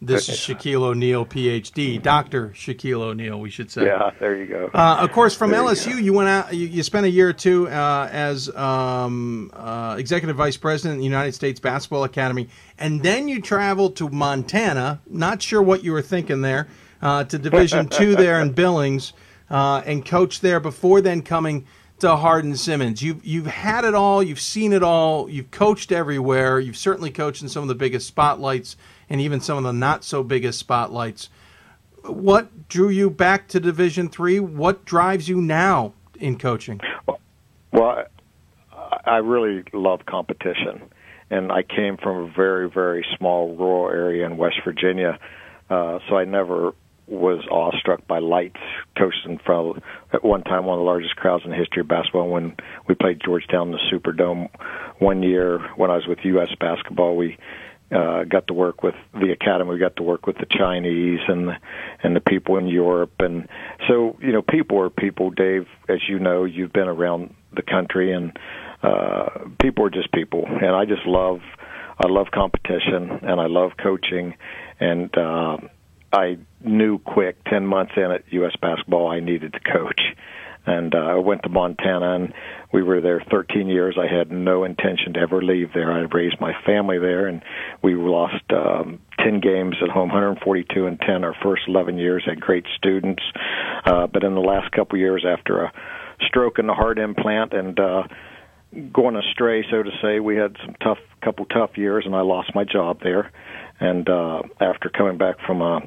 [0.00, 3.86] This is Shaquille O'Neal, PhD, Doctor Shaquille O'Neal, we should say.
[3.86, 4.70] Yeah, there you go.
[4.72, 6.54] Uh, of course, from There LSU, you, went out.
[6.54, 10.98] You, you spent a year or two uh, as um, uh, executive vice president of
[11.00, 15.00] the United States Basketball Academy, and then you traveled to Montana.
[15.08, 16.68] Not sure what you were thinking there.
[17.02, 19.14] Uh, to Division Two there in Billings,
[19.50, 21.66] uh, and coached there before then coming
[21.98, 23.02] to Hardin Simmons.
[23.02, 24.22] You've you've had it all.
[24.22, 25.28] You've seen it all.
[25.28, 26.60] You've coached everywhere.
[26.60, 28.76] You've certainly coached in some of the biggest spotlights
[29.08, 31.28] and even some of the not so biggest spotlights
[32.04, 36.80] what drew you back to division three what drives you now in coaching
[37.72, 38.04] Well,
[39.04, 40.82] I- really love competition,
[41.30, 45.18] and I came from a very, very small rural area in West Virginia,
[45.70, 46.72] uh, so I never
[47.06, 48.60] was awestruck by lights.
[48.96, 49.82] Coached in front
[50.12, 52.28] at one time one of the largest crowds in the history of basketball.
[52.28, 52.54] When
[52.86, 54.48] we played Georgetown in the Superdome
[54.98, 56.50] one year when I was with U.S.
[56.60, 57.38] basketball, we
[57.90, 59.70] uh, got to work with the academy.
[59.70, 61.54] We got to work with the Chinese and the,
[62.02, 63.48] and the people in Europe, and
[63.88, 65.30] so you know, people are people.
[65.30, 68.38] Dave, as you know, you've been around the country, and
[68.82, 70.44] uh, people are just people.
[70.46, 71.40] And I just love,
[71.98, 74.34] I love competition, and I love coaching,
[74.80, 75.56] and uh,
[76.12, 78.52] I knew quick, ten months in at U.S.
[78.60, 80.00] basketball, I needed to coach
[80.66, 82.34] and uh, I went to Montana and
[82.72, 83.96] we were there 13 years.
[83.98, 85.90] I had no intention to ever leave there.
[85.90, 87.42] I raised my family there, and
[87.82, 92.22] we lost um, 10 games at home, 142 and 10 our first 11 years.
[92.26, 93.22] Had great students,
[93.86, 95.72] uh, but in the last couple of years, after a
[96.26, 98.02] stroke and a heart implant and uh,
[98.92, 102.54] going astray, so to say, we had some tough couple tough years, and I lost
[102.54, 103.32] my job there.
[103.80, 105.80] And uh, after coming back from a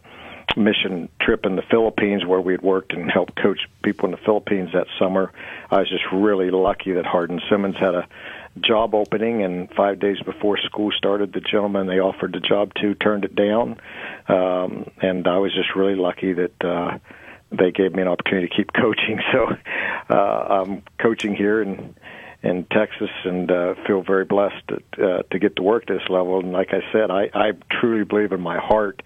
[0.57, 4.21] mission trip in the Philippines where we had worked and helped coach people in the
[4.25, 5.31] Philippines that summer.
[5.69, 8.07] I was just really lucky that Hardin Simmons had a
[8.59, 12.95] job opening, and five days before school started, the gentleman they offered the job to
[12.95, 13.79] turned it down.
[14.27, 16.97] Um, and I was just really lucky that uh,
[17.51, 19.19] they gave me an opportunity to keep coaching.
[19.31, 19.47] So
[20.09, 21.95] uh, I'm coaching here in
[22.43, 24.75] in Texas and uh, feel very blessed to,
[25.05, 26.39] uh, to get to work this level.
[26.39, 29.03] And like I said, I, I truly believe in my heart.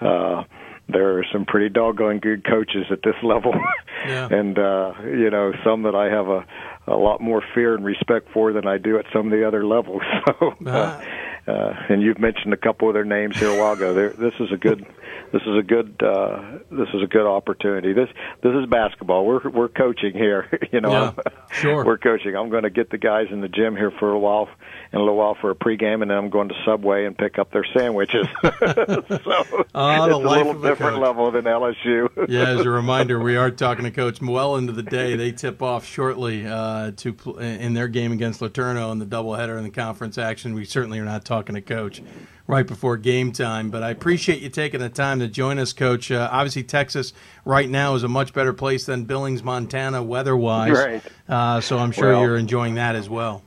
[0.00, 0.44] Uh,
[0.88, 3.52] there are some pretty doggone good coaches at this level,
[4.06, 4.28] yeah.
[4.30, 6.46] and uh, you know some that I have a
[6.86, 9.66] a lot more fear and respect for than I do at some of the other
[9.66, 10.02] levels.
[10.40, 11.02] So, uh,
[11.48, 13.94] uh, and you've mentioned a couple of their names here a while ago.
[13.94, 14.84] There, this is a good,
[15.32, 17.94] this is a good, uh, this is a good opportunity.
[17.94, 18.08] This
[18.42, 19.24] this is basketball.
[19.24, 20.48] We're we're coaching here.
[20.72, 21.12] you know, Yeah,
[21.50, 21.84] sure.
[21.84, 22.36] we're coaching.
[22.36, 24.48] I'm going to get the guys in the gym here for a while,
[24.92, 27.38] in a little while for a pregame, and then I'm going to Subway and pick
[27.38, 28.26] up their sandwiches.
[28.42, 31.02] so the it's a little different coach.
[31.02, 32.08] level than LSU.
[32.28, 35.16] yeah, as a reminder, we are talking to Coach well into the day.
[35.16, 39.58] They tip off shortly uh, to pl- in their game against LeTourneau in the doubleheader
[39.58, 40.54] in the conference action.
[40.54, 42.02] We certainly are not talking to Coach
[42.46, 46.10] right before game time, but I appreciate you taking the time to join us, Coach.
[46.10, 47.12] Uh, obviously, Texas
[47.44, 50.72] right now is a much better place than Billings, Montana, weather-wise.
[50.72, 51.02] Right.
[51.28, 53.42] Uh, so I'm sure Well- you're enjoying that as well.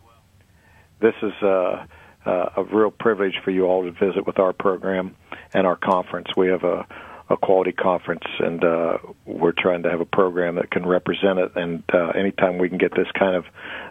[1.02, 1.86] This is uh,
[2.26, 5.16] uh, a real privilege for you all to visit with our program
[5.54, 6.28] and our conference.
[6.38, 6.86] We have a,
[7.30, 11.52] a quality conference, and uh, we're trying to have a program that can represent it.
[11.56, 13.46] And uh, anytime we can get this kind of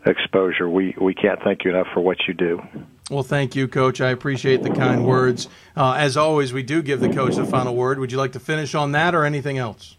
[0.06, 2.62] exposure, we, we can't thank you enough for what you do.
[3.10, 4.00] Well, thank you, Coach.
[4.00, 5.48] I appreciate the kind words.
[5.76, 7.98] Uh, as always, we do give the coach the final word.
[7.98, 9.96] Would you like to finish on that or anything else?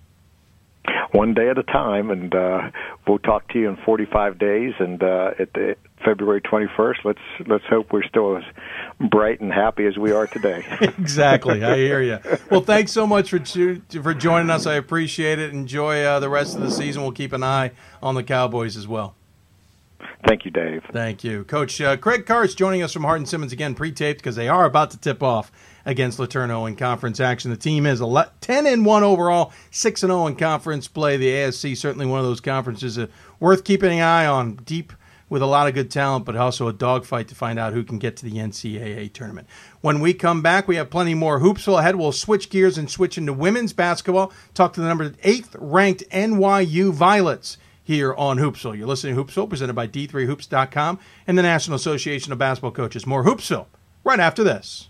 [1.11, 2.71] One day at a time, and uh,
[3.07, 4.73] we'll talk to you in 45 days.
[4.79, 8.43] And uh, at the February 21st, let's let's hope we're still as
[9.09, 10.65] bright and happy as we are today.
[10.81, 11.63] exactly.
[11.63, 12.19] I hear you.
[12.49, 13.39] Well, thanks so much for
[14.01, 14.65] for joining us.
[14.65, 15.51] I appreciate it.
[15.51, 17.01] Enjoy uh, the rest of the season.
[17.03, 17.71] We'll keep an eye
[18.01, 19.15] on the Cowboys as well.
[20.27, 20.83] Thank you, Dave.
[20.91, 24.47] Thank you, Coach uh, Craig Carse, joining us from Hardin Simmons again, pre-taped because they
[24.47, 25.51] are about to tip off
[25.85, 27.51] against LeTourneau in conference action.
[27.51, 31.17] The team is 11, 10 and one overall, six and zero in conference play.
[31.17, 33.07] The ASC certainly one of those conferences uh,
[33.39, 34.55] worth keeping an eye on.
[34.55, 34.93] Deep
[35.31, 37.97] with a lot of good talent, but also a dogfight to find out who can
[37.97, 39.47] get to the NCAA tournament.
[39.79, 41.95] When we come back, we have plenty more hoopsville ahead.
[41.95, 44.33] We'll switch gears and switch into women's basketball.
[44.53, 48.77] Talk to the number eighth ranked NYU Violets here on Hoopsville.
[48.77, 53.07] You're listening to Hoopsville, presented by D3Hoops.com and the National Association of Basketball Coaches.
[53.07, 53.67] More Hoopsville
[54.03, 54.89] right after this.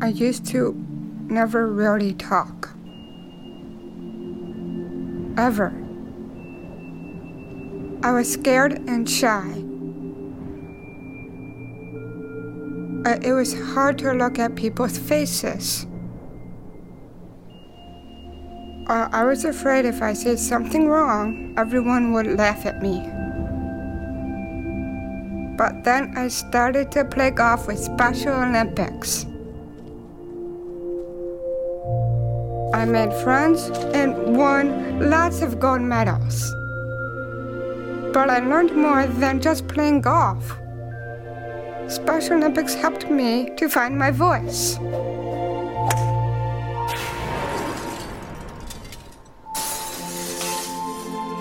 [0.00, 0.76] I used to
[1.28, 2.70] never really talk.
[5.36, 5.74] Ever.
[8.04, 9.64] I was scared and shy.
[13.04, 15.84] Uh, it was hard to look at people's faces.
[18.86, 23.02] Uh, I was afraid if I said something wrong, everyone would laugh at me
[25.56, 29.24] but then I started to play golf with Special Olympics.
[32.74, 36.52] I made friends and won lots of gold medals.
[38.12, 40.44] But I learned more than just playing golf.
[41.88, 44.76] Special Olympics helped me to find my voice.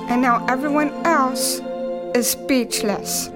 [0.08, 1.60] And now everyone else
[2.16, 3.30] is speechless.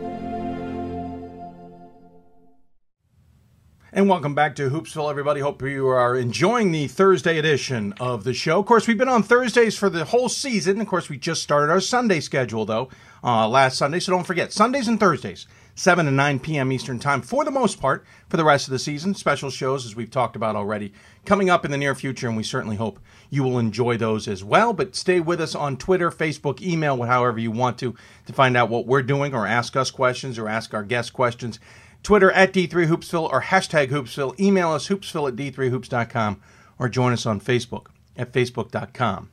[4.00, 5.42] And welcome back to Hoopsville, everybody.
[5.42, 8.58] Hope you are enjoying the Thursday edition of the show.
[8.58, 10.80] Of course, we've been on Thursdays for the whole season.
[10.80, 12.88] Of course, we just started our Sunday schedule, though,
[13.22, 14.00] uh, last Sunday.
[14.00, 16.72] So don't forget, Sundays and Thursdays, 7 and 9 p.m.
[16.72, 19.16] Eastern Time, for the most part, for the rest of the season.
[19.16, 20.94] Special shows, as we've talked about already,
[21.26, 24.46] coming up in the near future, and we certainly hope you will enjoy those as
[24.46, 24.72] well.
[24.72, 27.94] But stay with us on Twitter, Facebook, email, however you want to,
[28.28, 31.60] to find out what we're doing, or ask us questions, or ask our guests questions.
[32.04, 34.40] Twitter at D3Hoopsville or hashtag Hoopsville.
[34.40, 36.42] Email us hoopsville at D3Hoops.com
[36.78, 39.30] or join us on Facebook at Facebook.com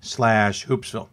[0.00, 1.08] slash Hoopsville.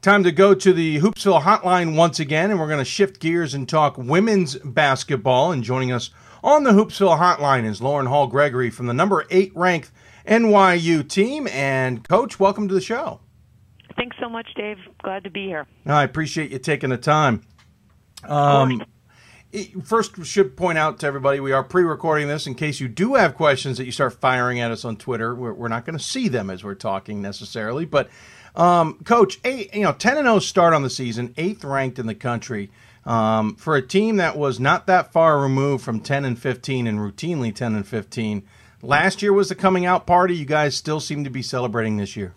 [0.00, 3.54] Time to go to the Hoopsville hotline once again, and we're going to shift gears
[3.54, 5.50] and talk women's basketball.
[5.50, 6.10] And joining us
[6.42, 9.90] on the Hoopsville hotline is Lauren Hall Gregory from the number eight ranked
[10.26, 11.48] NYU team.
[11.48, 13.20] And, Coach, welcome to the show.
[13.96, 14.76] Thanks so much, Dave.
[15.02, 15.66] Glad to be here.
[15.86, 17.42] I appreciate you taking the time.
[18.24, 18.82] Um,
[19.84, 23.36] First, should point out to everybody we are pre-recording this in case you do have
[23.36, 25.32] questions that you start firing at us on Twitter.
[25.32, 28.10] We're, we're not going to see them as we're talking necessarily, but
[28.56, 32.06] um, Coach, eight, you know, ten and zero start on the season, eighth ranked in
[32.06, 32.70] the country
[33.04, 36.98] um, for a team that was not that far removed from ten and fifteen and
[36.98, 38.42] routinely ten and fifteen.
[38.82, 40.34] Last year was the coming out party.
[40.34, 42.34] You guys still seem to be celebrating this year.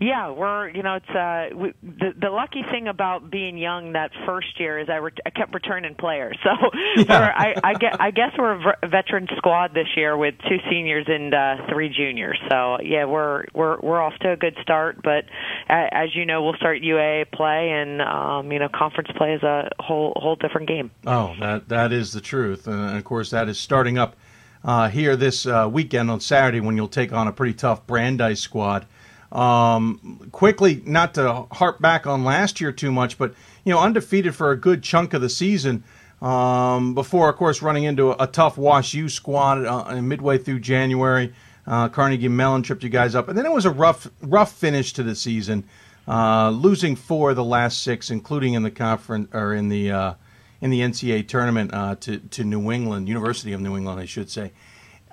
[0.00, 4.10] Yeah, we're you know it's uh we, the the lucky thing about being young that
[4.26, 6.36] first year is I, re- I kept returning players.
[6.48, 7.20] So yeah.
[7.20, 11.04] we're, I I get I guess we're a veteran squad this year with two seniors
[11.08, 12.38] and uh three juniors.
[12.48, 15.24] So yeah, we're we're we're off to a good start, but
[15.68, 19.68] as you know, we'll start UA play and um you know conference play is a
[19.78, 20.90] whole whole different game.
[21.06, 22.66] Oh, that that is the truth.
[22.66, 24.16] And of course that is starting up
[24.64, 28.40] uh here this uh weekend on Saturday when you'll take on a pretty tough Brandeis
[28.40, 28.86] squad.
[29.30, 33.34] Um, quickly, not to harp back on last year too much, but
[33.64, 35.84] you know, undefeated for a good chunk of the season.
[36.22, 40.60] Um, before, of course, running into a, a tough Wash U squad uh, midway through
[40.60, 41.32] January.
[41.66, 44.94] Uh, Carnegie Mellon tripped you guys up, and then it was a rough, rough finish
[44.94, 45.64] to the season,
[46.08, 50.14] uh, losing four of the last six, including in the conference or in the uh,
[50.60, 54.30] in the NCAA tournament uh, to to New England, University of New England, I should
[54.30, 54.52] say.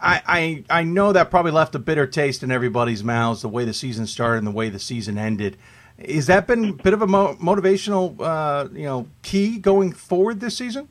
[0.06, 0.22] I,
[0.70, 3.74] I I know that probably left a bitter taste in everybody's mouths the way the
[3.74, 5.58] season started and the way the season ended.
[5.98, 10.42] Is that been a bit of a mo- motivational, uh, you know, key going forward
[10.42, 10.90] this season?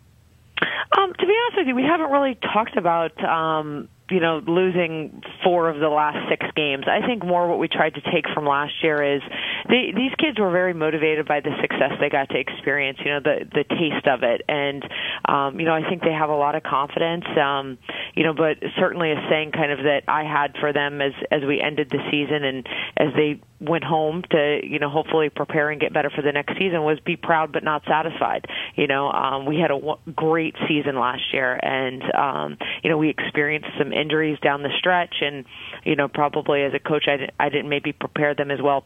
[0.99, 5.23] Um, to be honest with you, we haven't really talked about um, you know, losing
[5.43, 6.85] four of the last six games.
[6.87, 9.23] I think more what we tried to take from last year is
[9.69, 13.21] they, these kids were very motivated by the success they got to experience, you know,
[13.21, 14.85] the the taste of it, and
[15.27, 17.25] um, you know, I think they have a lot of confidence.
[17.41, 17.79] Um,
[18.15, 21.41] you know, but certainly a saying kind of that I had for them as as
[21.47, 25.81] we ended the season and as they went home to you know hopefully prepare and
[25.81, 28.45] get better for the next season was be proud but not satisfied
[28.75, 32.99] you know um we had a w- great season last year and um you know
[32.99, 35.45] we experienced some injuries down the stretch and
[35.85, 38.85] you know probably as a coach I didn't I didn't maybe prepare them as well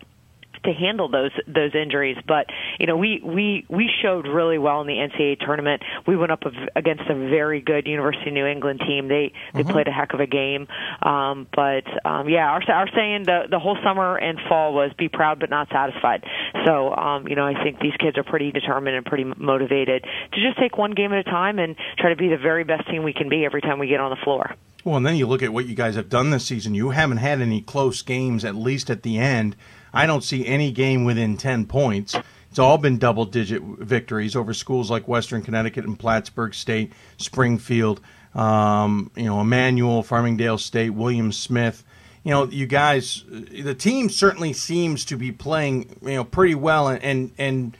[0.64, 2.16] to handle those those injuries.
[2.26, 2.46] But
[2.78, 5.82] you know, we we we showed really well in the NCAA tournament.
[6.06, 6.42] We went up
[6.74, 9.08] against a very good University of New England team.
[9.08, 9.70] They they mm-hmm.
[9.70, 10.68] played a heck of a game.
[11.02, 15.08] Um, but um, yeah, our our saying the the whole summer and fall was be
[15.08, 16.24] proud but not satisfied.
[16.64, 20.40] So um, you know, I think these kids are pretty determined and pretty motivated to
[20.40, 23.02] just take one game at a time and try to be the very best team
[23.02, 24.54] we can be every time we get on the floor.
[24.88, 26.74] Well, and then you look at what you guys have done this season.
[26.74, 29.54] You haven't had any close games, at least at the end.
[29.92, 32.16] I don't see any game within 10 points.
[32.48, 38.00] It's all been double digit victories over schools like Western Connecticut and Plattsburgh State, Springfield,
[38.34, 41.84] um, you know, Emmanuel, Farmingdale State, William Smith.
[42.24, 46.88] You know, you guys, the team certainly seems to be playing, you know, pretty well
[46.88, 47.76] and, and, and,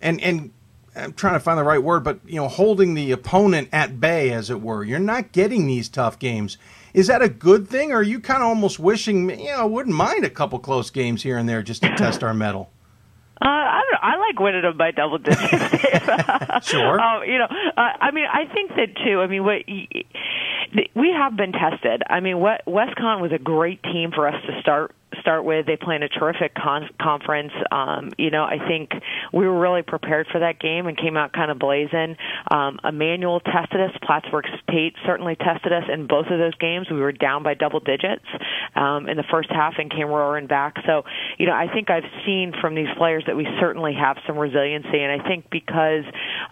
[0.00, 0.50] and, and
[0.94, 4.30] I'm trying to find the right word, but, you know, holding the opponent at bay,
[4.30, 4.84] as it were.
[4.84, 6.58] You're not getting these tough games.
[6.92, 9.96] Is that a good thing, or are you kind of almost wishing, you know, wouldn't
[9.96, 12.70] mind a couple close games here and there just to test our mettle?
[13.40, 14.04] Uh, I don't.
[14.04, 15.42] I like winning them by double digits.
[16.68, 17.00] sure.
[17.00, 17.46] Um, you know,
[17.76, 19.20] uh, I mean, I think that too.
[19.20, 22.02] I mean, what we have been tested.
[22.08, 25.66] I mean, what WestCon was a great team for us to start start with.
[25.66, 27.52] They play in a terrific con- conference.
[27.70, 28.90] Um, you know, I think
[29.32, 32.16] we were really prepared for that game and came out kind of blazing.
[32.50, 33.90] Um, Emmanuel tested us.
[34.02, 36.88] Plattsburgh State certainly tested us in both of those games.
[36.90, 38.24] We were down by double digits
[38.74, 40.76] um, in the first half and came roaring back.
[40.86, 41.04] So,
[41.38, 44.98] you know, I think I've seen from these players that we certainly have some resiliency,
[44.98, 46.04] and I think because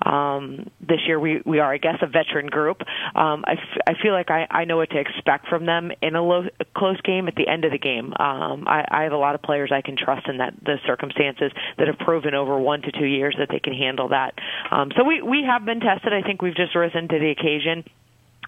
[0.04, 2.80] um, this year we we are, I guess, a veteran group.
[3.14, 6.16] Um, I, f- I feel like I, I know what to expect from them in
[6.16, 8.12] a, a close game at the end of the game.
[8.18, 11.52] Um, I, I have a lot of players I can trust in that the circumstances
[11.78, 14.34] that have proven over one to two years that they can handle that.
[14.70, 16.12] Um, so we we have been tested.
[16.12, 17.84] I think we've just risen to the occasion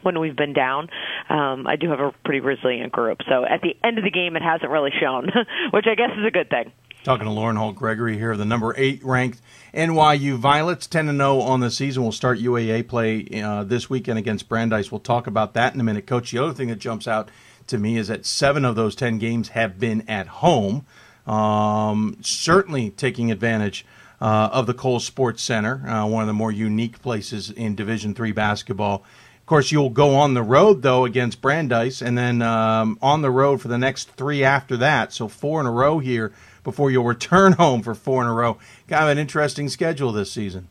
[0.03, 0.89] when we've been down.
[1.29, 3.19] Um, I do have a pretty resilient group.
[3.29, 5.31] So at the end of the game, it hasn't really shown,
[5.71, 6.73] which I guess is a good thing.
[7.05, 9.41] Talking to Lauren Holt Gregory here, the number eight ranked
[9.75, 12.03] NYU Violets, 10 to 0 on the season.
[12.03, 14.93] We'll start UAA play uh, this weekend against Brandeis.
[14.93, 16.07] We'll talk about that in a minute.
[16.07, 17.31] Coach, the other thing that jumps out
[17.69, 20.85] to me is that seven of those 10 games have been at home.
[21.27, 23.87] Um, certainly taking advantage
[24.21, 28.15] uh, of the Cole Sports Center, uh, one of the more unique places in Division
[28.15, 29.05] three basketball.
[29.41, 33.31] Of course, you'll go on the road though against Brandeis, and then um, on the
[33.31, 35.13] road for the next three after that.
[35.13, 36.33] So four in a row here
[36.65, 38.59] before you'll return home for four in a row.
[38.89, 40.69] Kind of an interesting schedule this season.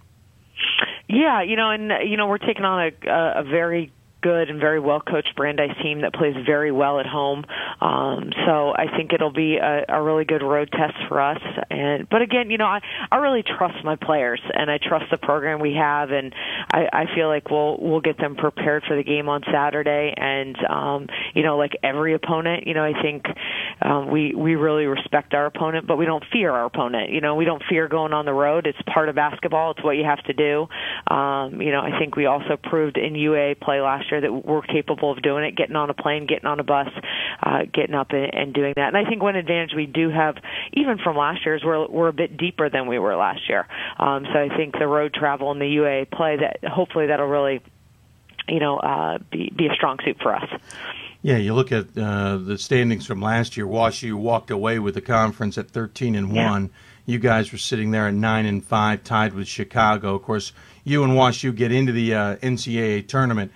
[1.07, 3.09] Yeah, you know, and you know we're taking on a
[3.39, 3.91] a very
[4.21, 7.45] good and very well coached Brandeis team that plays very well at home.
[7.79, 11.41] Um, so I think it'll be a, a really good road test for us.
[11.69, 12.81] And but again, you know, I
[13.11, 16.33] I really trust my players and I trust the program we have, and
[16.71, 20.13] I, I feel like we'll we'll get them prepared for the game on Saturday.
[20.15, 23.25] And um, you know, like every opponent, you know, I think
[23.81, 27.09] um, we we really respect our opponent, but we don't fear our opponent.
[27.11, 28.67] You know, we don't fear going on the road.
[28.67, 29.71] It's part of basketball.
[29.71, 30.67] It's what you have to do.
[31.13, 34.61] Um, you know, I think we also proved in UA play last year that we're
[34.61, 36.87] capable of doing it, getting on a plane, getting on a bus,
[37.41, 38.93] uh, getting up and, and doing that.
[38.93, 40.35] And I think one advantage we do have,
[40.73, 43.67] even from last year, is we're we're a bit deeper than we were last year.
[43.97, 47.61] Um, so I think the road travel and the UA play that hopefully that'll really,
[48.47, 50.49] you know, uh, be be a strong suit for us.
[51.23, 53.67] Yeah, you look at uh, the standings from last year.
[53.67, 56.49] WashU walked away with the conference at thirteen and Yeah.
[56.49, 56.69] one.
[57.05, 60.15] You guys were sitting there at nine and five, tied with Chicago.
[60.15, 63.51] Of course, you and WashU get into the uh, NCAA tournament,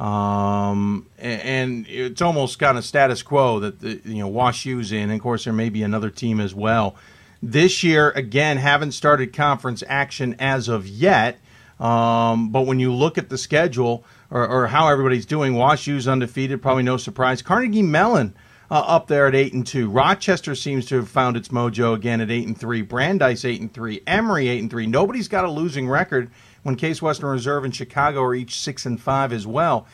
[0.00, 5.02] um, and it's almost kind of status quo that the, you know WashU's in.
[5.02, 6.96] And of course, there may be another team as well.
[7.42, 11.38] This year, again, haven't started conference action as of yet.
[11.78, 16.62] Um, but when you look at the schedule or, or how everybody's doing, WashU's undefeated,
[16.62, 17.40] probably no surprise.
[17.42, 18.34] Carnegie Mellon
[18.70, 19.90] uh, up there at eight and two.
[19.90, 22.80] Rochester seems to have found its mojo again at eight and three.
[22.80, 24.02] Brandeis eight and three.
[24.06, 24.86] Emory eight and three.
[24.86, 26.30] Nobody's got a losing record
[26.62, 29.86] when Case Western Reserve and Chicago are each six and five as well.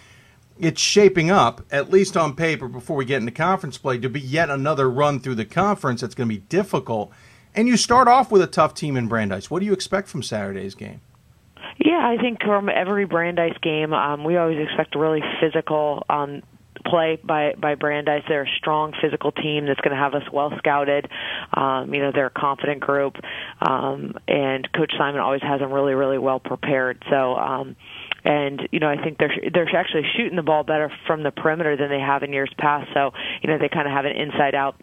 [0.58, 4.20] It's shaping up, at least on paper, before we get into conference play, to be
[4.20, 7.12] yet another run through the conference that's going to be difficult.
[7.54, 9.50] And you start off with a tough team in Brandeis.
[9.50, 11.00] What do you expect from Saturday's game?
[11.78, 16.42] Yeah, I think from every Brandeis game, um, we always expect a really physical um,
[16.86, 18.22] play by by Brandeis.
[18.28, 21.08] They're a strong physical team that's going to have us well scouted.
[21.54, 23.16] Um, you know, they're a confident group,
[23.60, 27.02] um, and Coach Simon always has them really, really well prepared.
[27.10, 27.34] So.
[27.36, 27.76] Um,
[28.24, 31.76] and you know I think they're they're actually shooting the ball better from the perimeter
[31.76, 32.90] than they have in years past.
[32.92, 34.74] So you know they kind of have an inside out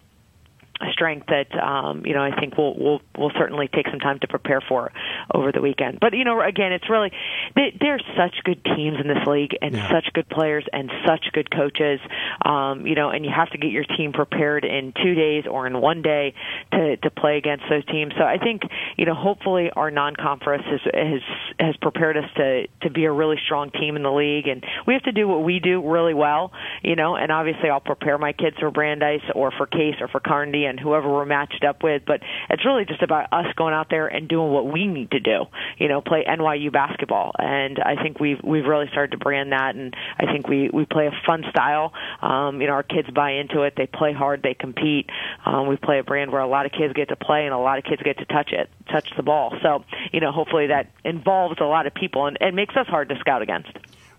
[0.92, 4.28] strength that um, you know I think we'll we'll we'll certainly take some time to
[4.28, 4.92] prepare for
[5.34, 6.00] over the weekend.
[6.00, 7.12] But you know again, it's really
[7.56, 11.50] they, they're such good teams in this league and such good players and such good
[11.52, 12.00] coaches.
[12.44, 15.68] Um, you know, and you have to get your team prepared in two days or
[15.68, 16.34] in one day
[16.72, 18.14] to to play against those teams.
[18.18, 18.64] So I think
[18.98, 21.22] you know hopefully our non-conference has has
[21.60, 24.94] has prepared us to to be a really strong team in the league, and we
[24.94, 26.52] have to do what we do really well.
[26.82, 30.20] You know, and obviously I'll prepare my kids for Brandeis or for Case or for
[30.66, 32.04] And whoever we're matched up with.
[32.06, 35.20] But it's really just about us going out there and doing what we need to
[35.20, 35.46] do.
[35.78, 39.76] You know, play NYU basketball, and I think we've we've really started to brand that,
[39.76, 41.94] and I think we we play a fun style.
[42.22, 43.74] Um, you know, our kids buy into it.
[43.76, 44.44] They play hard.
[44.44, 45.10] They compete.
[45.46, 47.58] Um, we play a brand where a lot of kids get to play and a
[47.58, 49.54] lot of kids get to touch it, touch the ball.
[49.62, 53.10] So, you know, hopefully that involves a lot of people and, and makes us hard
[53.10, 53.72] to scout against.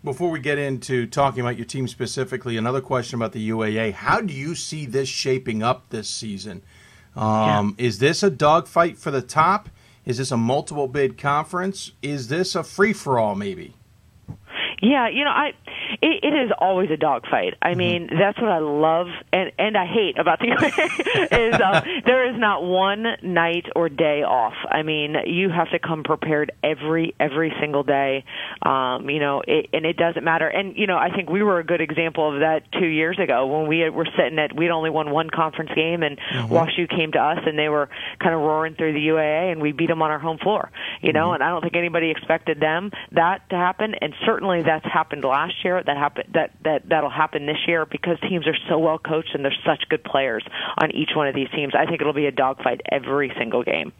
[0.04, 3.94] Before we get into talking about your team specifically, another question about the UAA.
[3.94, 6.62] How do you see this shaping up this season?
[7.16, 9.70] Um, Is this a dogfight for the top?
[10.04, 11.92] Is this a multiple bid conference?
[12.02, 13.76] Is this a free for all, maybe?
[14.84, 15.52] Yeah, you know, I
[16.02, 17.54] it, it is always a dogfight.
[17.62, 20.48] I mean, that's what I love and and I hate about the
[21.32, 24.54] is uh, there is not one night or day off.
[24.68, 28.24] I mean, you have to come prepared every every single day.
[28.62, 30.48] Um, you know, it, and it doesn't matter.
[30.48, 33.46] And you know, I think we were a good example of that two years ago
[33.46, 36.48] when we were sitting at we'd only won one conference game, and Mhm.
[36.48, 37.88] WashU came to us and they were
[38.18, 40.70] kind of roaring through the UAA, and we beat them on our home floor.
[41.00, 44.92] You know, and I don't think anybody expected them that to happen, and certainly that's
[44.92, 45.82] happened last year.
[45.84, 49.44] That happened that that that'll happen this year because teams are so well coached and
[49.44, 50.44] there's such good players
[50.78, 51.74] on each one of these teams.
[51.78, 53.92] I think it'll be a dogfight every single game.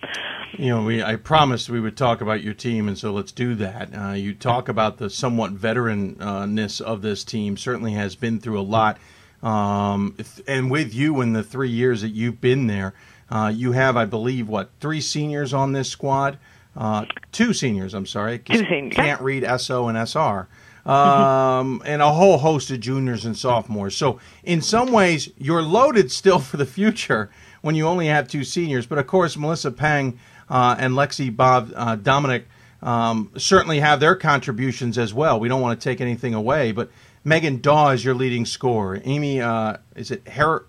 [0.58, 3.54] You know, we I promised we would talk about your team, and so let's do
[3.56, 3.96] that.
[3.96, 7.56] Uh, you talk about the somewhat veteranness of this team.
[7.56, 8.98] Certainly has been through a lot.
[9.42, 10.16] Um,
[10.48, 12.94] and with you in the three years that you've been there,
[13.30, 16.38] uh, you have, I believe, what three seniors on this squad?
[16.76, 17.94] Uh, two seniors.
[17.94, 18.94] I'm sorry, Two seniors.
[18.94, 20.48] Can't read SO and SR.
[20.86, 23.96] Um, and a whole host of juniors and sophomores.
[23.96, 27.30] So, in some ways, you're loaded still for the future
[27.62, 28.84] when you only have two seniors.
[28.84, 30.18] But of course, Melissa Pang
[30.50, 32.46] uh, and Lexi Bob uh, Dominic
[32.82, 35.40] um, certainly have their contributions as well.
[35.40, 36.90] We don't want to take anything away, but
[37.24, 39.00] Megan Daw is your leading scorer.
[39.04, 40.66] Amy, uh, is it Har-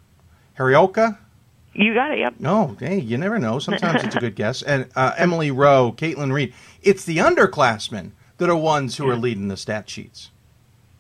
[0.58, 1.18] Harioka?
[1.74, 2.20] You got it.
[2.20, 2.36] Yep.
[2.40, 3.60] No, hey, you never know.
[3.60, 4.62] Sometimes it's a good guess.
[4.62, 6.54] And uh, Emily Rowe, Caitlin Reed.
[6.82, 10.32] It's the underclassmen that are ones who are leading the stat sheets.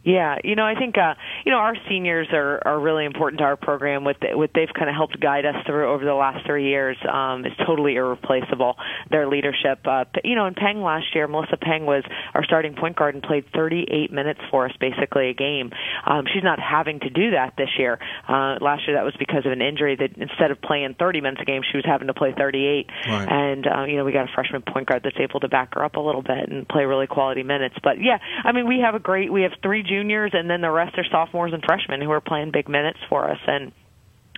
[0.05, 1.15] Yeah, you know, I think uh,
[1.45, 4.03] you know our seniors are are really important to our program.
[4.03, 6.95] What they, what they've kind of helped guide us through over the last three years
[7.11, 8.75] um, is totally irreplaceable.
[9.09, 12.03] Their leadership, uh, you know, in Peng last year, Melissa Peng was
[12.35, 15.71] our starting point guard and played 38 minutes for us, basically a game.
[16.05, 17.97] Um, she's not having to do that this year.
[18.29, 21.41] Uh, last year, that was because of an injury that instead of playing 30 minutes
[21.41, 22.89] a game, she was having to play 38.
[23.07, 23.27] Right.
[23.27, 25.83] And uh, you know, we got a freshman point guard that's able to back her
[25.83, 27.75] up a little bit and play really quality minutes.
[27.81, 29.33] But yeah, I mean, we have a great.
[29.33, 32.51] We have three juniors, and then the rest are sophomores and freshmen who are playing
[32.51, 33.39] big minutes for us.
[33.47, 33.71] And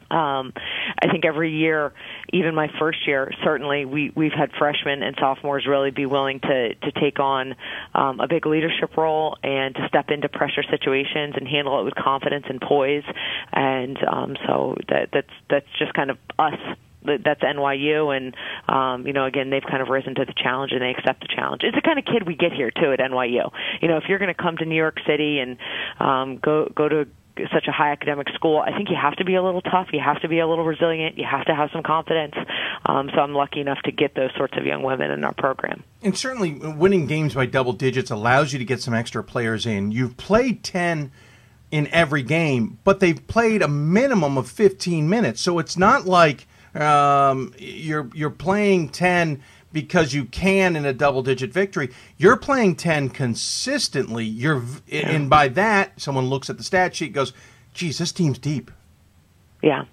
[0.09, 0.53] um,
[1.01, 1.93] I think every year,
[2.31, 6.75] even my first year, certainly we we've had freshmen and sophomores really be willing to
[6.75, 7.55] to take on
[7.93, 11.95] um, a big leadership role and to step into pressure situations and handle it with
[11.95, 13.03] confidence and poise.
[13.51, 16.59] And um, so that that's that's just kind of us
[17.23, 18.35] that's NYU, and
[18.67, 21.27] um, you know, again, they've kind of risen to the challenge and they accept the
[21.33, 21.63] challenge.
[21.63, 23.51] It's the kind of kid we get here too at NYU.
[23.81, 25.57] You know, if you're going to come to New York City and
[25.99, 27.07] um, go go to
[27.53, 29.89] such a high academic school, I think you have to be a little tough.
[29.93, 31.17] You have to be a little resilient.
[31.17, 32.33] You have to have some confidence.
[32.85, 35.83] Um, so I'm lucky enough to get those sorts of young women in our program.
[36.01, 39.91] And certainly, winning games by double digits allows you to get some extra players in.
[39.91, 41.11] You've played 10
[41.69, 45.41] in every game, but they've played a minimum of 15 minutes.
[45.41, 46.47] So it's not like
[46.77, 49.41] um, you're you're playing 10
[49.73, 51.91] because you can in a double digit victory.
[52.17, 54.25] You're playing 10 consistently.
[54.25, 57.33] You're and by that, someone looks at the stat sheet goes,
[57.73, 58.71] "Geez, this team's deep."
[59.61, 59.85] Yeah.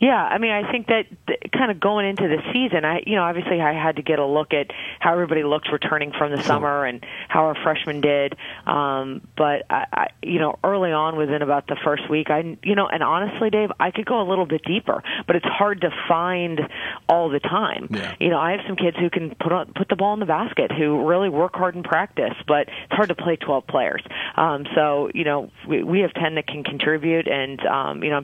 [0.00, 3.16] Yeah, I mean, I think that th- kind of going into the season, I you
[3.16, 6.42] know, obviously I had to get a look at how everybody looked returning from the
[6.42, 8.34] summer and how our freshmen did.
[8.66, 12.74] Um, but I, I, you know, early on, within about the first week, I, you
[12.74, 15.90] know, and honestly, Dave, I could go a little bit deeper, but it's hard to
[16.08, 16.60] find
[17.06, 17.88] all the time.
[17.90, 18.14] Yeah.
[18.18, 20.26] You know, I have some kids who can put on, put the ball in the
[20.26, 24.02] basket, who really work hard in practice, but it's hard to play 12 players.
[24.36, 28.22] Um, so you know, we, we have 10 that can contribute, and um, you know,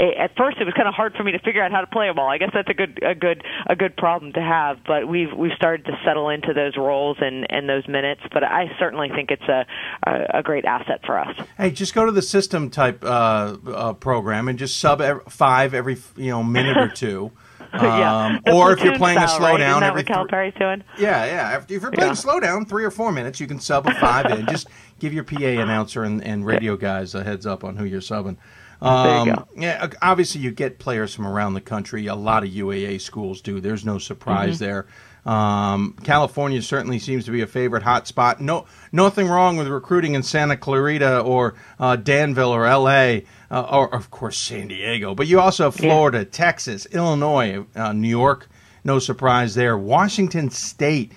[0.00, 2.06] at first it was kind of hard for me to figure out how to play
[2.06, 2.28] them all.
[2.28, 4.78] I guess that's a good a good a good problem to have.
[4.86, 8.22] But we've we've started to settle into those roles and and those minutes.
[8.32, 9.66] But I certainly think it's a
[10.06, 11.36] a, a great asset for us.
[11.56, 15.74] Hey, just go to the system type uh, uh, program and just sub ev five
[15.74, 17.32] every you know minute or two.
[17.74, 18.26] yeah.
[18.26, 19.60] Um, or if you're playing a style, right?
[19.60, 20.84] slowdown Isn't that every what doing?
[20.98, 21.56] Yeah, yeah.
[21.56, 22.14] If, if you're playing Yeah.
[22.14, 24.46] slow down, three or four minutes, you can sub a five in.
[24.46, 24.68] Just
[24.98, 28.36] give your PA announcer and, and radio guys a heads up on who you're subbing.
[28.80, 29.48] There you go.
[29.56, 32.06] Yeah, obviously you get players from around the country.
[32.06, 33.60] A lot of UAA schools do.
[33.60, 34.58] There's no surprise Mhm.
[34.58, 34.86] there.
[35.24, 38.40] Um, California certainly seems to be a favorite hot spot.
[38.40, 43.24] No, nothing wrong with recruiting in Santa Clarita or uh, Danville or L.A.
[43.50, 45.16] Uh, or of course San Diego.
[45.16, 45.90] But you also have Yeah.
[45.90, 48.48] Florida, Texas, Illinois, uh, New York.
[48.84, 49.76] No surprise there.
[49.76, 51.10] Washington State.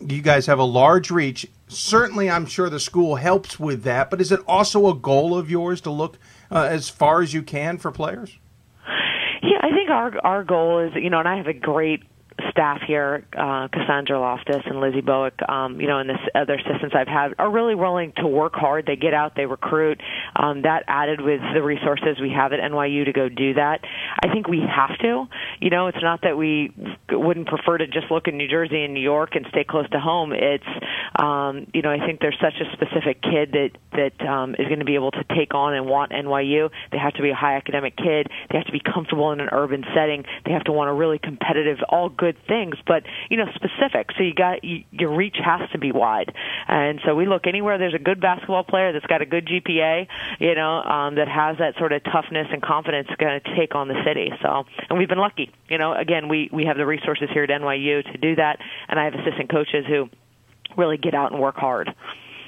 [0.00, 1.48] You guys have a large reach.
[1.66, 4.08] Certainly, I'm sure the school helps with that.
[4.08, 6.16] But is it also a goal of yours to look
[6.50, 8.38] uh, as far as you can for players?
[9.42, 12.02] Yeah, I think our our goal is, you know, and I have a great
[12.50, 16.94] staff here, uh, Cassandra Loftus and Lizzie Bowick, um, you know, and this other assistants
[16.94, 18.86] I've had are really willing to work hard.
[18.86, 20.00] They get out, they recruit.
[20.36, 23.80] Um, that added with the resources we have at NYU to go do that.
[24.22, 25.26] I think we have to.
[25.60, 26.72] You know, it's not that we
[27.10, 30.00] wouldn't prefer to just look in New Jersey and New York and stay close to
[30.00, 30.32] home.
[30.32, 30.64] It's,
[31.16, 34.78] um, you know, I think there's such a specific kid that that um, is going
[34.78, 36.70] to be able to take on and want NYU.
[36.92, 38.28] They have to be a high academic kid.
[38.50, 40.24] They have to be comfortable in an urban setting.
[40.44, 44.10] They have to want a really competitive, all good things, but you know, specific.
[44.16, 46.34] So you got you, your reach has to be wide.
[46.66, 50.06] And so we look anywhere there's a good basketball player that's got a good GPA,
[50.38, 53.88] you know, um, that has that sort of toughness and confidence going to take on
[53.88, 54.30] the city.
[54.42, 55.52] So, and we've been lucky.
[55.68, 58.98] You know, again, we we have the resources here at NYU to do that, and
[58.98, 60.08] I have assistant coaches who
[60.76, 61.94] really get out and work hard.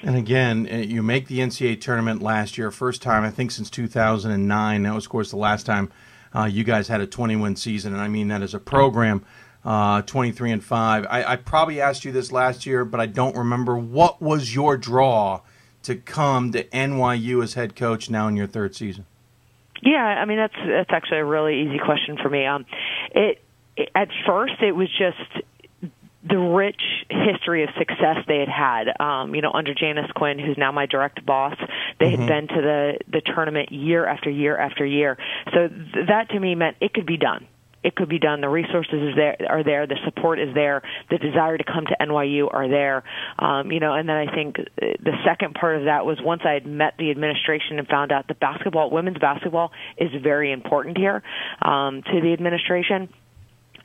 [0.03, 3.69] And again, uh, you make the NCAA tournament last year, first time I think since
[3.69, 4.83] 2009.
[4.83, 5.93] That was, of course, the last time
[6.35, 9.25] uh, you guys had a 20-win season, and I mean that as a program.
[9.63, 11.07] Uh, 23 and five.
[11.11, 13.77] I, I probably asked you this last year, but I don't remember.
[13.77, 15.43] What was your draw
[15.83, 19.05] to come to NYU as head coach now in your third season?
[19.83, 22.47] Yeah, I mean that's that's actually a really easy question for me.
[22.47, 22.65] Um,
[23.15, 23.43] it,
[23.77, 25.45] it at first it was just
[26.23, 28.89] the rich history of success they had had.
[29.01, 31.57] Um, you know, under Janice Quinn, who's now my direct boss,
[31.99, 32.19] they Mhm.
[32.19, 35.17] had been to the the tournament year after year after year.
[35.55, 37.47] So th- that to me meant it could be done.
[37.83, 38.41] It could be done.
[38.41, 39.87] The resources there, are there.
[39.87, 40.83] The support is there.
[41.11, 43.05] The desire to come to NYU are there.
[43.39, 44.65] Um, you know, and then I think uh,
[45.03, 48.29] the second part of that was once I had met the administration and found out
[48.29, 51.23] that basketball, women's basketball, is very important here
[51.63, 53.09] um, to the administration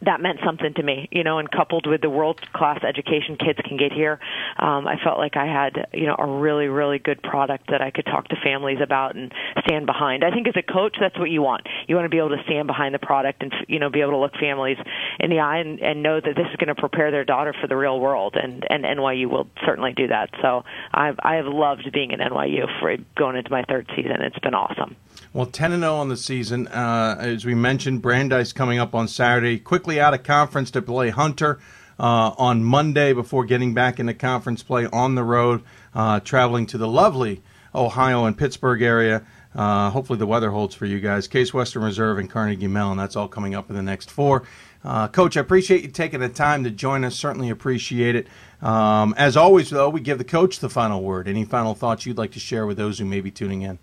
[0.01, 3.59] that meant something to me, you know, and coupled with the world class education kids
[3.65, 4.19] can get here,
[4.57, 7.91] um, I felt like I had, you know, a really, really good product that I
[7.91, 9.31] could talk to families about and
[9.65, 10.23] stand behind.
[10.23, 11.67] I think as a coach, that's what you want.
[11.87, 14.11] You want to be able to stand behind the product and, you know, be able
[14.11, 14.77] to look families
[15.19, 17.67] in the eye and, and know that this is going to prepare their daughter for
[17.67, 18.35] the real world.
[18.35, 20.29] And, and NYU will certainly do that.
[20.41, 20.63] So
[20.93, 24.21] I've, I have loved being at NYU for going into my third season.
[24.21, 24.95] It's been awesome.
[25.35, 26.69] Well, 10 and 0 on the season.
[26.69, 29.59] Uh, as we mentioned, Brandeis coming up on Saturday.
[29.59, 31.59] Quickly out of conference to play Hunter
[31.99, 35.61] uh, on Monday before getting back into conference play on the road,
[35.93, 37.43] uh, traveling to the lovely
[37.75, 39.25] Ohio and Pittsburgh area.
[39.53, 41.27] Uh, hopefully, the weather holds for you guys.
[41.27, 42.97] Case Western Reserve and Carnegie Mellon.
[42.97, 44.43] That's all coming up in the next four.
[44.85, 47.13] Uh, Coach, I appreciate you taking the time to join us.
[47.13, 48.27] Certainly appreciate it.
[48.61, 51.27] Um, as always, though, we give the coach the final word.
[51.27, 53.79] Any final thoughts you'd like to share with those who may be tuning in?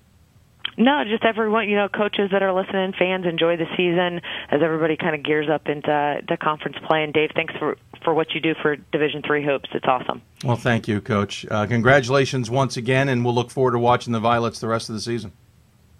[0.76, 4.20] No, just everyone, you know, coaches that are listening, fans enjoy the season
[4.50, 7.02] as everybody kind of gears up into the conference play.
[7.04, 9.68] And Dave, thanks for for what you do for Division Three hoops.
[9.74, 10.22] It's awesome.
[10.44, 11.46] Well, thank you, Coach.
[11.50, 14.94] Uh, congratulations once again, and we'll look forward to watching the Violets the rest of
[14.94, 15.32] the season.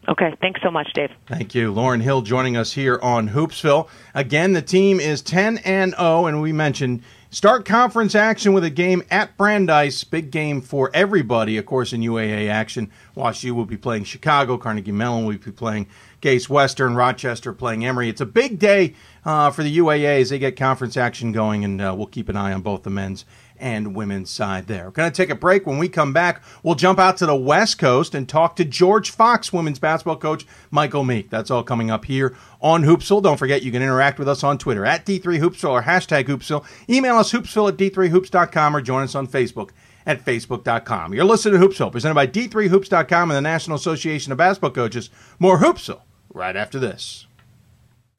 [0.09, 1.11] Okay, thanks so much, Dave.
[1.27, 3.89] Thank you, Lauren Hill, joining us here on Hoopsville.
[4.15, 8.70] Again, the team is 10 and 0, and we mentioned start conference action with a
[8.70, 10.04] game at Brandeis.
[10.04, 12.90] Big game for everybody, of course, in UAA action.
[13.16, 15.88] WashU will be playing Chicago, Carnegie Mellon will be playing
[16.20, 18.09] Case Western, Rochester playing Emory.
[18.09, 18.94] It's a big day
[19.24, 22.36] uh, for the UAA as they get conference action going, and uh, we'll keep an
[22.36, 23.24] eye on both the men's
[23.62, 24.86] and women's side there.
[24.86, 25.66] We're going to take a break.
[25.66, 29.10] When we come back, we'll jump out to the West Coast and talk to George
[29.10, 31.30] Fox, women's basketball coach Michael Meek.
[31.30, 33.22] That's all coming up here on Hoopsville.
[33.22, 36.66] Don't forget, you can interact with us on Twitter at D3Hoopsville or hashtag Hoopsville.
[36.90, 39.70] Email us hoopsville at D3Hoops.com or join us on Facebook
[40.05, 41.14] at Facebook.com.
[41.14, 45.09] You're listening to Hoopsville, presented by D3Hoops.com and the National Association of Basketball Coaches.
[45.39, 46.02] More Hoopsville
[46.34, 47.26] right after this.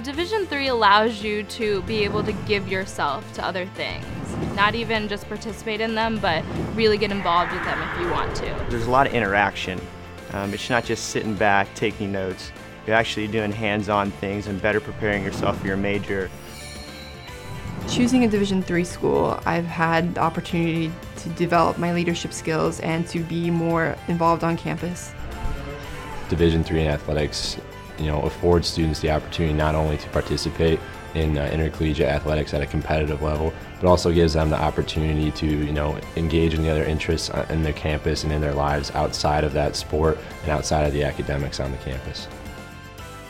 [0.01, 4.22] Division 3 allows you to be able to give yourself to other things.
[4.55, 6.43] Not even just participate in them, but
[6.75, 8.65] really get involved with them if you want to.
[8.69, 9.79] There's a lot of interaction.
[10.31, 12.51] Um, it's not just sitting back, taking notes.
[12.85, 16.29] You're actually doing hands-on things and better preparing yourself for your major.
[17.89, 23.07] Choosing a Division three school, I've had the opportunity to develop my leadership skills and
[23.07, 25.13] to be more involved on campus.
[26.29, 27.57] Division three in athletics,
[27.99, 30.79] you know, affords students the opportunity not only to participate
[31.15, 35.45] in uh, intercollegiate athletics at a competitive level, but also gives them the opportunity to,
[35.45, 38.91] you know, engage in the other interests uh, in their campus and in their lives
[38.91, 42.27] outside of that sport and outside of the academics on the campus.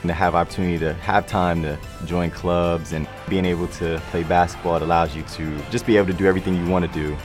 [0.02, 4.24] And to have opportunity to have time to join clubs and being able to play
[4.24, 7.18] basketball, it allows you to just be able to do everything you want to do.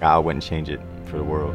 [0.00, 1.54] I wouldn't change it for the world.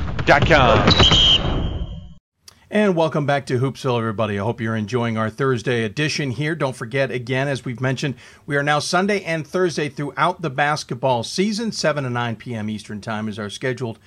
[2.69, 4.39] And welcome back to Hoopsville, everybody.
[4.39, 6.55] I hope you're enjoying our Thursday edition here.
[6.55, 11.23] Don't forget, again, as we've mentioned, we are now Sunday and Thursday throughout the basketball
[11.23, 11.73] season.
[11.73, 12.69] 7 to 9 p.m.
[12.69, 13.99] Eastern Time is our scheduled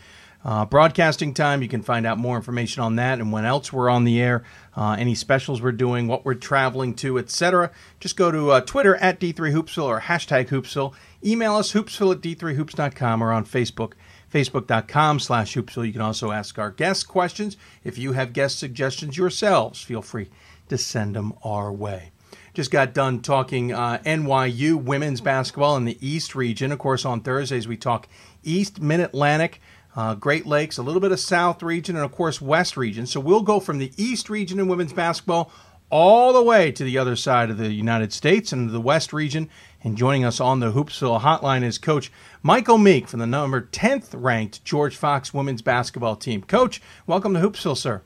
[0.46, 1.60] uh, broadcasting time.
[1.60, 4.44] You can find out more information on that and when else we're on the air,
[4.78, 7.70] uh, any specials we're doing, what we're traveling to, etc.
[8.00, 10.94] Just go to uh, Twitter at D3Hoopsville or hashtag Hoopsville.
[11.22, 13.92] Email us, hoopsville at D3Hoops.com or on Facebook
[14.34, 15.86] facebook.com slash hoopsville.
[15.86, 17.56] You can also ask our guests questions.
[17.84, 20.28] If you have guest suggestions yourselves, feel free
[20.68, 22.10] to send them our way.
[22.52, 26.72] Just got done talking uh, NYU women's basketball in the East region.
[26.72, 28.08] Of course, on Thursdays we talk
[28.42, 29.60] East, Mid Atlantic,
[29.94, 33.06] uh, Great Lakes, a little bit of South region, and of course West region.
[33.06, 35.52] So we'll go from the East region in women's basketball
[35.90, 39.48] all the way to the other side of the United States and the West region
[39.84, 42.10] And joining us on the Hoopsville hotline is Coach
[42.46, 46.42] Michael Meek from the number 10th ranked George Fox women's basketball team.
[46.42, 48.02] Coach, welcome to Hoopsville, sir.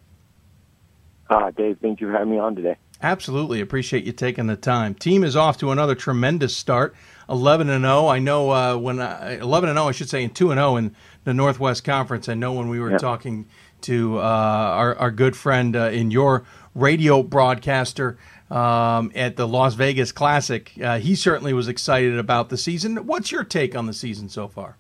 [1.29, 2.77] Uh, Dave, thank you for having me on today.
[3.03, 3.61] Absolutely.
[3.61, 4.95] Appreciate you taking the time.
[4.95, 6.95] Team is off to another tremendous start.
[7.29, 8.07] 11 and 0.
[8.07, 10.77] I know uh, when I, 11 and 0, I should say, and 2 and 0
[10.77, 10.95] in
[11.25, 12.29] the Northwest Conference.
[12.29, 12.99] I know when we were Yeah.
[12.99, 13.47] talking
[13.83, 16.45] to uh, our, our good friend uh, in your
[16.77, 18.17] radio broadcaster
[18.51, 23.07] um, at the Las Vegas Classic, uh, he certainly was excited about the season.
[23.07, 24.77] What's your take on the season so far?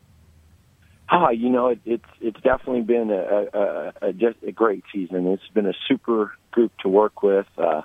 [1.11, 5.27] Ah, you know, it, it's it's definitely been a, a, a just a great season.
[5.29, 7.47] It's been a super group to work with.
[7.57, 7.83] Uh,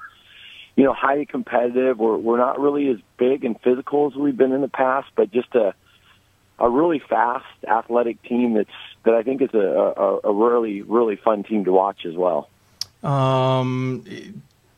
[0.76, 2.00] you know, highly competitive.
[2.00, 5.32] We're we're not really as big and physical as we've been in the past, but
[5.32, 5.74] just a
[6.60, 8.70] a really fast, athletic team that's
[9.06, 12.50] that I think is a, a, a really really fun team to watch as well.
[13.04, 14.06] Um,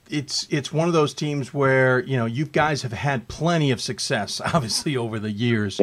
[0.09, 3.81] it's it's one of those teams where you know you guys have had plenty of
[3.81, 5.81] success, obviously over the years.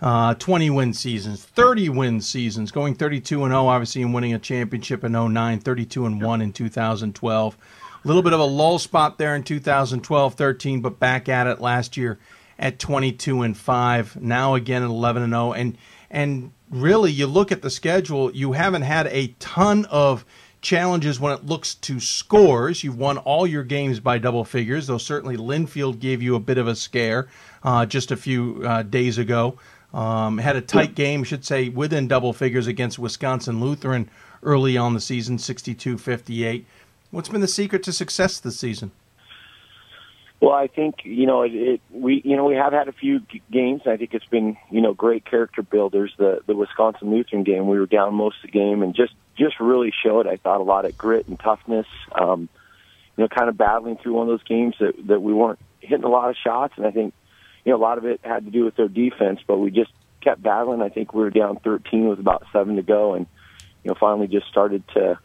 [0.00, 4.38] Uh, 20 win seasons, 30 win seasons, going 32 and 0, obviously, and winning a
[4.40, 7.56] championship in 09, 32 and 1 in 2012.
[8.04, 11.60] A little bit of a lull spot there in 2012 13, but back at it
[11.60, 12.18] last year
[12.58, 14.20] at 22 and 5.
[14.20, 15.52] Now again at 11 and 0.
[15.52, 15.78] And,
[16.10, 20.24] and really, you look at the schedule, you haven't had a ton of
[20.62, 22.82] challenges when it looks to scores.
[22.82, 26.56] You've won all your games by double figures, though certainly Linfield gave you a bit
[26.56, 27.28] of a scare
[27.62, 29.58] uh, just a few uh, days ago.
[29.92, 34.08] Um, had a tight game, should say, within double figures against Wisconsin Lutheran
[34.42, 36.64] early on the season, 62 58.
[37.10, 38.92] What's been the secret to success this season?
[40.40, 41.80] Well, I think you know it, it.
[41.92, 43.20] We you know we have had a few
[43.52, 43.82] games.
[43.86, 46.12] I think it's been you know great character builders.
[46.18, 49.60] The the Wisconsin Lutheran game, we were down most of the game, and just just
[49.60, 50.26] really showed.
[50.26, 51.86] I thought a lot of grit and toughness.
[52.12, 52.48] Um,
[53.16, 56.04] you know, kind of battling through one of those games that that we weren't hitting
[56.04, 57.14] a lot of shots, and I think
[57.64, 59.92] you know a lot of it had to do with their defense, but we just
[60.20, 60.82] kept battling.
[60.82, 63.26] I think we were down 13 with about seven to go, and
[63.84, 65.18] you know finally just started to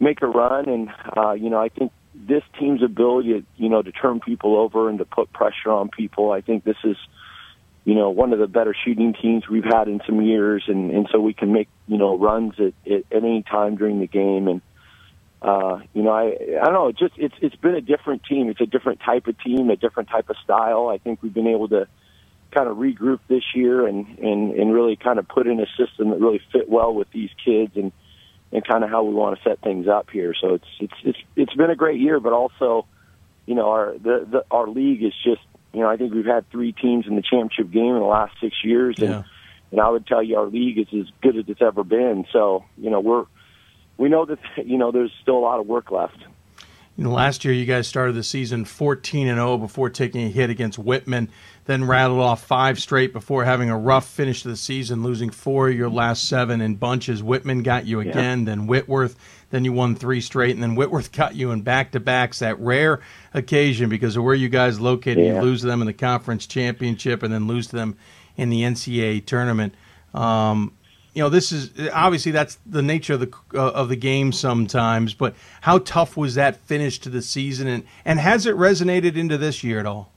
[0.00, 0.68] make a run.
[0.68, 4.88] And uh, you know, I think this team's ability, you know, to turn people over
[4.88, 6.30] and to put pressure on people.
[6.30, 6.96] I think this is,
[7.84, 11.08] you know, one of the better shooting teams we've had in some years, and and
[11.12, 14.48] so we can make you know runs at at, any time during the game.
[14.48, 14.62] And
[15.42, 18.48] uh, you know, I I don't know, it just it's it's been a different team.
[18.48, 20.88] It's a different type of team, a different type of style.
[20.88, 21.86] I think we've been able to
[22.52, 26.10] kind of regroup this year and and and really kind of put in a system
[26.10, 27.92] that really fit well with these kids and
[28.50, 30.34] and kind of how we want to set things up here.
[30.40, 32.86] So it's it's it's it's been a great year, but also,
[33.44, 35.42] you know, our the, the our league is just
[35.74, 38.34] you know I think we've had three teams in the championship game in the last
[38.40, 39.22] six years, and Yeah.
[39.72, 42.24] and I would tell you our league is as good as it's ever been.
[42.32, 43.24] So you know we're
[43.96, 46.18] we know that you know there's still a lot of work left.
[46.96, 50.28] You know, last year you guys started the season 14 and 0 before taking a
[50.30, 51.28] hit against Whitman,
[51.64, 55.70] then rattled off five straight before having a rough finish to the season, losing four
[55.70, 57.20] of your last seven in bunches.
[57.20, 59.16] Whitman got you again, then Whitworth,
[59.54, 62.40] then you won three straight, and then Whitworth got you in back to backs.
[62.40, 63.00] That rare
[63.32, 65.36] occasion because of where you guys located, Yeah.
[65.36, 67.96] you lose to them in the conference championship, and then lose to them
[68.36, 69.74] in the NCAA tournament.
[70.12, 70.72] Um,
[71.14, 75.14] you know, this is obviously that's the nature of the uh, of the game sometimes.
[75.14, 79.38] But how tough was that finish to the season, and and has it resonated into
[79.38, 80.10] this year at all?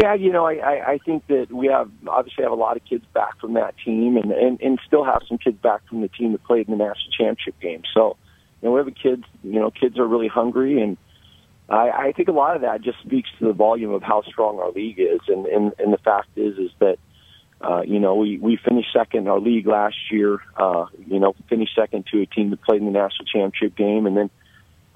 [0.00, 2.84] Yeah, you know, I, I, I think that we have obviously have a lot of
[2.84, 6.08] kids back from that team, and, and and still have some kids back from the
[6.08, 7.82] team that played in the national championship game.
[7.94, 8.16] So,
[8.60, 9.22] you know, we have a kids.
[9.44, 10.96] You know, kids are really hungry, and
[11.68, 14.58] I, I think a lot of that just speaks to the volume of how strong
[14.58, 16.98] our league is, and and, and the fact is is that.
[17.60, 20.38] Uh, you know, we, we finished second in our league last year.
[20.54, 24.06] Uh, you know, finished second to a team that played in the national championship game,
[24.06, 24.28] and then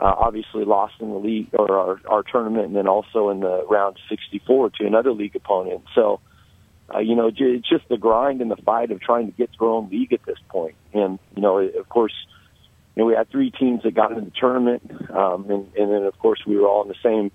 [0.05, 3.99] obviously lost in the league or our, our tournament, and then also in the round
[4.09, 5.83] 64 to another league opponent.
[5.95, 6.21] So,
[6.95, 9.65] uh, you know, it's just the grind and the fight of trying to get to
[9.65, 10.77] our own league at this point.
[10.93, 12.15] And you know, of course,
[12.95, 16.05] you know, we had three teams that got into the tournament, um, and, and then
[16.05, 17.31] of course we were all in the same,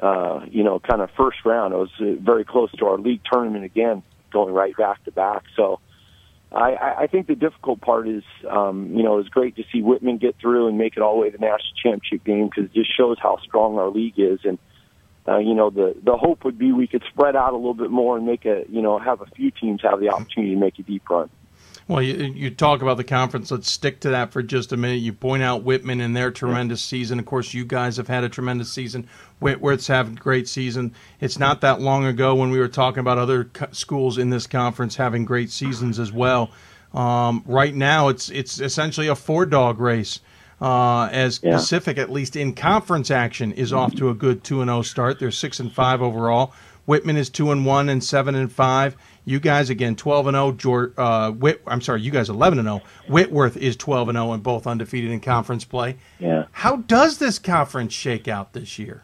[0.00, 1.72] uh, you know, kind of first round.
[1.72, 4.02] It was uh, very close to our league tournament again,
[4.32, 5.44] going right back to back.
[5.56, 5.80] So.
[6.50, 10.16] I, I think the difficult part is, um, you know, it's great to see Whitman
[10.16, 12.72] get through and make it all the way to the national championship game because it
[12.72, 14.40] just shows how strong our league is.
[14.44, 14.58] And,
[15.26, 17.90] uh, you know, the, the hope would be we could spread out a little bit
[17.90, 20.78] more and make a, you know, have a few teams have the opportunity to make
[20.78, 21.28] a deep run.
[21.88, 23.50] Well, you, you talk about the conference.
[23.50, 24.96] Let's stick to that for just a minute.
[24.96, 27.18] You point out Whitman and their tremendous season.
[27.18, 29.08] Of course, you guys have had a tremendous season.
[29.40, 30.92] Whitworth's having a great season.
[31.18, 34.96] It's not that long ago when we were talking about other schools in this conference
[34.96, 36.50] having great seasons as well.
[36.92, 40.20] Um, right now, it's it's essentially a four dog race.
[40.60, 41.52] Uh, as Yeah.
[41.56, 45.20] Pacific, at least in conference action, is off to a good two and zero start.
[45.20, 46.52] They're six and five overall.
[46.84, 48.96] Whitman is two and one and seven and five.
[49.28, 50.52] You guys again twelve and zero.
[50.52, 52.82] George, uh, Whit, I'm sorry, you guys eleven and zero.
[53.08, 55.98] Whitworth is twelve and zero and both undefeated in conference play.
[56.18, 56.46] Yeah.
[56.52, 59.02] How does this conference shake out this year?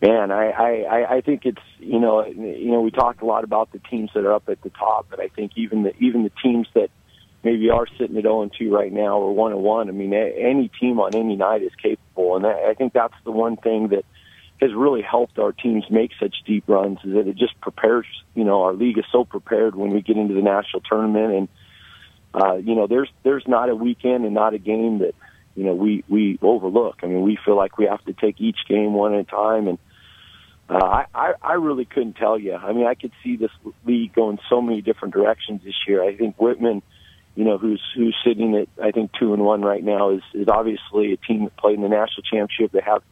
[0.00, 3.70] Man, I, I, I think it's you know you know we talked a lot about
[3.70, 6.32] the teams that are up at the top, but I think even the even the
[6.42, 6.90] teams that
[7.44, 9.88] maybe are sitting at 0 and 2 right now or 1 and 1.
[9.88, 13.56] I mean, any team on any night is capable, and I think that's the one
[13.56, 14.04] thing that
[14.62, 18.06] has really helped our teams make such deep runs is that it just prepares.
[18.34, 21.48] You know, our league is so prepared when we get into the national tournament, and
[22.32, 25.16] uh, you know, there's there's not a weekend and not a game that
[25.56, 27.00] you know we we overlook.
[27.02, 29.66] I mean, we feel like we have to take each game one at a time,
[29.66, 29.78] and
[30.70, 32.54] uh, I, I I really couldn't tell you.
[32.54, 33.50] I mean, I could see this
[33.84, 36.04] league going so many different directions this year.
[36.04, 36.82] I think Whitman
[37.34, 40.48] you know, who's who's sitting at I think two and one right now is is
[40.48, 42.72] obviously a team that played in the national championship.
[42.72, 43.02] They have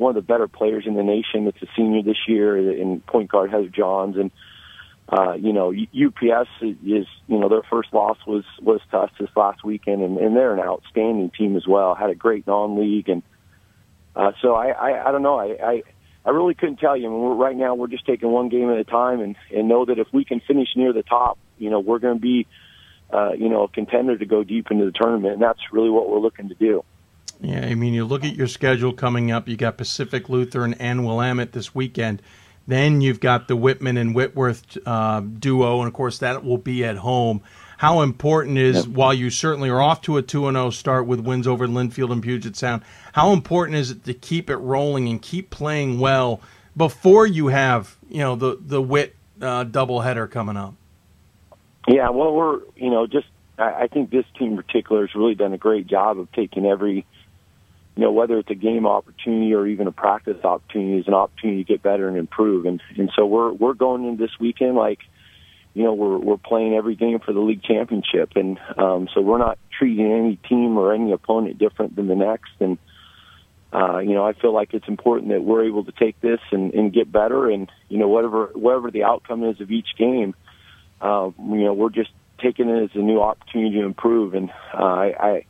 [0.00, 1.44] one of the better players in the nation.
[1.44, 4.30] That's a senior this year in point guard Heather Johns, and
[5.08, 9.30] uh, you know UPS is you know their first loss was was to us this
[9.36, 11.94] last weekend, and, and they're an outstanding team as well.
[11.94, 13.22] Had a great non-league, and
[14.16, 15.56] uh, so I, I I don't know I.
[15.62, 15.82] I
[16.22, 17.06] I really couldn't tell you.
[17.06, 19.68] I mean, we're, right now, we're just taking one game at a time, and and
[19.68, 22.46] know that if we can finish near the top, you know, we're going to be
[23.12, 26.08] uh, you know, a contender to go deep into the tournament, and that's really what
[26.08, 26.84] we're looking to do.
[27.42, 29.48] Yeah, I mean, you look at your schedule coming up.
[29.48, 32.20] You got Pacific Lutheran and Willamette this weekend.
[32.66, 36.84] Then you've got the Whitman and Whitworth uh, duo, and of course that will be
[36.84, 37.42] at home.
[37.78, 38.94] How important is, yep.
[38.94, 42.12] while you certainly are off to a two and zero start with wins over Linfield
[42.12, 42.82] and Puget Sound,
[43.14, 46.42] how important is it to keep it rolling and keep playing well
[46.76, 50.74] before you have you know the the Wit uh, doubleheader coming up?
[51.88, 55.34] Yeah, well, we're you know just I, I think this team in particular has really
[55.34, 57.06] done a great job of taking every
[58.00, 61.64] you know whether it's a game opportunity or even a practice opportunity is an opportunity
[61.64, 65.00] to get better and improve, and and so we're we're going in this weekend like
[65.74, 69.36] you know we're we're playing every game for the league championship, and um, so we're
[69.36, 72.78] not treating any team or any opponent different than the next, and.
[73.72, 76.74] Uh, you know, I feel like it's important that we're able to take this and,
[76.74, 80.34] and get better, and you know, whatever whatever the outcome is of each game,
[81.00, 82.10] uh, you know, we're just
[82.42, 84.34] taking it as a new opportunity to improve.
[84.34, 85.44] And uh, I, I,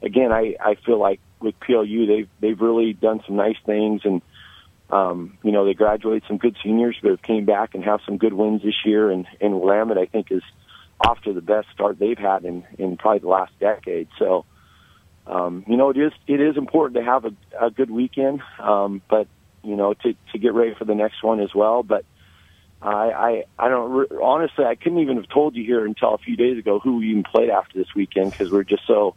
[0.00, 4.22] again, I, I feel like with PLU, they've they've really done some nice things, and
[4.90, 8.32] um, you know, they graduate some good seniors, but came back and have some good
[8.32, 9.10] wins this year.
[9.10, 10.42] And and Willamette, I think, is
[11.00, 14.08] off to the best start they've had in in probably the last decade.
[14.18, 14.44] So.
[15.28, 19.02] Um, you know, it is it is important to have a, a good weekend, um,
[19.10, 19.26] but
[19.64, 21.82] you know, to to get ready for the next one as well.
[21.82, 22.04] But
[22.80, 24.64] I, I, I don't honestly.
[24.64, 27.24] I couldn't even have told you here until a few days ago who we even
[27.24, 29.14] played after this weekend because we're just so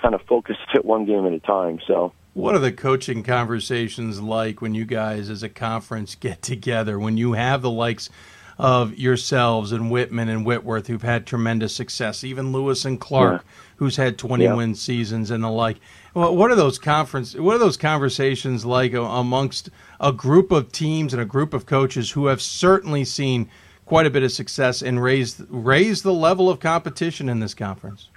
[0.00, 1.80] kind of focused at one game at a time.
[1.86, 6.98] So, what are the coaching conversations like when you guys, as a conference, get together?
[6.98, 8.10] When you have the likes
[8.58, 13.52] of yourselves and Whitman and Whitworth, who've had tremendous success, even Lewis and Clark, yeah.
[13.76, 14.54] who's had twenty yeah.
[14.54, 15.78] win seasons and the like.
[16.12, 17.34] What are those conference?
[17.34, 19.70] What are those conversations like amongst
[20.00, 23.48] a group of teams and a group of coaches who have certainly seen
[23.86, 28.08] quite a bit of success and raised raised the level of competition in this conference?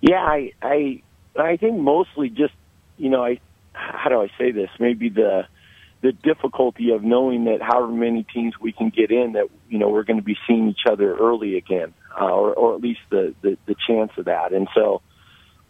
[0.00, 1.02] Yeah, I I
[1.36, 2.54] I think mostly just
[2.96, 3.40] you know I
[3.72, 4.70] how do I say this?
[4.78, 5.46] Maybe the
[6.00, 9.88] the difficulty of knowing that however many teams we can get in that you know
[9.88, 13.34] we're going to be seeing each other early again, uh, or or at least the,
[13.42, 15.02] the the chance of that, and so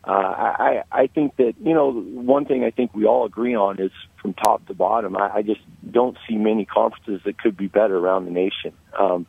[0.04, 3.78] uh, I, I think that, you know, one thing I think we all agree on
[3.78, 3.90] is
[4.22, 5.60] from top to bottom, I, I just
[5.90, 8.72] don't see many conferences that could be better around the nation.
[8.98, 9.26] Um,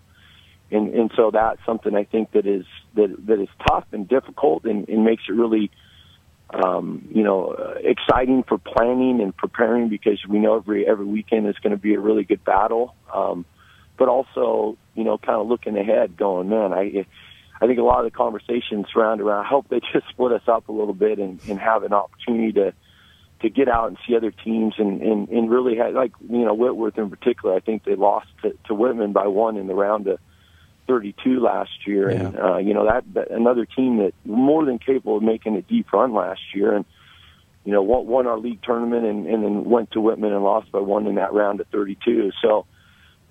[0.72, 2.66] and, and so that's something I think that is,
[2.96, 5.72] that, that is tough and difficult and, and makes it really,
[6.52, 11.48] um, you know, uh, exciting for planning and preparing because we know every, every weekend
[11.48, 12.96] is going to be a really good battle.
[13.14, 13.46] Um,
[13.98, 17.06] but also, you know, kind of looking ahead going, man, I,
[17.62, 19.46] I think a lot of the conversations surround around.
[19.46, 22.54] I hope they just split us up a little bit and, and have an opportunity
[22.54, 22.74] to
[23.41, 26.54] to get out and see other teams and and, and really have, like you know
[26.54, 27.56] Whitworth in particular.
[27.56, 30.20] I think they lost to, to Whitman by one in the round of
[30.90, 32.18] 32 last year, yeah.
[32.18, 35.61] and uh, you know that, that another team that more than capable of making a
[35.61, 36.86] deep run last year and.
[37.66, 40.72] You know, won, won our league tournament and, and then went to Whitman and lost
[40.72, 42.32] by one in that round of 32.
[42.41, 42.66] So,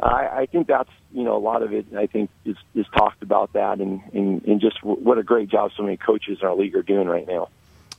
[0.00, 1.86] I, I think that's you know a lot of it.
[1.96, 5.70] I think is is talked about that and, and and just what a great job
[5.76, 7.48] so many coaches in our league are doing right now.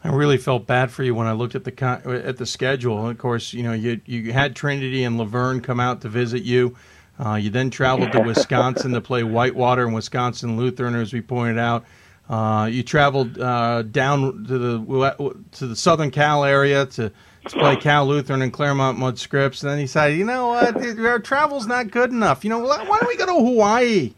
[0.03, 3.09] I really felt bad for you when I looked at the at the schedule.
[3.09, 6.43] Of course, you know you you had Trinity and La Verne come out to visit
[6.43, 6.75] you.
[7.19, 11.57] Uh, you then traveled to Wisconsin to play Whitewater and Wisconsin Lutheran, as we pointed
[11.57, 11.85] out.
[12.29, 17.11] Uh, you traveled uh, down to the to the Southern Cal area to
[17.45, 20.99] to play Cal Lutheran and Claremont Mudd Scripps, and then he decided, you know what,
[20.99, 22.43] our travel's not good enough.
[22.43, 24.13] You know, why don't we go to Hawaii,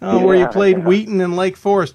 [0.00, 0.84] uh, where you played yeah.
[0.84, 1.94] Wheaton and Lake Forest?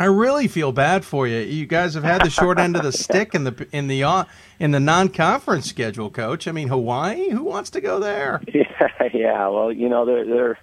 [0.00, 1.40] I really feel bad for you.
[1.40, 4.24] You guys have had the short end of the stick in the in the uh,
[4.58, 6.48] in the non-conference schedule, Coach.
[6.48, 7.28] I mean, Hawaii.
[7.28, 8.40] Who wants to go there?
[8.54, 9.48] Yeah, yeah.
[9.48, 10.58] Well, you know, they're they're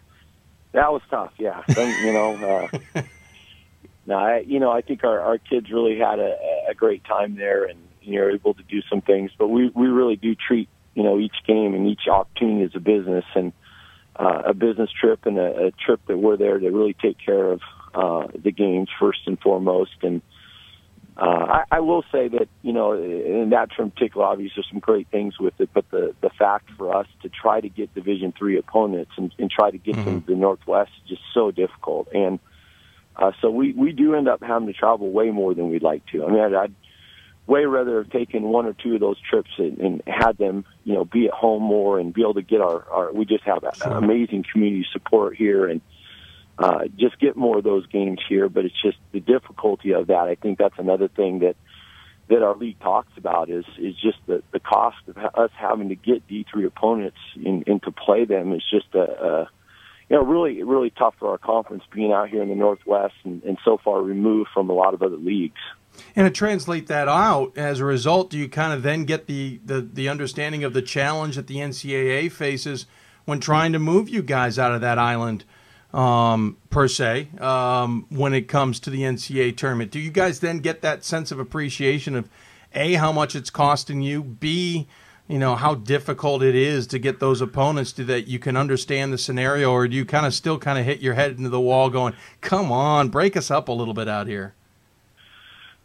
[0.72, 1.34] that was tough.
[1.38, 2.70] Yeah, you know.
[2.96, 3.02] Uh,
[4.08, 6.36] no, I you know I think our our kids really had a,
[6.70, 9.30] a great time there, and you know able to do some things.
[9.38, 12.80] But we we really do treat you know each game and each opportunity as a
[12.80, 13.54] business and
[14.16, 17.52] uh, a business trip and a, a trip that we're there to really take care
[17.52, 17.62] of
[17.98, 20.22] uh, the games first and foremost and.
[21.20, 24.78] Uh, I, I will say that you know, in that term particular, obviously, there's some
[24.80, 25.72] great things with it.
[25.74, 29.50] But the the fact for us to try to get Division three opponents and, and
[29.50, 32.10] try to get them to the Northwest is just so difficult.
[32.14, 32.38] And
[33.16, 36.06] uh, so we we do end up having to travel way more than we'd like
[36.12, 36.24] to.
[36.24, 36.76] I mean, I'd, I'd
[37.48, 40.94] way rather have taken one or two of those trips and, and had them, you
[40.94, 43.12] know, be at home more and be able to get our our.
[43.12, 45.82] We just have a, amazing community support here and
[46.60, 48.50] uh, just get more of those games here.
[48.50, 50.28] But it's just the difficulty of that.
[50.28, 51.56] I think that's another thing that
[52.30, 55.96] that our league talks about is is just the the cost of us having to
[55.96, 59.50] get D three opponents in, and to play them is just a, a
[60.10, 63.44] you know really really tough for our conference being out here in the Northwest and,
[63.44, 65.62] and so far removed from a lot of other leagues.
[66.16, 69.60] And to translate that out, as a result, do you kind of then get the,
[69.66, 72.86] the, the understanding of the challenge that the NCAA faces
[73.26, 75.44] when trying to move you guys out of that island,
[75.94, 79.92] um, per se, um, when it comes to the NCAA tournament?
[79.92, 82.30] Do you guys then get that sense of appreciation of
[82.74, 84.88] A, how much it's costing you, B,
[85.28, 89.12] you know, how difficult it is to get those opponents to that you can understand
[89.12, 91.60] the scenario, or do you kind of still kind of hit your head into the
[91.60, 94.54] wall going, come on, break us up a little bit out here?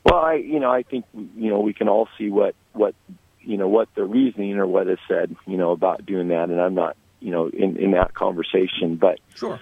[0.04, 2.94] Well, I you know I think you know we can all see what what
[3.40, 6.60] you know what the reasoning or what is said you know about doing that, and
[6.60, 9.60] I'm not you know in in that conversation, but Sure.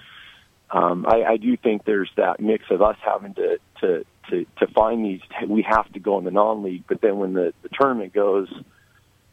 [0.71, 4.67] Um, I, I do think there's that mix of us having to to to, to
[4.67, 5.19] find these.
[5.47, 8.47] We have to go in the non-league, but then when the, the tournament goes,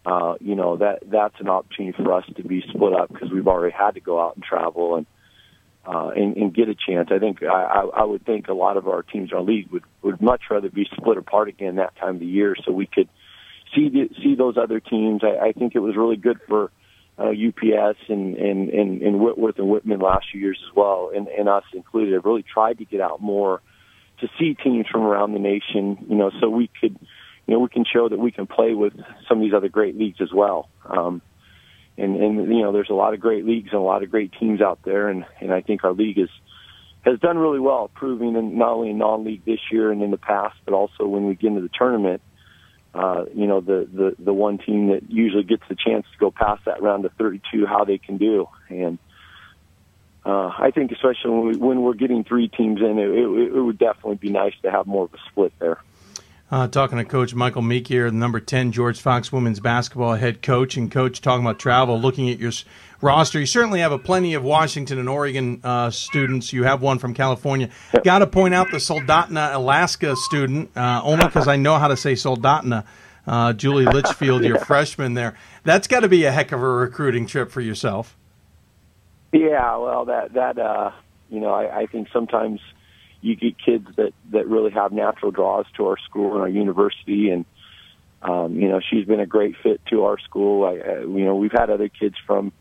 [0.05, 3.47] uh, you know that that's an opportunity for us to be split up because we've
[3.47, 5.07] already had to go out and travel and
[5.87, 7.09] uh, and, and get a chance.
[7.13, 9.71] I think I, I, I would think a lot of our teams in our league
[9.71, 12.87] would would much rather be split apart again that time of the year, so we
[12.87, 13.09] could
[13.75, 15.23] see the, see those other teams.
[15.23, 16.71] I, I think it was really good for
[17.19, 21.27] uh, UPS and, and, and, and Whitworth and Whitman last few years as well, and,
[21.29, 22.15] and us included.
[22.15, 23.61] have really tried to get out more
[24.21, 26.97] to see teams from around the nation, you know, so we could,
[27.47, 28.93] you know, we can show that we can play with
[29.29, 30.69] some of these other great leagues as well.
[30.85, 31.23] Um,
[31.97, 34.33] and, and, you know, there's a lot of great leagues and a lot of great
[34.39, 36.31] teams out there, and, and I think our league is,
[37.03, 40.19] has done really well, proving in not only in non-league this year and in the
[40.19, 42.23] past, but also when we get into the tournament,
[42.95, 46.31] uh, you know, the, the, the one team that usually gets the chance to go
[46.31, 48.49] past that round of 32, how they can do.
[48.69, 48.99] And,
[50.25, 53.61] uh, I think especially when, we, when we're getting three teams in, it, it, it
[53.61, 55.79] would definitely be nice to have more of a split there.
[56.51, 60.41] Uh, talking to Coach Michael Meek here, the number 10 George Fox women's basketball head
[60.41, 60.79] coach.
[60.79, 62.65] And, Coach, talking about travel, looking at your s-
[63.03, 66.51] roster, you certainly have a plenty of Washington and Oregon uh, students.
[66.55, 67.69] You have one from California.
[68.03, 71.97] Got to point out the Soldotna, Alaska student, uh, only because I know how to
[71.99, 72.85] say Soldotna.
[73.27, 74.65] Uh, Julie Litchfield, your Yeah.
[74.65, 75.35] freshman there.
[75.65, 78.17] That's got to be a heck of a recruiting trip for yourself.
[79.33, 80.93] Yeah, well, that that uh,
[81.29, 82.59] you know, I, I think sometimes
[83.21, 87.31] you get kids that that really have natural draws to our school and our university,
[87.31, 87.45] and
[88.23, 90.65] um, you know, she's been a great fit to our school.
[90.65, 92.53] I, uh, you know, we've had other kids from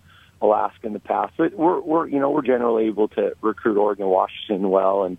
[0.41, 4.07] Alaska in the past, but we're we're you know we're generally able to recruit Oregon,
[4.07, 5.17] Washington well, and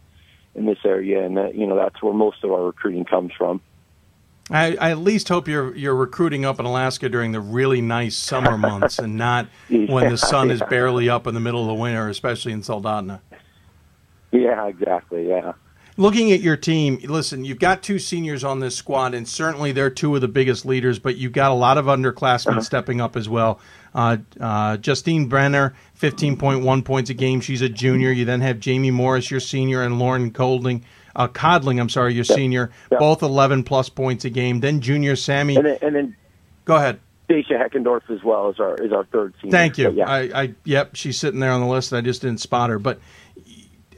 [0.55, 3.61] in this area, and that, you know that's where most of our recruiting comes from.
[4.51, 8.17] I, I at least hope you're you're recruiting up in Alaska during the really nice
[8.17, 11.75] summer months and not when the sun is barely up in the middle of the
[11.75, 13.21] winter, especially in Soldotna.
[14.33, 15.29] Yeah, exactly.
[15.29, 15.53] Yeah.
[15.97, 19.91] Looking at your team, listen, you've got two seniors on this squad, and certainly they're
[19.91, 23.29] two of the biggest leaders, but you've got a lot of underclassmen stepping up as
[23.29, 23.59] well.
[23.95, 27.41] Uh, uh, Justine Brenner, 15.1 points a game.
[27.41, 28.13] She's a junior.
[28.13, 30.85] You then have Jamie Morris, your senior, and Lauren Colding,
[31.17, 34.61] uh, Codling, I'm sorry, your senior, both 11 plus points a game.
[34.61, 35.57] Then junior Sammy.
[35.57, 36.17] And then, and then
[36.69, 37.01] Go ahead.
[37.31, 39.51] Dacia Heckendorf as well is our is our third senior.
[39.51, 39.91] Thank you.
[39.91, 40.09] Yeah.
[40.09, 41.95] I, I yep, she's sitting there on the list.
[41.95, 42.79] I just didn't spot her.
[42.79, 43.01] But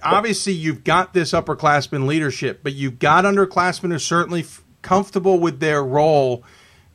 [0.02, 5.38] obviously, you've got this upperclassman leadership, but you've got underclassmen who are certainly f- comfortable
[5.38, 6.44] with their role.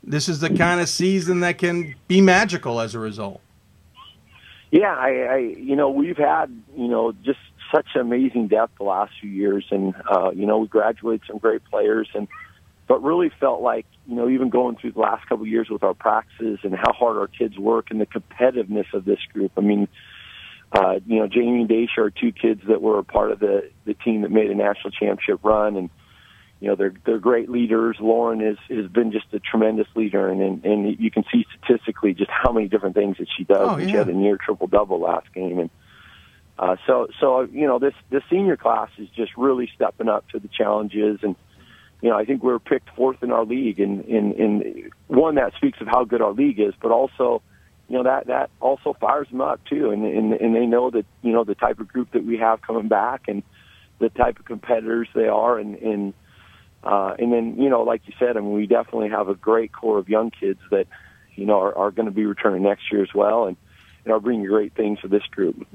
[0.04, 3.42] This is the kind of season that can be magical as a result.
[4.72, 7.40] Yeah, I, I you know we've had you know just
[7.74, 11.64] such amazing depth the last few years, and uh, you know we graduated some great
[11.66, 12.28] players, and
[12.88, 15.84] but really felt like you know even going through the last couple of years with
[15.84, 19.52] our practices and how hard our kids work and the competitiveness of this group.
[19.58, 19.88] I mean,
[20.76, 23.70] uh, you know, Jamie and Daisha are two kids that were a part of the
[23.86, 25.90] the team that made a national championship run, and
[26.60, 27.98] you know they're they're great leaders.
[28.00, 32.14] Lauren is has been just a tremendous leader, and and, and you can see statistically
[32.14, 33.60] just how many different things that she does.
[33.62, 35.70] Oh, And She had a near triple double last game, and
[36.60, 40.40] uh, so so you know this this senior class is just really stepping up to
[40.40, 41.20] the challenges.
[41.22, 41.36] And
[42.02, 45.36] you know, I think we were picked fourth in our league, and in, in one
[45.36, 47.42] that speaks of how good our league is, but also,
[47.88, 51.06] you know, that that also fires them up too, and and, and they know that
[51.22, 53.44] you know the type of group that we have coming back, and
[54.00, 56.14] the type of competitors they are, and and
[56.84, 59.72] uh, and then you know, like you said, I mean, we definitely have a great
[59.72, 60.88] core of young kids that
[61.36, 63.58] you know are, are going to be returning next year as well, and
[64.04, 65.68] and are bringing great things to this group.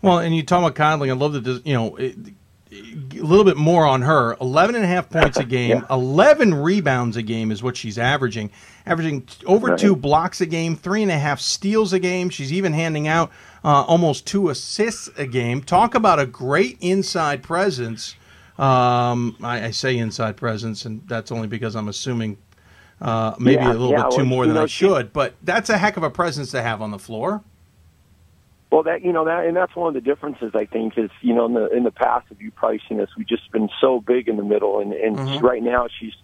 [0.00, 1.10] Well, and you talk about Conley.
[1.10, 1.66] I love that.
[1.66, 1.98] You know,
[2.70, 4.36] a little bit more on her.
[4.40, 8.50] 11 and a half points a game, 11 rebounds a game is what she's averaging.
[8.86, 9.78] Averaging over Right.
[9.78, 12.30] two blocks a game, three and a half steals a game.
[12.30, 13.30] She's even handing out
[13.64, 15.62] uh, almost two assists a game.
[15.62, 18.14] Talk about a great inside presence.
[18.58, 22.38] Um, I, I say inside presence, and that's only because I'm assuming
[23.00, 25.12] uh, maybe Yeah, a little yeah, bit too more than know, I she- should.
[25.12, 27.42] But that's a heck of a presence to have on the floor.
[28.70, 31.34] Well, that you know that, and that's one of the differences I think is you
[31.34, 34.00] know in the in the past, if you've probably seen us, we've just been so
[34.00, 35.42] big in the middle, and and Mhm.
[35.42, 36.14] right now she's,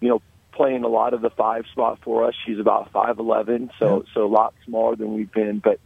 [0.00, 0.22] you know,
[0.52, 2.34] playing a lot of the five spot for us.
[2.46, 5.80] She's about five eleven, so so a lot smaller than we've been, but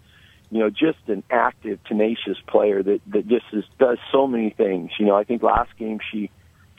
[0.51, 4.90] you know, just an active, tenacious player that that just is, does so many things.
[4.98, 6.31] You know, I think last game she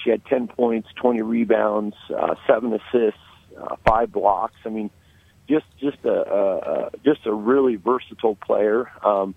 [0.03, 3.19] she had ten points, twenty rebounds, uh, seven assists,
[3.59, 4.55] uh, five blocks.
[4.65, 4.91] I mean
[5.49, 9.35] just just a, a, just a really versatile player, um,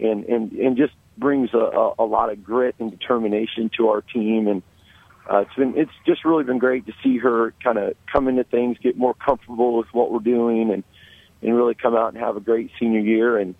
[0.00, 4.48] and and and just brings a, a, lot of grit and determination to our team.
[4.48, 4.62] And
[5.30, 8.44] uh, it's been it's just really been great to see her kind of come into
[8.44, 10.82] things, get more comfortable with what we're doing, and
[11.42, 13.38] and really come out and have a great senior year.
[13.38, 13.54] And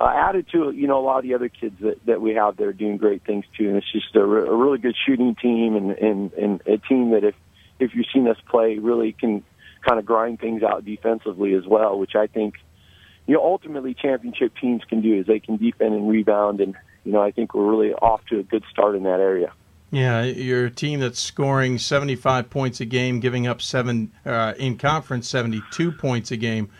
[0.00, 2.56] uh, added to you know, a lot of the other kids that that we have
[2.56, 3.68] there doing great things too.
[3.68, 7.10] And it's just a, re- a really good shooting team, and and and a team
[7.10, 7.34] that if
[7.78, 9.44] if you've seen us play, really can
[9.86, 12.54] kind of grind things out defensively as well, which I think,
[13.26, 16.60] you know, ultimately championship teams can do is they can defend and rebound.
[16.60, 19.52] And, you know, I think we're really off to a good start in that area.
[19.90, 24.78] Yeah, you're a team that's scoring 75 points a game, giving up seven uh, in
[24.78, 26.70] conference 72 points a game.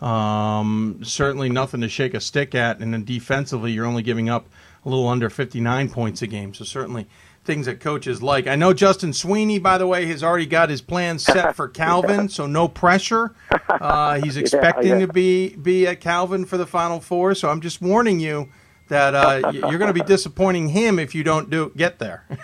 [0.00, 2.80] Um, certainly nothing to shake a stick at.
[2.80, 4.48] And then defensively, you're only giving up
[4.84, 6.54] a little under 59 points a game.
[6.54, 7.06] So certainly
[7.44, 8.46] things that coaches like.
[8.46, 12.28] I know Justin Sweeney, by the way, has already got his plans set for Calvin,
[12.28, 13.34] so no pressure.
[13.68, 15.06] Uh, he's expecting yeah.
[15.06, 17.34] to be be at Calvin for the Final Four.
[17.34, 18.48] So I'm just warning you
[18.88, 22.24] that uh, you're going to be disappointing him if you don't do get there.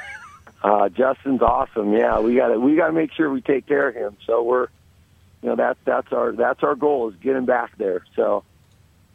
[0.61, 1.93] Uh, Justin's awesome.
[1.93, 4.16] Yeah, we got to we got to make sure we take care of him.
[4.27, 4.66] So we're,
[5.41, 8.05] you know, that's that's our that's our goal is getting back there.
[8.16, 8.43] So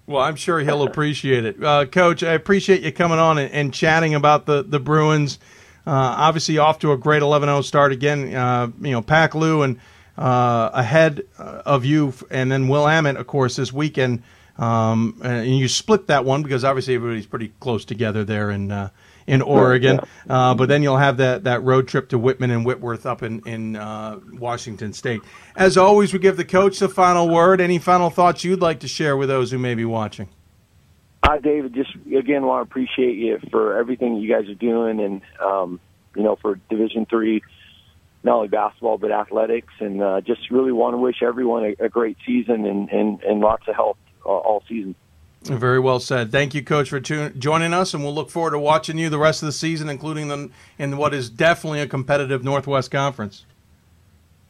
[0.07, 1.61] Well, I'm sure he'll appreciate it.
[1.61, 5.37] Uh, Coach, I appreciate you coming on and, and chatting about the, the Bruins.
[5.85, 8.33] Uh, obviously, off to a great 11 0 start again.
[8.33, 9.79] Uh, you know, Pac Lou and
[10.17, 14.23] uh, ahead of you, and then Willamette, of course, this weekend.
[14.57, 18.89] Um, and you split that one because obviously everybody's pretty close together there in uh,
[19.25, 19.99] in Oregon.
[20.29, 23.41] Uh, but then you'll have that, that road trip to Whitman and Whitworth up in
[23.47, 25.21] in uh, Washington State.
[25.55, 27.61] As always, we give the coach the final word.
[27.61, 30.29] Any final thoughts you'd like to share with those who may be watching?
[31.23, 31.73] Hi, David.
[31.73, 35.79] Just again, want to appreciate you for everything you guys are doing, and um,
[36.17, 37.41] you know, for Division Three,
[38.23, 41.89] not only basketball but athletics, and uh, just really want to wish everyone a, a
[41.89, 44.95] great season and, and, and lots of health uh, all season.
[45.43, 46.29] Very well said.
[46.29, 49.17] Thank you, Coach, for tu- joining us, and we'll look forward to watching you the
[49.17, 53.45] rest of the season, including the, in what is definitely a competitive Northwest Conference.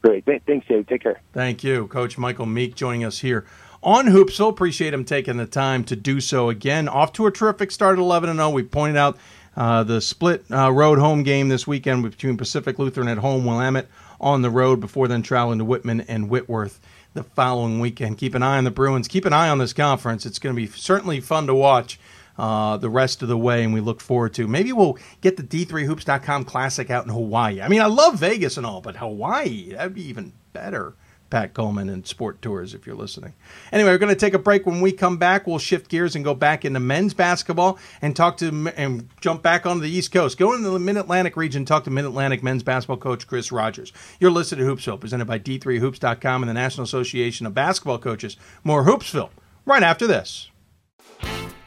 [0.02, 0.24] Great.
[0.24, 0.86] Thanks, Dave.
[0.86, 1.20] Take care.
[1.32, 3.44] Thank you, Coach Michael Meek, joining us here
[3.84, 4.48] on Hoopsville.
[4.48, 6.88] Appreciate him taking the time to do so again.
[6.88, 8.50] Off to a terrific start at 11 and 0.
[8.50, 9.16] We pointed out
[9.56, 13.88] uh, the split uh, road home game this weekend between Pacific Lutheran at home, Willamette
[14.20, 16.80] on the road, before then traveling to Whitman and Whitworth
[17.12, 18.18] the following weekend.
[18.18, 19.06] Keep an eye on the Bruins.
[19.06, 20.26] Keep an eye on this conference.
[20.26, 22.00] It's going to be certainly fun to watch
[22.36, 24.48] uh, the rest of the way, and we look forward to.
[24.48, 27.60] Maybe we'll get the D3Hoops.com Classic out in Hawaii.
[27.60, 30.94] I mean, I love Vegas and all, but Hawaii, that'd be even better.
[31.34, 33.34] Pat Coleman and Sport Tours, if you're listening.
[33.72, 34.66] Anyway, we're going to take a break.
[34.66, 38.36] When we come back, we'll shift gears and go back into men's basketball and talk
[38.36, 40.38] to and jump back onto the East Coast.
[40.38, 43.92] Go into the Mid Atlantic region, talk to Mid Atlantic men's basketball coach Chris Rogers.
[44.20, 48.36] You're listening to Hoopsville, presented by D3Hoops.com and the National Association of Basketball Coaches.
[48.62, 49.30] More Hoopsville
[49.66, 50.52] right after this.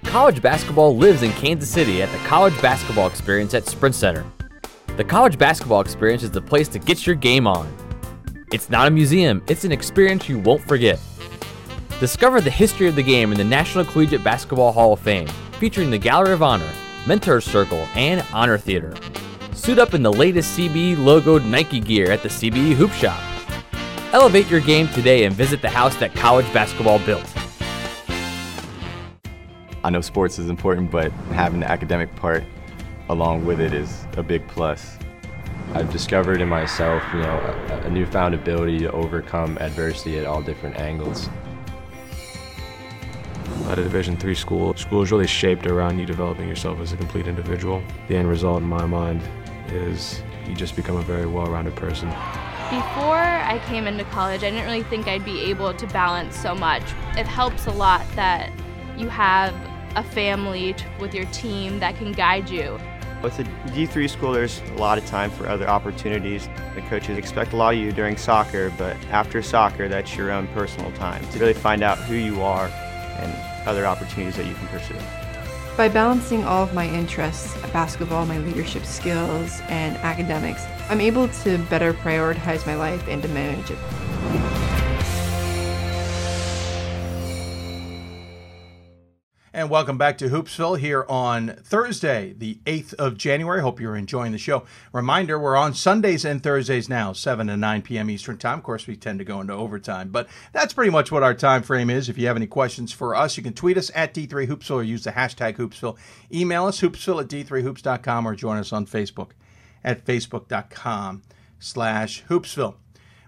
[0.05, 4.25] College basketball lives in Kansas City at the College Basketball Experience at Sprint Center.
[4.95, 7.86] The college basketball experience is the place to get your game on.
[8.49, 11.01] It's not a museum, it's an experience you won't forget.
[11.99, 15.27] Discover the history of the game in the National Collegiate Basketball Hall of Fame,
[15.59, 16.71] featuring the Gallery of Honor,
[17.05, 18.95] Mentor Circle, and Honor Theater.
[19.51, 23.21] Suit up in the latest CBE logoed Nike gear at the CBE Hoop Shop.
[24.13, 27.29] Elevate your game today and visit the house that college basketball built.
[29.83, 32.45] I know sports is important, but having the academic part
[33.09, 34.96] along with it is a big plus.
[35.73, 37.37] I've discovered in myself, you know,
[37.69, 41.29] a, a newfound ability to overcome adversity at all different angles.
[43.65, 46.97] At a Division three school, school is really shaped around you developing yourself as a
[46.97, 47.83] complete individual.
[48.07, 49.21] The end result, in my mind,
[49.67, 52.07] is you just become a very well-rounded person.
[52.69, 56.55] Before I came into college, I didn't really think I'd be able to balance so
[56.55, 56.83] much.
[57.17, 58.51] It helps a lot that
[58.97, 59.53] you have
[59.95, 62.79] a family with your team that can guide you.
[63.23, 66.47] With a D3 school, there's a lot of time for other opportunities.
[66.75, 70.47] The coaches expect a lot of you during soccer, but after soccer, that's your own
[70.49, 74.67] personal time to really find out who you are and other opportunities that you can
[74.67, 74.95] pursue.
[75.75, 81.57] By balancing all of my interests, basketball, my leadership skills, and academics, I'm able to
[81.69, 84.86] better prioritize my life and to manage it.
[89.53, 93.61] And welcome back to Hoopsville here on Thursday, the 8th of January.
[93.61, 94.65] Hope you're enjoying the show.
[94.91, 98.09] Reminder, we're on Sundays and Thursdays now, 7 to 9 p.m.
[98.09, 98.57] Eastern Time.
[98.57, 101.63] Of course, we tend to go into overtime, but that's pretty much what our time
[101.63, 102.09] frame is.
[102.09, 105.05] If you have any questions for us, you can tweet us at D3Hoopsville or use
[105.05, 105.97] the hashtag Hoopsville.
[106.31, 109.29] Email us, hoopsville at D3Hoops.com or join us on Facebook
[109.81, 111.23] at Facebook.com
[111.57, 112.75] slash Hoopsville.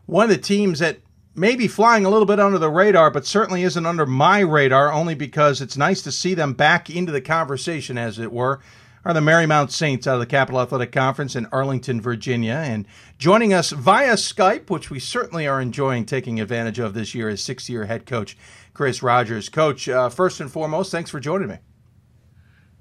[0.06, 1.00] One of the teams that
[1.40, 5.16] maybe flying a little bit under the radar, but certainly isn't under my radar, only
[5.16, 8.60] because it's nice to see them back into the conversation, as it were,
[9.06, 12.56] are the Marymount Saints out of the Capital Athletic Conference in Arlington, Virginia.
[12.56, 12.86] And
[13.18, 17.42] joining us via Skype, which we certainly are enjoying taking advantage of this year, is
[17.42, 18.38] six year head coach
[18.74, 19.48] Chris Rogers.
[19.48, 21.58] Coach, uh, first and foremost, thanks for joining me.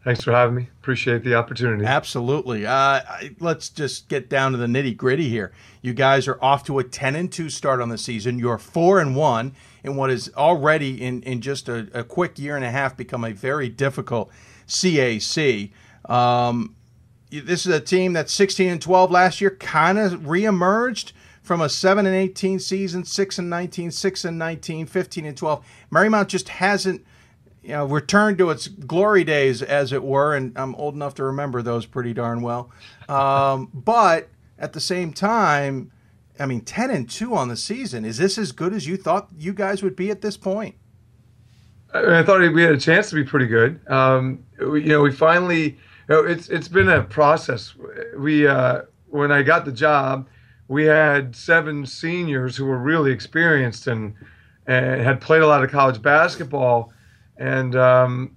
[0.05, 0.69] Thanks for having me.
[0.81, 1.85] Appreciate the opportunity.
[1.85, 2.65] Absolutely.
[2.65, 3.01] Uh,
[3.41, 5.53] let's just get down to the nitty gritty here.
[5.83, 8.39] You guys are off to a ten and two start on the season.
[8.39, 12.57] You're four and one in what is already in in just a, a quick year
[12.57, 14.31] and a half become a very difficult
[14.69, 15.73] CAC.
[16.09, 16.77] Um,
[17.31, 21.13] this is a team that's 16 and 12 last year, kind of reemerged
[21.43, 25.67] from a 7 and 18 season, 6 and 19, 6 and 19, 15 and 12.
[25.93, 27.05] Marymount just hasn't
[27.69, 31.25] you know, returned to its glory days, as it were, and I'm old enough to
[31.25, 32.71] remember those pretty darn well.
[33.11, 35.93] Um, but at the same time,
[36.41, 38.07] I mean, ten and two on the season.
[38.07, 40.77] Is this as good as you thought you guys would be at this point?
[41.93, 43.79] I, I thought we had a chance to be pretty good.
[43.89, 45.77] Um, we, you know, we finally.
[46.09, 47.75] You know, it's it's been a process.
[48.17, 50.27] We uh, when I got the job,
[50.69, 54.15] we had seven seniors who were really experienced and
[54.67, 56.95] and had played a lot of college basketball
[57.39, 58.37] and um,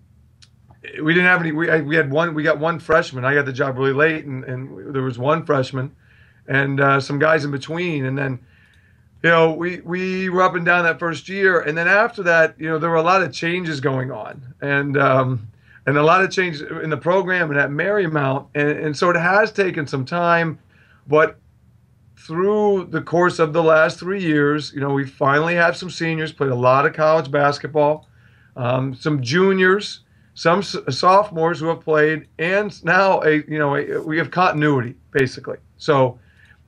[1.01, 1.51] we didn't have any.
[1.51, 2.33] We, we had one.
[2.33, 3.25] We got one freshman.
[3.25, 5.95] I got the job really late, and, and there was one freshman,
[6.47, 8.39] and uh, some guys in between, and then.
[9.23, 12.55] You know, we, we were up and down that first year, and then after that,
[12.57, 15.47] you know, there were a lot of changes going on, and um,
[15.85, 19.15] and a lot of changes in the program and at Marymount, and, and so it
[19.15, 20.57] has taken some time,
[21.07, 21.37] but
[22.17, 26.31] through the course of the last three years, you know, we finally have some seniors
[26.31, 28.07] played a lot of college basketball
[28.55, 30.01] um, some juniors,
[30.33, 35.57] some sophomores who have played, and now a you know a, we have continuity basically.
[35.77, 36.19] So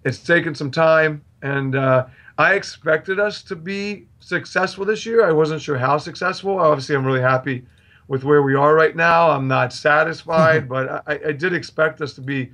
[0.04, 2.06] it's taken some time, and uh,
[2.38, 5.26] I expected us to be successful this year.
[5.26, 6.60] I wasn't sure how successful.
[6.60, 7.66] Obviously, I'm really happy
[8.08, 9.30] with where we are right now.
[9.30, 12.52] I'm not satisfied, but I, I did expect us to be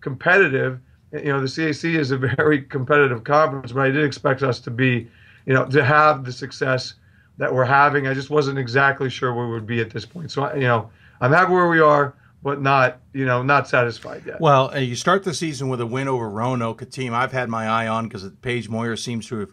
[0.00, 0.80] competitive.
[1.12, 4.70] You know, the CAC is a very competitive conference, but I did expect us to
[4.70, 5.08] be,
[5.46, 6.94] you know, to have the success
[7.40, 8.06] that we're having.
[8.06, 10.30] I just wasn't exactly sure where we would be at this point.
[10.30, 10.90] So you know,
[11.22, 14.40] I'm happy where we are, but not you know not satisfied yet.
[14.40, 17.48] Well, uh, you start the season with a win over Roanoke, a team I've had
[17.48, 19.48] my eye on because Page Moir seems to have.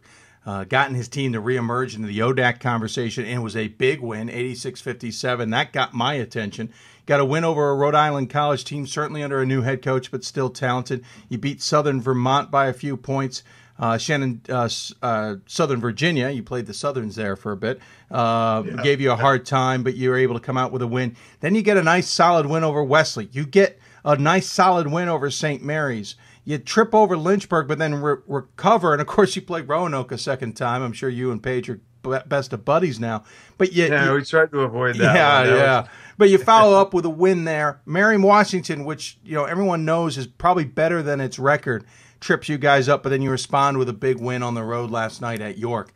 [0.45, 4.29] Uh, gotten his team to reemerge into the ODAC conversation and was a big win,
[4.29, 5.51] 86-57.
[5.51, 6.71] That got my attention.
[7.05, 10.09] Got a win over a Rhode Island college team, certainly under a new head coach,
[10.09, 11.03] but still talented.
[11.27, 13.43] You beat Southern Vermont by a few points.
[13.79, 14.67] Uh, Shannon, uh,
[15.03, 17.79] uh, Southern Virginia, you played the Southerns there for a bit,
[18.09, 18.81] uh, yeah.
[18.81, 21.15] gave you a hard time, but you were able to come out with a win.
[21.41, 23.29] Then you get a nice solid win over Wesley.
[23.31, 25.63] You get a nice solid win over St.
[25.63, 26.15] Mary's.
[26.43, 28.93] You trip over Lynchburg, but then re- recover.
[28.93, 30.81] And of course, you play Roanoke a second time.
[30.81, 33.25] I'm sure you and Page are b- best of buddies now.
[33.57, 35.13] But yet, Yeah, you- we tried to avoid that.
[35.13, 35.43] yeah.
[35.43, 35.79] That yeah.
[35.81, 37.81] was- But you follow up with a win there.
[37.85, 41.83] Mary Washington, which you know everyone knows is probably better than its record,
[42.19, 44.91] trips you guys up, but then you respond with a big win on the road
[44.91, 45.93] last night at York.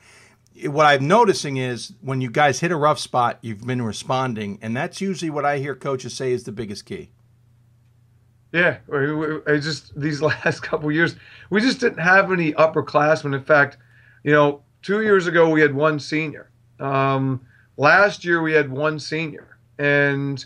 [0.66, 4.76] What I'm noticing is when you guys hit a rough spot, you've been responding, and
[4.76, 7.10] that's usually what I hear coaches say is the biggest key.
[8.52, 8.78] Yeah,
[9.48, 11.16] I just these last couple years,
[11.50, 13.34] we just didn't have any upperclassmen.
[13.34, 13.78] In fact,
[14.24, 16.50] you know, two years ago we had one senior.
[16.80, 17.42] Um,
[17.78, 20.46] last year we had one senior, and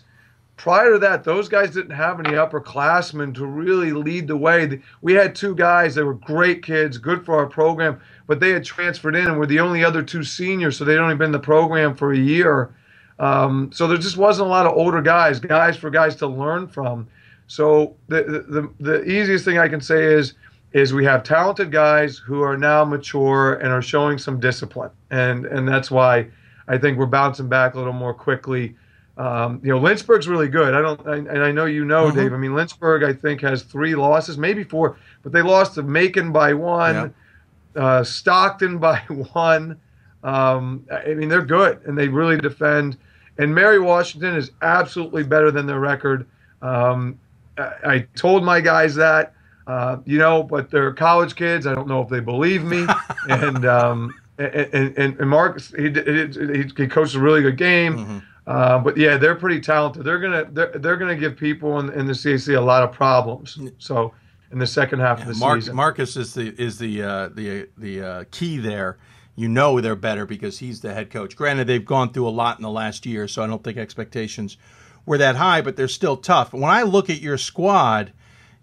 [0.57, 4.82] prior to that, those guys didn't have any upperclassmen to really lead the way.
[5.02, 8.64] We had two guys that were great kids, good for our program, but they had
[8.64, 11.40] transferred in and were the only other two seniors, so they'd only been in the
[11.40, 12.73] program for a year.
[13.19, 16.68] Um, so there just wasn't a lot of older guys, guys for guys to learn
[16.68, 17.07] from.
[17.48, 20.34] So the, the the the easiest thing I can say is
[20.73, 25.45] is we have talented guys who are now mature and are showing some discipline, and
[25.45, 26.27] and that's why
[26.68, 28.76] I think we're bouncing back a little more quickly.
[29.17, 30.73] Um, you know, Lynchburg's really good.
[30.73, 32.15] I don't, I, and I know you know, Mhm.
[32.15, 32.33] Dave.
[32.33, 36.31] I mean, Lynchburg, I think, has three losses, maybe four, but they lost to Macon
[36.33, 37.13] by one,
[37.77, 39.77] uh, Stockton by one.
[40.23, 42.97] Um, I mean, they're good and they really defend.
[43.37, 46.25] And Mary Washington is absolutely better than their record.
[46.61, 47.19] Um,
[47.57, 49.33] I, I told my guys that,
[49.67, 51.67] uh, you know, but they're college kids.
[51.67, 52.85] I don't know if they believe me.
[53.29, 58.21] and, um, and, and, and Mark, he, he, he coached a really good game.
[58.47, 60.03] Uh, but yeah, they're pretty talented.
[60.03, 63.57] They're gonna they're, they're gonna give people in, in the CAC a lot of problems.
[63.80, 64.13] So
[64.51, 67.67] in the second half of the Mark, season, Marcus is the is the uh, the
[67.77, 68.97] the uh, key there.
[69.35, 71.35] You know they're better because he's the head coach.
[71.35, 74.57] Granted, they've gone through a lot in the last year, so I don't think expectations
[75.05, 76.53] were that high, but they're still tough.
[76.53, 78.13] When I look at your squad,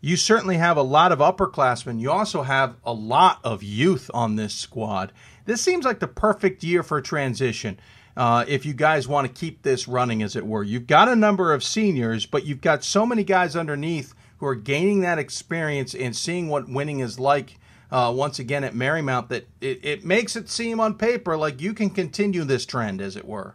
[0.01, 2.01] you certainly have a lot of upperclassmen.
[2.01, 5.13] You also have a lot of youth on this squad.
[5.45, 7.79] This seems like the perfect year for transition.
[8.17, 11.17] Uh, if you guys want to keep this running, as it were, you've got a
[11.17, 15.95] number of seniors, but you've got so many guys underneath who are gaining that experience
[15.95, 17.59] and seeing what winning is like
[17.91, 21.75] uh, once again at Marymount that it, it makes it seem on paper like you
[21.75, 23.55] can continue this trend, as it were.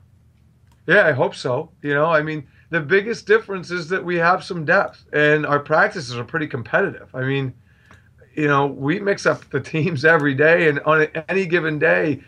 [0.88, 1.72] Yeah, I hope so.
[1.82, 5.60] You know, I mean, the biggest difference is that we have some depth and our
[5.60, 7.14] practices are pretty competitive.
[7.14, 7.54] I mean,
[8.36, 12.22] you know, we mix up the teams every day, and on any given day,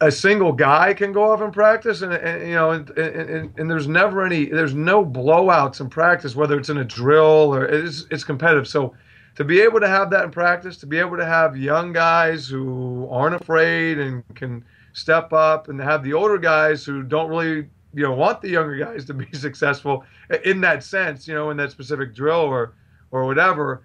[0.00, 3.70] a single guy can go off in practice, and, and you know, and, and, and
[3.70, 8.06] there's never any, there's no blowouts in practice, whether it's in a drill or it's,
[8.10, 8.66] it's competitive.
[8.66, 8.94] So
[9.36, 12.48] to be able to have that in practice, to be able to have young guys
[12.48, 17.68] who aren't afraid and can step up, and have the older guys who don't really,
[17.94, 20.04] you know, want the younger guys to be successful
[20.44, 22.74] in that sense, you know, in that specific drill or
[23.12, 23.82] or whatever.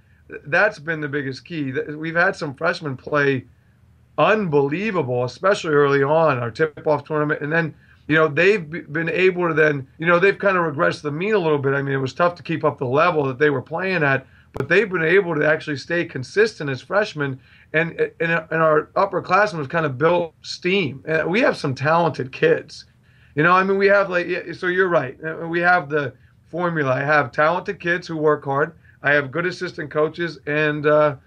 [0.48, 1.72] That's been the biggest key.
[1.72, 3.46] We've had some freshmen play
[4.18, 7.74] unbelievable, especially early on our tip-off tournament, and then
[8.08, 11.34] you know they've been able to then you know they've kind of regressed the mean
[11.34, 11.74] a little bit.
[11.74, 14.26] I mean, it was tough to keep up the level that they were playing at,
[14.54, 17.40] but they've been able to actually stay consistent as freshmen,
[17.74, 21.04] and and, and our upperclassmen have kind of built steam.
[21.08, 22.86] And we have some talented kids.
[23.36, 25.18] You know, I mean, we have like so you're right.
[25.24, 26.14] Uh, We have the
[26.46, 26.94] formula.
[26.94, 28.74] I have talented kids who work hard.
[29.04, 31.18] I have good assistant coaches, and uh,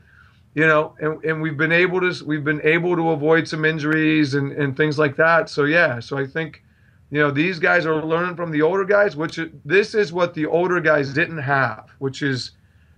[0.59, 4.35] you know, and, and we've been able to we've been able to avoid some injuries
[4.35, 5.49] and, and things like that.
[5.49, 6.65] So yeah, so I think,
[7.13, 10.47] you know, these guys are learning from the older guys, which this is what the
[10.47, 12.51] older guys didn't have, which is,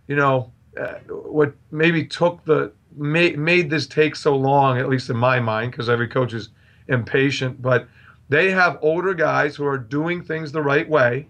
[0.08, 0.50] you know,
[0.80, 5.38] uh, what maybe took the made made this take so long, at least in my
[5.38, 6.48] mind, because every coach is
[6.88, 7.86] impatient, but
[8.30, 11.28] they have older guys who are doing things the right way,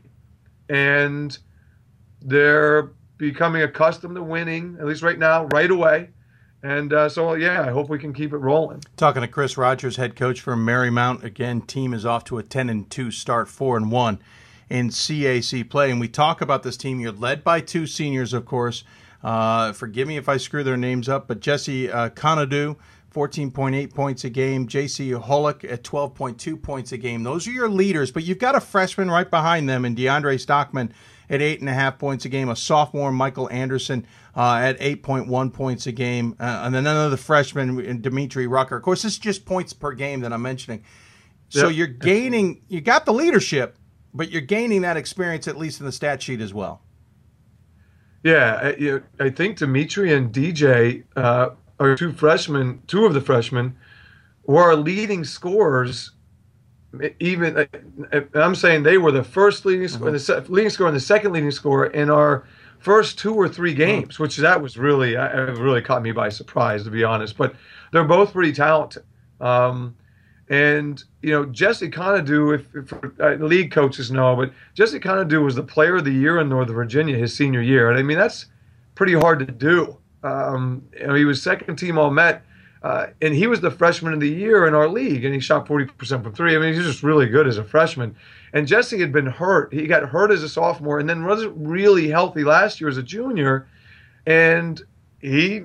[0.69, 1.37] and
[2.23, 6.11] they're becoming accustomed to winning, at least right now, right away.
[6.63, 8.83] And uh, so, yeah, I hope we can keep it rolling.
[8.97, 11.25] Talking to Chris Rogers, head coach for Marymount.
[11.25, 14.19] Again, team is off to a 10 and 2 start, 4 and 1
[14.69, 15.91] in CAC play.
[15.91, 17.01] And we talk about this team.
[17.01, 18.85] You're led by two seniors, of course.
[19.23, 22.77] Uh, forgive me if I screw their names up, but Jesse uh, Conadu,
[23.13, 24.69] 14.8 points a game.
[24.69, 27.23] JC Holick at 12.2 points a game.
[27.23, 30.93] Those are your leaders, but you've got a freshman right behind them and DeAndre Stockman
[31.29, 32.49] at eight and a half points a game.
[32.49, 36.37] A sophomore, Michael Anderson, uh, at 8.1 points a game.
[36.39, 38.77] Uh, and then another freshman, Dimitri Rucker.
[38.77, 40.85] Of course, this is just points per game that I'm mentioning.
[41.49, 41.77] So Yep.
[41.77, 43.77] you're gaining, you got the leadership,
[44.15, 46.83] but you're gaining that experience at least in the stat sheet as well.
[48.23, 48.73] Yeah,
[49.19, 53.77] I, I think Dimitri and DJ uh, are two freshmen, two of the freshmen,
[54.45, 56.13] were our leading scorers.
[57.19, 61.01] Even uh, I'm saying they were the first leading scorer, the leading scorer, and the
[61.01, 62.47] second leading scorer in our
[62.81, 66.85] first two or three games, which that was really, uh, really caught me by surprise,
[66.85, 67.37] to be honest.
[67.37, 67.55] But
[67.93, 69.05] they're both pretty talented.
[69.41, 69.97] Um,
[70.51, 75.55] And you know, Jesse Conadue, if, if uh, league coaches know, but Jesse Conadue was
[75.55, 78.47] the Player of the Year in Northern Virginia his senior year, and I mean that's
[78.97, 79.97] pretty hard to do.
[80.25, 82.43] Um, you know, he was second team All Met,
[82.83, 85.67] uh, and he was the freshman of the year in our league, and he shot
[85.67, 86.57] 40% from three.
[86.57, 88.17] I mean, he's just really good as a freshman.
[88.53, 89.73] And Jesse had been hurt.
[89.73, 93.03] He got hurt as a sophomore, and then wasn't really healthy last year as a
[93.03, 93.69] junior.
[94.27, 94.81] And
[95.21, 95.63] he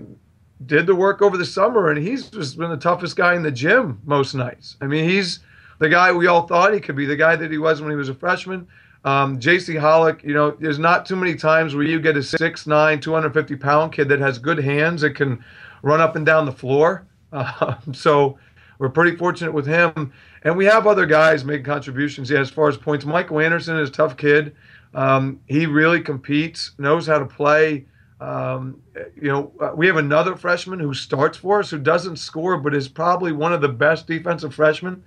[0.66, 3.52] did the work over the summer, and he's just been the toughest guy in the
[3.52, 4.78] gym most nights.
[4.82, 5.40] I mean, he's
[5.80, 7.98] the guy we all thought he could be, the guy that he was when he
[7.98, 8.68] was a freshman.
[9.03, 9.76] Um, J.C.
[9.76, 13.91] Hollick, you know, there's not too many times where you get a 6'9", 250 pound
[13.91, 15.44] kid that has good hands that can
[15.84, 17.06] run up and down the floor.
[17.32, 18.38] Uh, so
[18.80, 20.12] we're pretty fortunate with him.
[20.45, 23.03] And we have other guys making contributions yeah, as far as points.
[23.03, 24.55] Michael Anderson is a tough kid.
[24.93, 27.85] Um, he really competes, knows how to play.
[28.22, 28.80] Um,
[29.15, 32.76] you know, uh, we have another freshman who starts for us who doesn't score, but
[32.76, 35.03] is probably one of the best defensive freshmen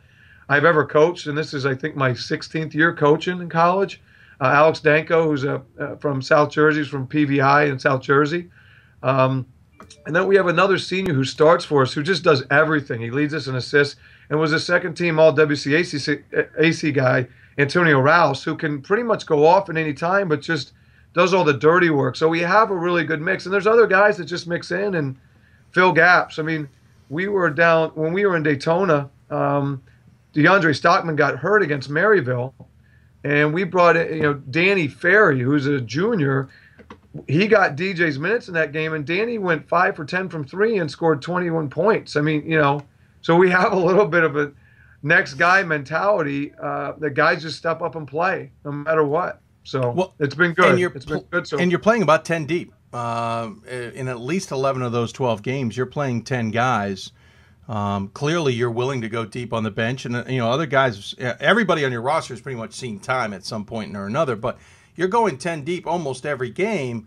[0.48, 1.28] I've ever coached.
[1.28, 4.02] And this is, I think, my 16th year coaching in college.
[4.40, 8.51] Uh, Alex Danko, who's a, uh, from South Jersey, is from PVI in South Jersey.
[9.05, 9.47] Um,
[10.05, 13.01] and then we have another senior who starts for us who just does everything.
[13.01, 13.97] He leads us in assists
[14.31, 17.27] and was a second team All WCAC AC guy,
[17.57, 20.73] Antonio Rouse, who can pretty much go off at any time, but just
[21.15, 22.17] does all the dirty work.
[22.17, 23.47] So we have a really good mix.
[23.47, 25.17] And there's other guys that just mix in and
[25.71, 26.39] fill gaps.
[26.39, 26.69] I mean,
[27.11, 29.11] we were down when we were in Daytona.
[29.31, 29.83] Um,
[30.35, 32.53] DeAndre Stockman got hurt against Maryville,
[33.25, 36.49] and we brought in, you know, Danny Ferry, who's a junior.
[37.27, 40.79] He got DJ's minutes in that game, and Danny went five for ten from three
[40.79, 42.15] and scored 21 points.
[42.15, 42.83] I mean, you know,
[43.29, 44.53] so we have a little bit of a
[45.03, 46.55] next guy mentality.
[46.59, 49.43] Uh, the guys just step up and play no matter what.
[49.65, 50.81] So well, it's been good.
[50.81, 51.47] it's been good.
[51.47, 52.73] So and you're playing about ten deep.
[52.91, 57.13] Uh, in at least eleven of those twelve games, you're playing ten guys.
[57.69, 61.15] Um, clearly, you're willing to go deep on the bench, and you know other guys.
[61.19, 64.37] Everybody on your roster has pretty much seen time at some point or another.
[64.37, 64.57] But
[64.97, 67.07] you're going ten deep almost every game.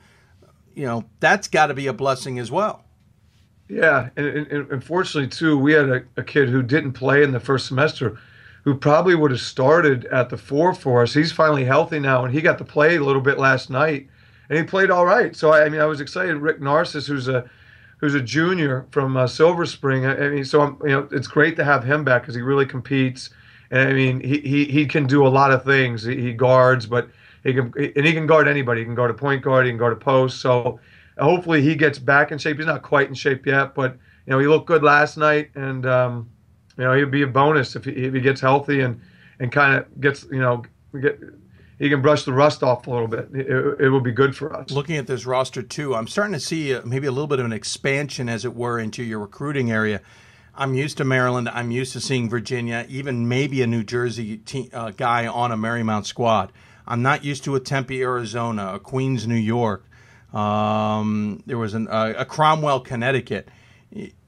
[0.76, 2.86] You know that's got to be a blessing as well.
[3.72, 7.40] Yeah, and, and, unfortunately too, we had a, a, kid who didn't play in the
[7.40, 8.20] first semester,
[8.66, 11.14] who probably would have started at the four for us.
[11.14, 14.10] He's finally healthy now, and he got to play a little bit last night,
[14.50, 15.34] and he played all right.
[15.34, 16.36] So I, I mean, I was excited.
[16.36, 17.50] Rick Narcissus, who's a
[18.00, 20.06] who's a junior from uh, Silver Spring.
[20.06, 22.42] I, I mean, so I'm, you know, it's great to have him back because he
[22.42, 23.30] really competes,
[23.70, 26.04] and I mean, he, he he can do a lot of things.
[26.04, 27.10] He, he guards, but
[27.46, 28.82] he can and he can guard anybody.
[28.82, 29.66] He can guard a point guard.
[29.66, 30.42] He can guard a post.
[30.42, 30.82] So
[31.22, 32.58] hopefully he gets back in shape.
[32.58, 35.86] He's not quite in shape yet, but you know he looked good last night, and
[35.86, 36.30] um,
[36.78, 39.02] you know he'd be a bonus if he, if he gets healthy and
[39.40, 40.64] and kind of gets you know
[41.00, 41.20] get
[41.82, 43.30] he can brush the rust off a little bit.
[43.34, 43.48] It,
[43.80, 44.70] it, will be good for us.
[44.70, 47.46] Looking at this roster too, I'm starting to see uh, maybe a little bit of
[47.46, 50.00] an expansion, as it were, into your recruiting area.
[50.54, 51.50] I'm used to Maryland.
[51.50, 55.58] I'm used to seeing Virginia, even maybe a New Jersey te- uh, guy on a
[55.58, 56.52] Marymount squad.
[56.86, 59.84] I'm not used to a Tempe, Arizona, a Queens, New York.
[60.34, 63.50] Um, there was an, uh, a Cromwell, Connecticut.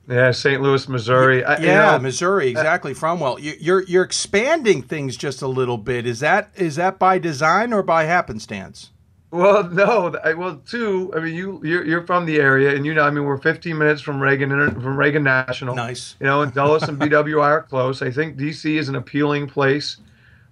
[0.08, 0.62] Yeah, St.
[0.62, 1.46] Louis, Missouri.
[1.46, 2.92] I, yeah, you know, Missouri, exactly.
[2.92, 3.40] Uh, Cromwell.
[3.40, 6.06] You, you're you're expanding things just a little bit.
[6.06, 8.92] Is that is that by design or by happenstance?
[9.32, 10.14] Well, no.
[10.24, 11.12] I, well, two.
[11.16, 13.78] I mean, you you're, you're, from the area, and you know, I mean, we're 15
[13.78, 15.74] minutes from Reagan from Reagan National.
[15.74, 16.16] Nice.
[16.20, 18.02] You know, and Dulles and BWI are close.
[18.02, 19.98] I think DC is an appealing place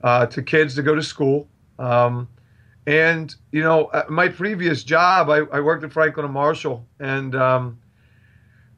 [0.04, 1.48] uh, to kids to go to school.
[1.78, 2.30] Um,
[2.88, 7.36] and you know, uh, my previous job, I, I worked at Franklin and Marshall, and
[7.36, 7.80] um,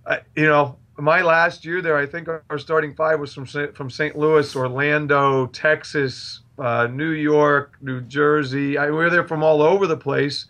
[0.06, 3.90] I, you know, my last year there, I think our starting five was from from
[3.90, 4.18] St.
[4.18, 8.78] Louis, Orlando, Texas, uh, New York, New Jersey.
[8.78, 10.46] I, we were there from all over the place,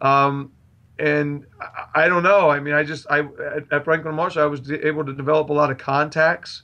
[0.00, 0.50] um,
[0.98, 2.48] and I, I, don't know.
[2.48, 5.52] I mean, I just I at, at Franklin Marshall, I was able to develop a
[5.52, 6.62] lot of contacts,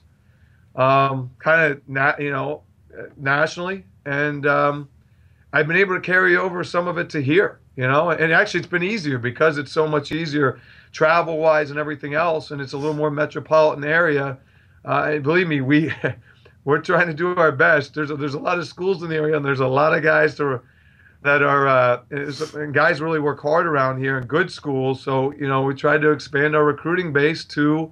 [0.75, 2.63] um, kind of na- you know,
[3.15, 4.89] nationally, and um,
[5.53, 8.61] I've been able to carry over some of it to here, you know, and actually
[8.61, 10.61] it's been easier because it's so much easier
[10.91, 14.37] travel wise and everything else, and it's a little more metropolitan area.
[14.85, 15.93] Uh, believe me, we
[16.65, 17.93] we're trying to do our best.
[17.93, 20.03] There's a, there's a lot of schools in the area, and there's a lot of
[20.03, 20.63] guys that are
[21.23, 25.01] that are uh, and guys really work hard around here in good schools.
[25.01, 27.91] So you know, we tried to expand our recruiting base to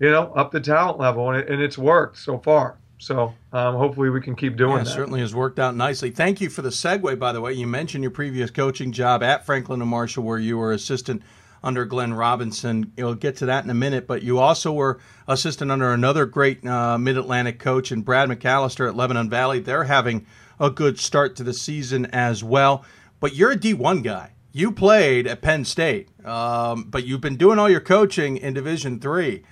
[0.00, 2.78] you know up the talent level, and, it, and it's worked so far.
[2.98, 4.90] So um, hopefully we can keep doing yeah, that.
[4.90, 6.10] Certainly has worked out nicely.
[6.10, 7.52] Thank you for the segue, by the way.
[7.52, 11.22] You mentioned your previous coaching job at Franklin and Marshall, where you were assistant
[11.62, 12.92] under Glenn Robinson.
[12.96, 16.64] You'll get to that in a minute, but you also were assistant under another great
[16.64, 19.60] uh, Mid Atlantic coach, and Brad McAllister at Lebanon Valley.
[19.60, 20.26] They're having
[20.60, 22.84] a good start to the season as well.
[23.18, 24.32] But you're a D1 guy.
[24.52, 29.00] You played at Penn State, um, but you've been doing all your coaching in Division
[29.00, 29.42] Three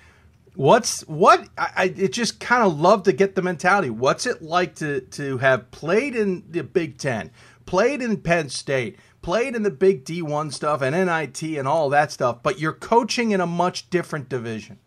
[0.54, 1.48] What's what?
[1.56, 3.90] I, I it just kind of love to get the mentality.
[3.90, 7.30] What's it like to to have played in the Big Ten,
[7.64, 11.88] played in Penn State, played in the Big D one stuff and NIT and all
[11.90, 14.78] that stuff, but you're coaching in a much different division.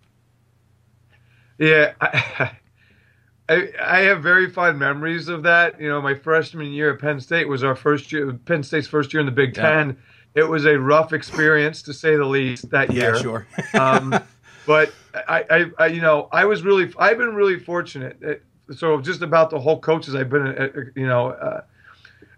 [1.57, 2.51] Yeah, I,
[3.49, 5.79] I, I have very fond memories of that.
[5.79, 9.13] You know, my freshman year at Penn State was our first year, Penn State's first
[9.13, 9.63] year in the Big Yeah.
[9.69, 9.97] Ten.
[10.35, 13.15] It was a rough experience to say the least that Yeah, year.
[13.19, 13.47] sure.
[13.73, 14.19] um,
[14.65, 14.93] but
[15.27, 18.41] I, I, I, you know, I was really, I've been really fortunate.
[18.75, 21.61] So just about the whole coaches I've been, uh, uh, you know, uh,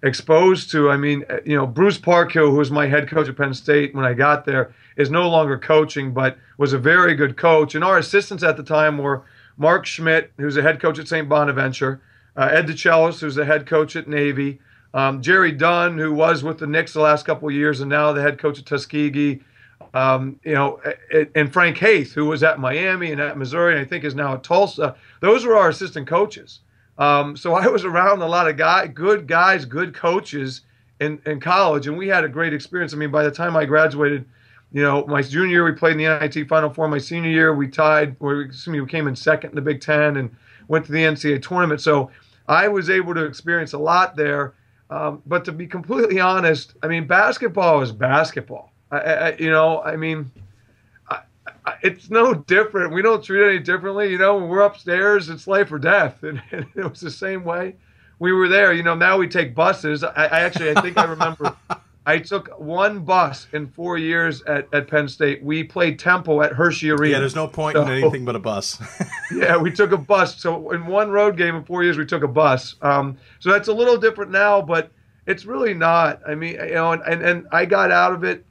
[0.04, 0.90] exposed to.
[0.90, 3.96] I mean, uh, you know, Bruce Parkhill, who was my head coach at Penn State
[3.96, 7.76] when I got there, is no longer coaching, but was a very good coach.
[7.76, 9.24] And our assistants at the time were
[9.58, 11.28] Mark Schmidt, who's the head coach at St.
[11.28, 12.02] Bonaventure,
[12.36, 14.60] uh, Ed DeChellis, who's the head coach at Navy,
[14.94, 18.14] um, Jerry Dunn, who was with the Knicks the last couple of years and now
[18.14, 19.42] the head coach at Tuskegee,
[19.98, 20.80] um, you know,
[21.34, 24.36] and- Frank Haith, who was at Miami and at Missouri, and I think is now
[24.36, 24.96] at Tulsa.
[25.22, 26.60] Those were our assistant coaches.
[27.00, 30.62] Um, so I was around a lot of guy, good guys, good coaches
[31.00, 32.94] in, in college, and we had a great experience.
[32.94, 34.26] I mean, by the time I graduated,
[34.72, 36.88] you know, my junior year we played in the NIT Final Four.
[36.90, 39.82] My senior year we tied, or excuse me, we came in second in the Big
[39.82, 40.36] Ten and
[40.68, 41.82] went to the NCAA tournament.
[41.82, 42.12] So
[42.48, 44.54] I was able to experience a lot there.
[44.90, 48.72] Um, but to be completely honest, I mean, basketball is basketball.
[48.92, 50.32] I, I, you know, I mean,
[51.10, 51.22] I,
[51.66, 52.94] I, it's no different.
[52.94, 54.12] We don't treat it any differently.
[54.12, 57.44] You know, when we're upstairs, it's life or death, and, and it was the same
[57.44, 57.76] way.
[58.20, 58.74] We were there.
[58.74, 60.04] You know, now we take buses.
[60.04, 61.56] I, I actually, I think I remember.
[62.08, 65.44] I took one bus in four years at, at Penn State.
[65.44, 67.16] We played Temple at Hershey Arena.
[67.16, 68.82] Yeah, there's no point in anything but a bus.
[69.32, 70.42] yeah, we took a bus.
[70.42, 72.78] So in one road game in four years, we took a bus.
[72.82, 74.90] Um, so that's a little different now, but
[75.26, 76.22] it's really not.
[76.26, 78.46] I mean, you know, and, and, and I got out of it.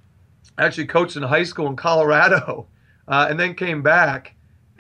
[0.59, 2.66] Actually, coached in high school in Colorado,
[3.09, 4.35] uh, and then came back,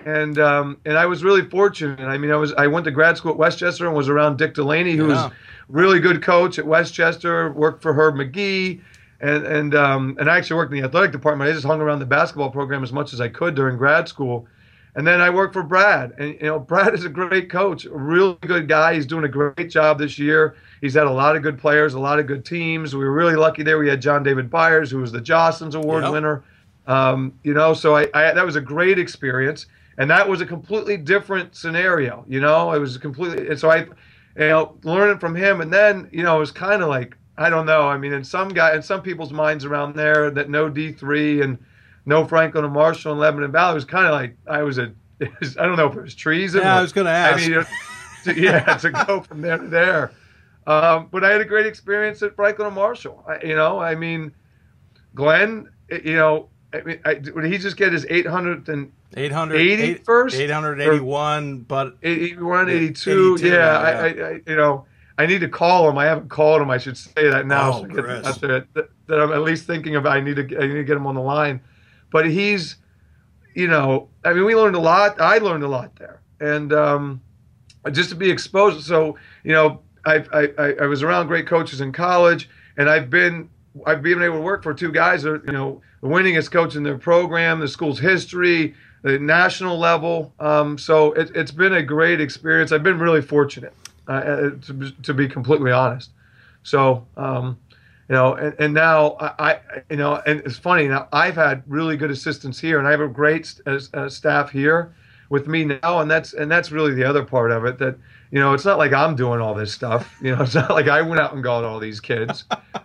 [0.04, 2.00] and um, and I was really fortunate.
[2.00, 4.38] I mean, I was I went to grad school at West Chester and was around
[4.38, 5.24] Dick Delaney, who Yeah.
[5.26, 5.32] was
[5.68, 7.52] really good coach at West Chester.
[7.52, 8.80] Worked for Herb Magee.
[9.20, 11.48] And and um, and I actually worked in the athletic department.
[11.50, 14.46] I just hung around the basketball program as much as I could during grad school.
[14.94, 17.90] And then I worked for Brad, and you know Brad is a great coach, a
[17.90, 18.94] really good guy.
[18.94, 20.54] He's doing a great job this year.
[20.86, 22.94] He's had a lot of good players, a lot of good teams.
[22.94, 23.76] We were really lucky there.
[23.76, 26.12] We had John David Byers, who was the Jostens Award Yep.
[26.12, 26.44] winner.
[26.86, 29.66] Um, you know, so I, I that was a great experience,
[29.98, 32.24] and that was a completely different scenario.
[32.28, 33.48] You know, it was completely.
[33.48, 33.88] And so I, you
[34.36, 37.66] know, learning from him, and then you know, it was kind of like I don't
[37.66, 37.88] know.
[37.88, 41.42] I mean, in some guy, in some people's minds around there that know D three
[41.42, 41.58] and
[42.04, 44.92] no Franklin and Marshall and Lebanon Valley, it was kind of like I was a.
[45.40, 46.62] Was, I don't know if it was treason.
[46.62, 47.42] Yeah, I was gonna ask.
[47.42, 47.66] I mean,
[48.24, 50.12] to, yeah, to go from there to there.
[50.66, 53.24] Um, but I had a great experience at Franklin and Marshall.
[53.28, 54.32] I, you know, I mean,
[55.14, 59.56] Glenn, eh, you know, I mean, I, did he just get his 800 and 800,
[59.56, 60.36] 80 first?
[60.36, 63.36] 881, but 81, 82.
[63.38, 63.78] 82, yeah, yeah.
[63.78, 64.86] I, I, you know,
[65.18, 65.96] I need to call him.
[65.98, 66.70] I haven't called him.
[66.70, 67.72] I should say that now.
[67.72, 70.12] Oh, so get that, that I'm at least thinking about.
[70.12, 71.60] I need to, I need to get him on the line.
[72.10, 72.76] But he's,
[73.54, 75.20] you know, I mean, we learned a lot.
[75.20, 77.20] I learned a lot there, and um,
[77.92, 78.84] just to be exposed.
[78.84, 83.50] So, you know, I, I, I was around great coaches in college, and I've been
[83.84, 86.76] I've been able to work for two guys that are, you know, the winningest coach
[86.76, 90.32] in their program, the school's history, the national level.
[90.40, 92.72] Um, so it, it's been a great experience.
[92.72, 93.74] I've been really fortunate,
[94.08, 96.10] uh, uh, to, to be completely honest.
[96.62, 97.58] So, um,
[98.08, 99.60] you know, and, and now I, I,
[99.90, 101.08] you know, and it's funny now.
[101.12, 104.94] I've had really good assistants here, and I have a great st- uh, staff here
[105.28, 107.78] with me now, and that's and that's really the other part of it.
[107.78, 107.98] That
[108.30, 110.16] you know, it's not like I'm doing all this stuff.
[110.20, 112.44] You know, it's not like I went out and got all these kids.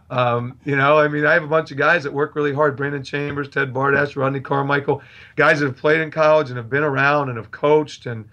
[0.09, 2.75] Um, you know, I mean, I have a bunch of guys that work really hard.
[2.75, 5.01] Brandon Chambers, Ted Bardash, Rodney Carmichael,
[5.35, 8.27] guys that have played in college and have been around and have coached, and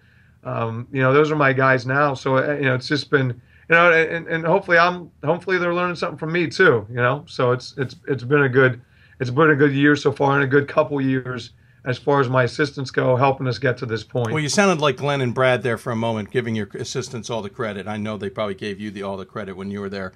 [0.45, 2.15] um, you know, those are my guys now.
[2.15, 5.75] So uh, you know, it's just been you know, and, and hopefully I'm hopefully they're
[5.75, 6.87] learning something from me too.
[6.89, 8.81] You know, so it's it's it's been a good
[9.21, 11.51] it's been a good year so far and a good couple years
[11.85, 14.33] as far as my assistants go, helping us get to this point.
[14.33, 17.43] Well, you sounded like Glenn and Brad there for a moment, giving your assistants all
[17.43, 17.87] the credit.
[17.87, 20.13] I know they probably gave you the all the credit when you were there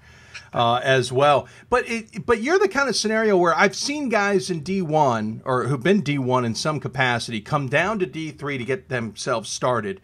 [0.52, 1.48] uh, as well.
[1.70, 5.64] But it, but you're the kind of scenario where I've seen guys in D1 or
[5.64, 10.00] who've been D1 in some capacity come down to D3 to get themselves started.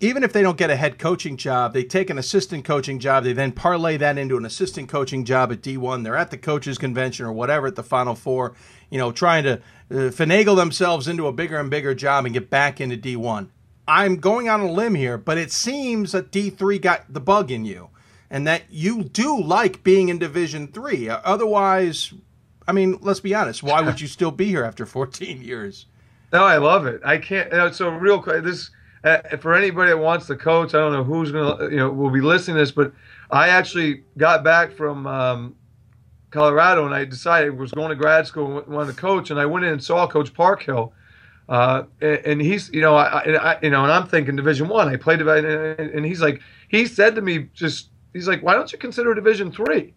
[0.00, 3.22] Even if they don't get a head coaching job, they take an assistant coaching job.
[3.22, 6.02] They then parlay that into an assistant coaching job at D1.
[6.02, 8.54] They're at the coaches convention or whatever at the Final Four,
[8.92, 12.50] you know, trying to uh, finagle themselves into a bigger and bigger job and get
[12.50, 13.48] back into D1.
[13.88, 17.64] I'm going on a limb here, but it seems that D3 got the bug in
[17.64, 17.88] you
[18.30, 21.08] and that you do like being in Division 3.
[21.08, 22.12] Uh, Otherwise,
[22.68, 25.86] I mean, let's be honest, why would you still be here after 14 years?
[26.30, 27.00] No, I love it.
[27.02, 27.50] I can't.
[27.50, 28.70] You know, so real quick, this
[29.04, 30.74] uh, for anybody that wants to coach.
[30.74, 32.92] I don't know who's gonna you know will be listening to this, but
[33.30, 35.56] I actually got back from um,
[36.32, 39.38] Colorado and I decided I was going to grad school and wanted to coach, and
[39.38, 40.92] I went in and saw Coach Parkhill.
[41.48, 44.88] Uh, and, and he's, you know, I, I, you know, and I'm thinking Division One.
[44.88, 44.92] I.
[44.92, 48.78] I played, and he's like, he said to me, just, he's like, why don't you
[48.78, 49.94] consider Division Three?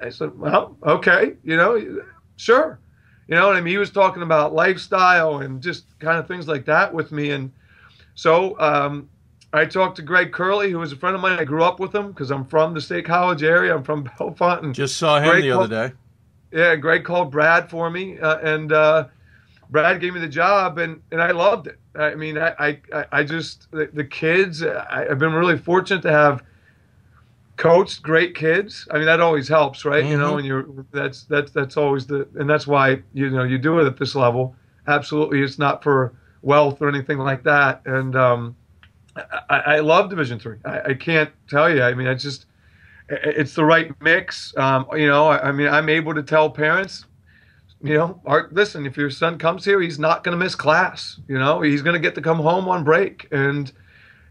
[0.00, 2.02] I said, well, okay, you know,
[2.36, 2.78] sure.
[3.26, 3.72] You know what I mean?
[3.72, 7.32] He was talking about lifestyle and just kind of things like that with me.
[7.32, 7.50] And
[8.14, 9.08] so um,
[9.52, 11.38] I talked to Greg Curley, who was a friend of mine.
[11.38, 13.74] I grew up with him because I'm from the State College area.
[13.74, 14.64] I'm from Bellefonte.
[14.64, 15.94] And Just saw him Greg the called- other day.
[16.52, 19.08] Yeah, Greg called Brad for me, uh, and uh,
[19.68, 21.78] Brad gave me the job, and, and I loved it.
[21.94, 24.62] I mean, I I, I- just the, the kids.
[24.62, 26.42] I, I've been really fortunate to have
[27.56, 28.86] coached great kids.
[28.90, 30.04] I mean, that always helps, right?
[30.04, 33.58] You know, and you're that's that's that's always the and that's why you know you
[33.58, 34.54] do it at this level.
[34.86, 37.82] Absolutely, it's not for wealth or anything like that.
[37.86, 38.56] And um,
[39.48, 40.58] I, I love Division Three.
[40.64, 41.82] I, I can't tell you.
[41.82, 42.46] I mean, I just
[43.08, 44.56] it's the right mix.
[44.56, 47.04] Um, you know, I, I mean, I'm able to tell parents,
[47.82, 51.20] you know, Art, listen, if your son comes here, he's not going to miss class.
[51.28, 53.70] You know, he's going to get to come home on break, and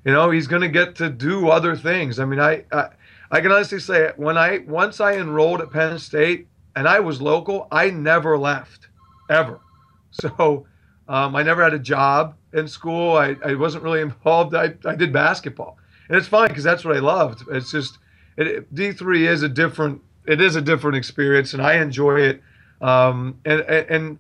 [0.04, 2.20] you know, he's going to get to do other things.
[2.20, 2.90] I mean, I, I
[3.32, 7.22] I can honestly say when I once I enrolled at Penn State and I was
[7.22, 8.88] local, I never left,
[9.30, 9.60] ever.
[10.18, 10.66] So
[11.08, 13.18] um, I never had a job in school.
[13.18, 14.56] I, I wasn't really involved.
[14.56, 15.78] I, I did basketball,
[16.08, 17.44] and it's fine because that's what I loved.
[17.50, 17.98] It's just
[18.38, 22.42] it, D three is a different it is a different experience, and I enjoy it.
[22.82, 24.18] Um, and and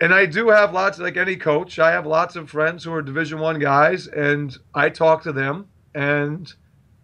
[0.00, 1.78] and I do have lots like any coach.
[1.78, 5.68] I have lots of friends who are Division one guys, and I talk to them
[5.94, 6.52] and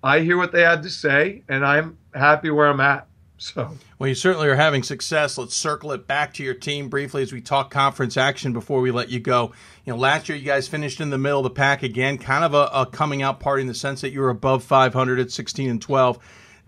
[0.02, 3.08] I hear what they had to say, and I'm happy where I'm at.
[3.38, 3.76] So.
[3.98, 5.36] Well, you certainly are having success.
[5.36, 8.90] Let's circle it back to your team briefly as we talk conference action before we
[8.90, 9.52] let you go.
[9.84, 12.44] You know, last year you guys finished in the middle of the pack again, kind
[12.44, 15.30] of a, a coming out party in the sense that you were above 500 at
[15.30, 16.18] 16 and 12.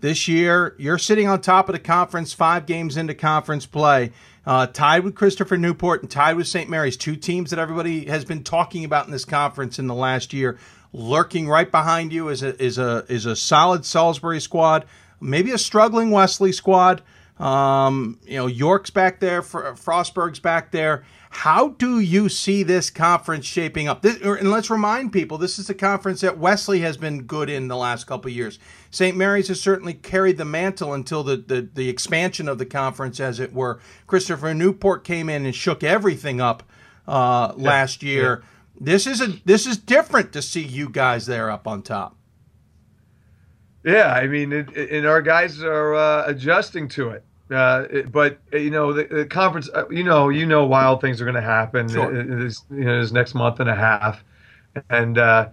[0.01, 4.11] This year, you're sitting on top of the conference, five games into conference play,
[4.45, 6.69] uh, tied with Christopher Newport and tied with St.
[6.69, 10.31] Mary's, two teams that everybody has been talking about in this conference in the last
[10.31, 10.57] year.
[10.93, 14.85] Lurking right behind you is a is a is a solid Salisbury squad,
[15.19, 17.01] maybe a struggling Wesley squad.
[17.39, 21.05] Um, you know, York's back there, Fr- Frostburg's back there.
[21.31, 24.01] How do you see this conference shaping up?
[24.01, 27.67] This, and let's remind people, this is a conference that Wesley has been good in
[27.67, 28.59] the last couple of years.
[28.91, 29.15] St.
[29.15, 33.39] Mary's has certainly carried the mantle until the, the, the expansion of the conference, as
[33.39, 33.79] it were.
[34.07, 36.63] Christopher Newport came in and shook everything up
[37.07, 38.43] uh, last year.
[38.81, 42.15] This is a this is different to see you guys there up on top.
[43.83, 47.23] Yeah, I mean, it, it- and our guys are uh, adjusting to it.
[47.51, 51.01] Uh, it- but uh, you know, the, the conference, uh, you know, you know, wild
[51.01, 52.23] things are going to happen Sure.
[52.23, 54.23] this, you know, this next month and a half,
[54.89, 55.49] and uh,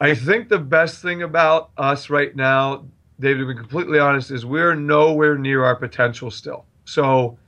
[0.00, 2.84] I think the best thing about us right now,
[3.20, 6.64] David, to be completely honest, is we're nowhere near our potential still.
[6.86, 7.38] So,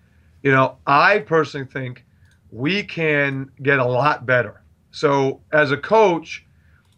[0.42, 2.04] you know, I personally think
[2.52, 4.60] we can get a lot better.
[4.92, 6.46] So, as a coach,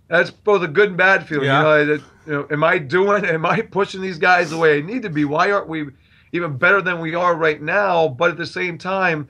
[0.09, 1.47] that's both a good and bad feeling.
[1.47, 1.59] Yeah.
[1.59, 3.25] You know, that, you know, am I doing?
[3.25, 5.25] Am I pushing these guys the way I need to be?
[5.25, 5.87] Why aren't we
[6.33, 8.09] even better than we are right now?
[8.09, 9.29] But at the same time,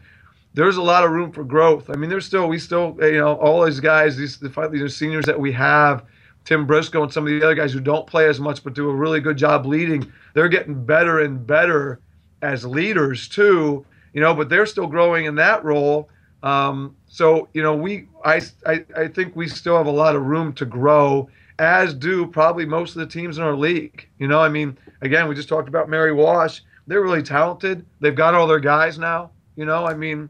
[0.55, 1.91] there's a lot of room for growth.
[1.91, 5.39] I mean, there's still we still you know all these guys, these the seniors that
[5.39, 6.05] we have,
[6.45, 8.89] Tim Briscoe and some of the other guys who don't play as much but do
[8.89, 10.11] a really good job leading.
[10.35, 12.01] They're getting better and better
[12.41, 13.85] as leaders too.
[14.15, 16.09] You know, but they're still growing in that role.
[16.43, 20.23] Um, so you know, we I, I I think we still have a lot of
[20.23, 21.29] room to grow,
[21.59, 24.09] as do probably most of the teams in our league.
[24.19, 26.63] You know, I mean, again, we just talked about Mary Wash.
[26.87, 27.85] They're really talented.
[28.01, 29.31] They've got all their guys now.
[29.57, 30.29] You know, I mean,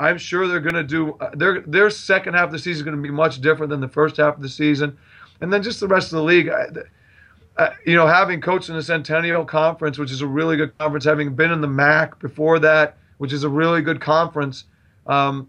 [0.00, 2.82] I'm sure they're going to do uh, their their second half of the season is
[2.82, 4.96] going to be much different than the first half of the season,
[5.40, 6.48] and then just the rest of the league.
[6.48, 6.66] I,
[7.56, 11.04] uh, you know, having coached in the Centennial Conference, which is a really good conference,
[11.04, 14.64] having been in the MAC before that, which is a really good conference,
[15.06, 15.48] um,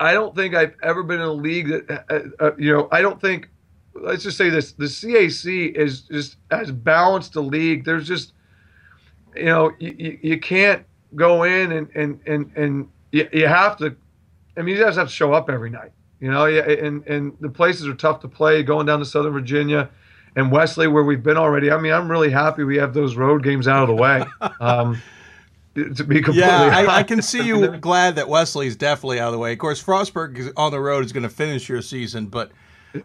[0.00, 3.02] I don't think I've ever been in a league that, uh, uh, you know, I
[3.02, 3.50] don't think,
[3.94, 7.84] let's just say this, the CAC is just as balanced a league.
[7.84, 8.32] There's just,
[9.34, 13.94] you know, you, you, can't go in and, and, and, and you, you have to,
[14.56, 17.36] I mean, you just have to show up every night, you know, yeah, and, and
[17.40, 19.90] the places are tough to play going down to Southern Virginia
[20.36, 21.70] and Wesley, where we've been already.
[21.70, 24.24] I mean, I'm really happy we have those road games out of the way.
[24.60, 25.02] Um,
[25.74, 29.32] to be completely Yeah, I, I can see you glad that Wesley's definitely out of
[29.32, 29.52] the way.
[29.52, 32.52] Of course, Frostburg on the road is going to finish your season, but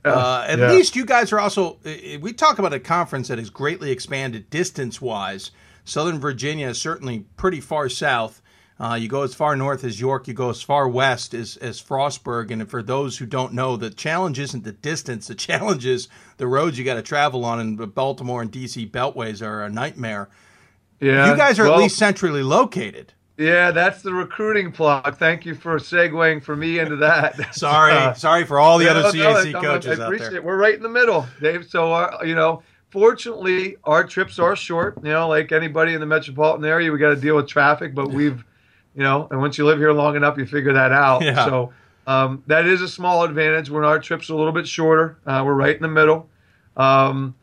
[0.05, 0.71] uh, at yeah.
[0.71, 1.77] least you guys are also.
[1.83, 5.51] We talk about a conference that has greatly expanded distance wise.
[5.85, 8.41] Southern Virginia is certainly pretty far south.
[8.79, 11.81] Uh, you go as far north as York, you go as far west as, as
[11.81, 12.51] Frostburg.
[12.51, 16.07] And for those who don't know, the challenge isn't the distance, the challenge is
[16.37, 17.59] the roads you got to travel on.
[17.59, 20.29] And the Baltimore and DC beltways are a nightmare.
[20.99, 23.13] Yeah, you guys are well- at least centrally located.
[23.37, 25.17] Yeah, that's the recruiting plug.
[25.17, 27.53] Thank you for segueing for me into that.
[27.55, 30.37] Sorry, sorry for all the Yeah, other no, no, CAC I coaches out appreciate there.
[30.37, 30.43] it.
[30.43, 31.67] We're right in the middle, Dave.
[31.69, 34.97] So, uh, you know, fortunately, our trips are short.
[35.03, 38.09] You know, like anybody in the metropolitan area, we got to deal with traffic, but
[38.09, 38.43] we've,
[38.95, 41.21] you know, and once you live here long enough, you figure that out.
[41.21, 41.45] Yeah.
[41.45, 41.73] So,
[42.07, 45.19] um, that is a small advantage when our trips are a little bit shorter.
[45.27, 46.27] Uh, we're right in the middle.
[46.75, 47.35] Um,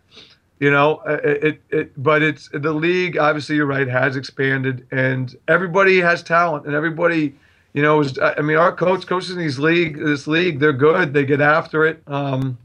[0.64, 3.18] you know, uh, it, it, it, but it's the league.
[3.18, 7.34] Obviously, you're right, has expanded, and everybody has talent, and everybody,
[7.74, 8.18] you know, is.
[8.18, 11.12] I mean, our coach coaches in these league, this league, they're good.
[11.12, 12.56] They get after it, um,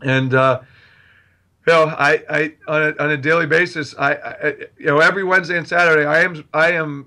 [0.00, 0.62] and uh,
[1.66, 5.22] you know, I, I on a, on a daily basis, I, I, you know, every
[5.22, 7.06] Wednesday and Saturday, I am, I am.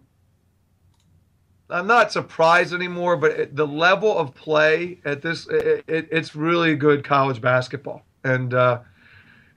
[1.72, 7.04] I'm not surprised anymore, but the level of play at this, it, it's really good
[7.04, 8.54] college basketball, and.
[8.54, 8.82] Uh,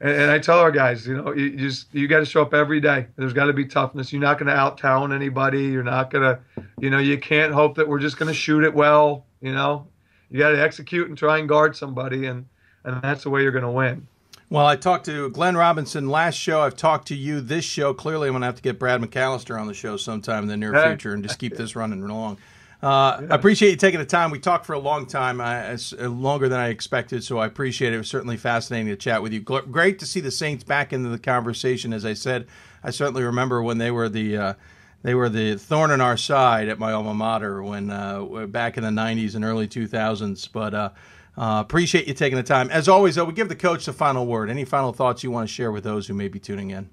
[0.03, 2.43] and, and I tell our guys, you know, you, you just you got to show
[2.43, 3.07] up every day.
[3.17, 4.13] There's got to be toughness.
[4.13, 5.63] You're not going to out town anybody.
[5.65, 6.41] You're not going to,
[6.81, 9.25] you know, you can't hope that we're just going to shoot it well.
[9.41, 9.87] You know,
[10.29, 12.47] you got to execute and try and guard somebody, and
[12.85, 14.09] and that's the way you're going to win.
[14.51, 16.61] Well, I talked to Glenn Robinson last show.
[16.61, 17.95] I've talked to you this show.
[17.95, 20.59] Clearly, I'm going to have to get Brad McAllister on the show sometime in the
[20.59, 22.37] near future and just keep this running along.
[22.83, 24.33] Uh, I appreciate you taking the time.
[24.33, 27.93] We talked for a long time, uh, uh, longer than I expected, so I appreciate
[27.93, 27.95] it.
[27.95, 29.41] It was certainly fascinating to chat with you.
[29.41, 31.93] Gl- Great to see the Saints back into the conversation.
[31.93, 32.49] As I said,
[32.83, 34.55] I certainly remember when they were the uh,
[35.03, 38.83] they were the thorn in our side at my alma mater when uh, back in
[38.83, 40.49] the '90s and early 2000s.
[40.53, 40.91] But uh,
[41.39, 42.69] uh, appreciate you taking the time.
[42.71, 44.51] As always, though, we give the coach the final word.
[44.51, 46.91] Any final thoughts you want to share with those who may be tuning in?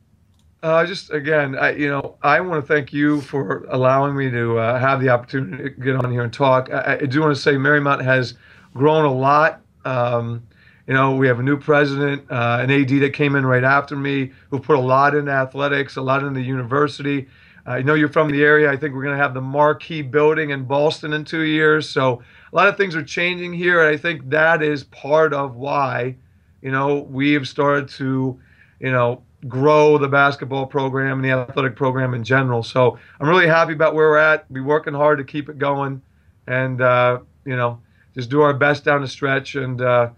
[0.62, 4.58] Uh, just again, I, you know, I want to thank you for allowing me to
[4.58, 6.70] uh, have the opportunity to get on here and talk.
[6.70, 8.34] I, I do want to say Marymount has
[8.74, 9.62] grown a lot.
[9.86, 10.46] Um,
[10.86, 13.96] you know, we have a new president, uh, an AD that came in right after
[13.96, 17.28] me, who put a lot in athletics, a lot in the university.
[17.66, 18.70] I know you're from the area.
[18.70, 21.88] I think we're going to have the marquee building in Ballston in two years.
[21.88, 22.22] So
[22.52, 26.16] a lot of things are changing here, and I think that is part of why,
[26.62, 28.40] you know, we have started to,
[28.80, 32.64] you know, grow the basketball program and the athletic program in general.
[32.64, 34.52] So I'm really happy about where we're at.
[34.52, 36.02] Be working hard to keep it going,
[36.48, 37.80] and uh, you know,
[38.16, 40.10] just do our best down the stretch and uh,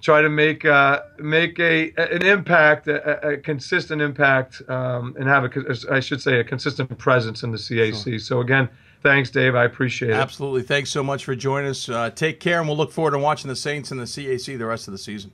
[0.00, 5.44] try to make uh, make a an impact, a, a consistent impact, um, and have
[5.44, 8.20] a I should say a consistent presence in the CAC.
[8.20, 8.68] So again,
[9.02, 9.54] thanks, Dave.
[9.54, 10.16] I appreciate it.
[10.16, 10.62] Absolutely.
[10.62, 11.88] Thanks so much for joining us.
[11.88, 14.66] Uh, take care, and we'll look forward to watching the Saints and the CAC the
[14.66, 15.32] rest of the season.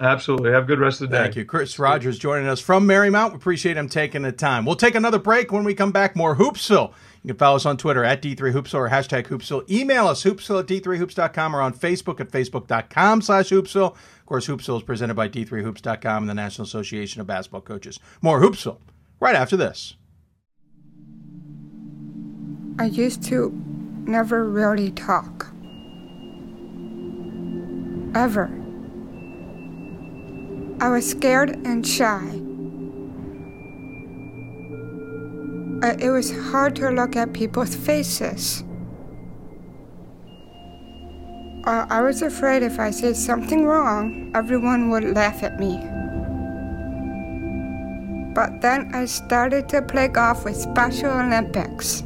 [0.00, 0.50] Absolutely.
[0.52, 1.24] Have a good rest of the day.
[1.24, 1.44] Thank you.
[1.44, 3.30] Chris Rogers joining us from Marymount.
[3.30, 4.64] We appreciate him taking the time.
[4.64, 5.52] We'll take another break.
[5.52, 6.94] When we come back, more Hoopsville.
[7.22, 9.68] You can follow us on Twitter at D3Hoopsville or hashtag Hoopsville.
[9.70, 13.92] Email us, hoopsville at D3Hoops.com or on Facebook at Facebook.com slash Hoopsville.
[13.92, 18.00] Of course, Hoopsville is presented by D3Hoops.com and the National Association of Basketball Coaches.
[18.22, 18.78] More Hoopsville
[19.20, 19.96] right after this.
[22.78, 23.50] I used to
[24.06, 25.52] never really talk.
[28.14, 28.50] Ever.
[30.80, 32.40] I was scared and shy.
[35.82, 38.64] Uh, It was hard to look at people's faces.
[41.66, 45.76] Uh, I was afraid if I said something wrong, everyone would laugh at me.
[48.32, 52.02] But then I started to play golf with Special Olympics.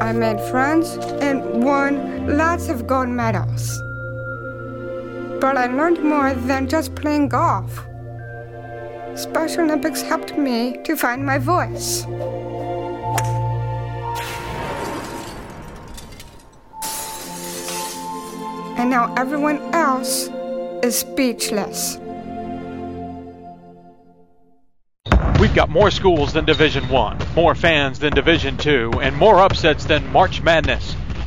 [0.00, 3.80] I made friends and won lots of gold medals.
[5.40, 7.86] But I learned more than just playing golf.
[9.14, 12.04] Special Olympics helped me to find my voice.
[18.78, 20.28] And now everyone else
[20.82, 21.98] is speechless.
[25.40, 29.86] We've got more schools than Division 1, more fans than Division 2, and more upsets
[29.86, 30.94] than March Madness.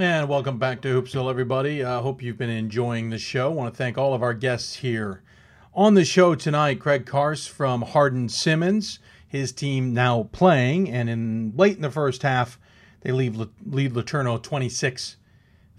[0.00, 1.84] And welcome back to Hoopsville, everybody.
[1.84, 3.50] I uh, hope you've been enjoying the show.
[3.50, 5.20] I want to thank all of our guests here
[5.74, 6.80] on the show tonight.
[6.80, 8.98] Craig Carse from Hardin Simmons,
[9.28, 12.58] his team now playing, and in late in the first half,
[13.02, 15.16] They lead, lead LeTourneau 26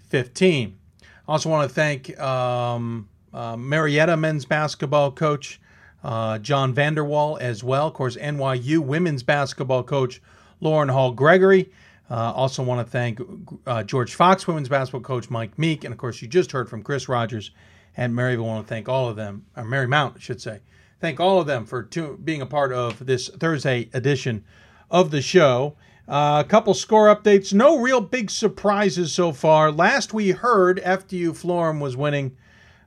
[0.08, 0.78] 15.
[1.00, 5.60] I Also, want to thank um, uh, Marietta men's basketball coach
[6.04, 7.88] uh, John Vanderwall as well.
[7.88, 10.22] Of course, NYU women's basketball coach
[10.60, 11.72] Lauren Hall Gregory.
[12.12, 13.18] Uh, also, want to thank
[13.66, 16.82] uh, George Fox women's basketball coach Mike Meek, and of course, you just heard from
[16.82, 17.52] Chris Rogers
[17.96, 18.44] and Maryville.
[18.44, 20.60] Want to thank all of them, or Marymount, I should say.
[21.00, 24.44] Thank all of them for to, being a part of this Thursday edition
[24.90, 25.74] of the show.
[26.06, 27.54] Uh, a couple score updates.
[27.54, 29.72] No real big surprises so far.
[29.72, 32.36] Last we heard, FDU Florham was winning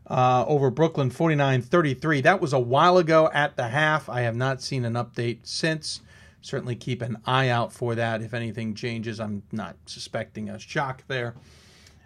[0.06, 2.22] uh, over Brooklyn 49 33.
[2.22, 4.08] That was a while ago at the half.
[4.08, 6.02] I have not seen an update since.
[6.46, 8.22] Certainly keep an eye out for that.
[8.22, 11.34] If anything changes, I'm not suspecting a shock there.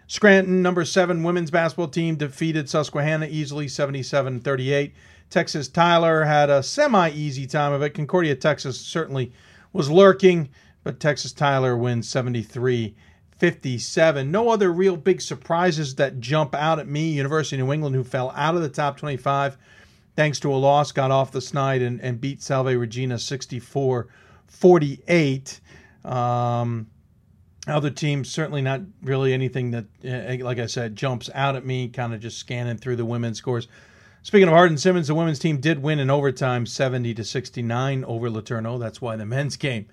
[0.06, 4.94] Scranton, number seven women's basketball team, defeated Susquehanna easily 77 38.
[5.28, 7.90] Texas Tyler had a semi easy time of it.
[7.90, 9.30] Concordia, Texas certainly
[9.74, 10.48] was lurking,
[10.84, 12.96] but Texas Tyler wins 73
[13.36, 14.30] 57.
[14.30, 17.10] No other real big surprises that jump out at me.
[17.10, 19.58] University of New England, who fell out of the top 25
[20.16, 24.08] thanks to a loss, got off the snide and, and beat Salve Regina 64
[24.50, 25.60] 48.
[26.04, 26.88] Um,
[27.66, 31.88] other teams, certainly not really anything that, uh, like I said, jumps out at me,
[31.88, 33.68] kind of just scanning through the women's scores.
[34.22, 38.28] Speaking of Hardin Simmons, the women's team did win in overtime 70 to 69 over
[38.28, 38.78] LeTourneau.
[38.78, 39.86] That's why the men's game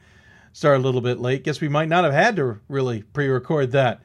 [0.52, 1.44] started a little bit late.
[1.44, 4.02] Guess we might not have had to really pre-record that.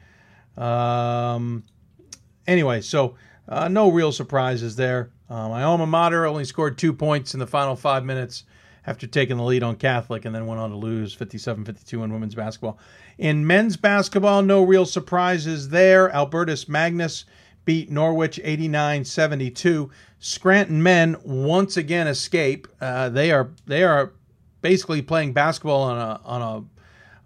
[0.56, 1.64] Um,
[2.46, 3.16] anyway, so
[3.48, 5.10] uh, no real surprises there.
[5.28, 8.44] Uh, my alma mater only scored two points in the final five minutes
[8.86, 12.12] after taking the lead on Catholic and then went on to lose 57 52 in
[12.12, 12.78] women's basketball.
[13.18, 16.10] In men's basketball, no real surprises there.
[16.10, 17.24] Albertus Magnus
[17.64, 19.90] beat Norwich 89 72.
[20.18, 22.66] Scranton men once again escape.
[22.80, 24.12] Uh, they are they are
[24.60, 26.64] basically playing basketball on a on a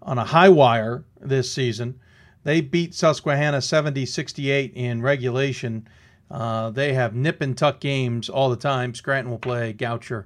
[0.03, 1.99] on a high wire this season.
[2.43, 5.85] They beat Susquehanna 70-68 in regulation.
[6.31, 8.93] Uh, they have nip and tuck games all the time.
[8.93, 10.25] Scranton will play Goucher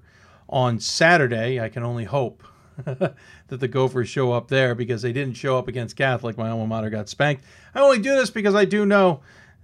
[0.51, 1.59] on Saturday.
[1.59, 2.43] I can only hope
[2.85, 3.15] that
[3.47, 6.37] the Gophers show up there because they didn't show up against Catholic.
[6.37, 7.43] My alma mater got spanked.
[7.73, 9.21] I only do this because I do know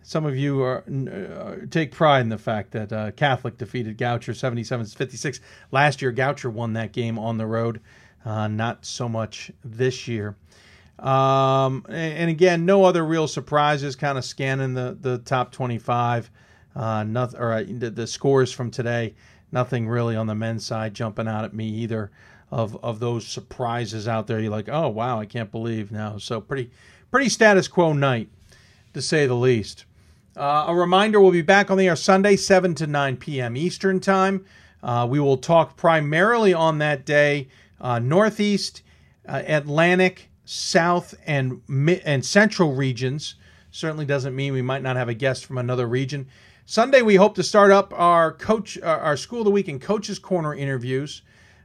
[0.08, 4.34] some of you are, uh, take pride in the fact that uh, Catholic defeated Goucher
[4.34, 5.42] 77-56.
[5.72, 7.82] Last year, Goucher won that game on the road.
[8.24, 10.38] Uh, not so much this year.
[11.00, 13.98] Um, and, again, no other real surprises.
[13.98, 16.32] Kind of scanning the, the top 25.
[16.74, 19.14] Uh, nothing, or uh, the, the scores from today.
[19.52, 22.12] Nothing really on the men's side jumping out at me either.
[22.50, 26.18] Of of those surprises out there, you're like, oh wow, I can't believe now.
[26.18, 26.72] So pretty
[27.12, 28.30] pretty status quo night,
[28.94, 29.84] to say the least.
[30.38, 33.58] Uh, a reminder we'll be back on the air Sunday, 7 to 9 p.m.
[33.58, 34.46] Eastern Time.
[34.84, 37.48] Uh, we will talk primarily on that day
[37.82, 38.84] uh, Northeast,
[39.28, 41.62] uh, Atlantic, South, and,
[42.06, 43.36] and Central regions.
[43.72, 46.28] Certainly doesn't mean we might not have a guest from another region.
[46.70, 49.80] Sunday, we hope to start up our coach, uh, our School of the Week and
[49.80, 51.22] Coaches Corner interviews.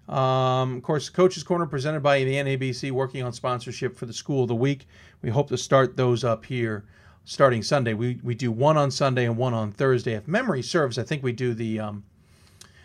[0.08, 4.42] Um, of course, Coaches Corner presented by the NABC, working on sponsorship for the School
[4.42, 4.86] of the Week.
[5.20, 6.84] We hope to start those up here
[7.24, 7.94] starting Sunday.
[7.94, 10.12] We we do one on Sunday and one on Thursday.
[10.12, 12.04] If memory serves, I think we do the um,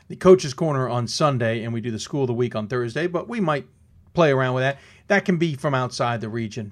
[0.08, 3.06] the coaches corner on Sunday and we do the school of the week on Thursday.
[3.06, 3.68] But we might
[4.16, 4.80] play around with that.
[5.06, 6.72] That can be from outside the region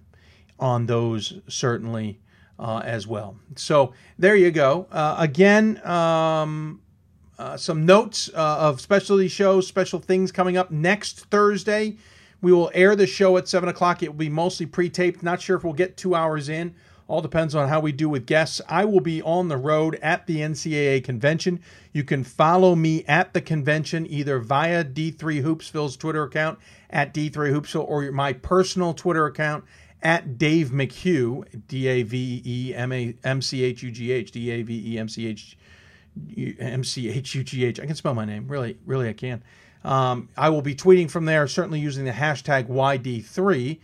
[0.60, 2.18] on those certainly
[2.60, 3.38] uh, as well.
[3.56, 4.88] So there you go.
[4.92, 5.86] Uh, again.
[5.86, 6.82] Um,
[7.38, 11.98] uh, some notes uh, of specialty shows, special things coming up next Thursday.
[12.42, 14.04] We will air the show at 7 o'clock.
[14.04, 15.24] It will be mostly pre taped.
[15.24, 16.76] Not sure if we'll get two hours in.
[17.08, 18.62] All depends on how we do with guests.
[18.68, 21.60] I will be on the road at the NCAA convention.
[21.94, 26.58] You can follow me at the convention either via D3 Hoopsville's Twitter account
[26.90, 29.66] at D3 Hoopsville or my personal Twitter account
[30.06, 34.32] at Dave McHugh, D A V E M A M C H U G H,
[34.32, 35.58] D A V E M C H
[36.60, 37.80] M C H U G H.
[37.80, 38.48] I can spell my name.
[38.48, 39.44] Really, really, I can.
[39.84, 43.80] Um, I will be tweeting from there, certainly using the hashtag YD3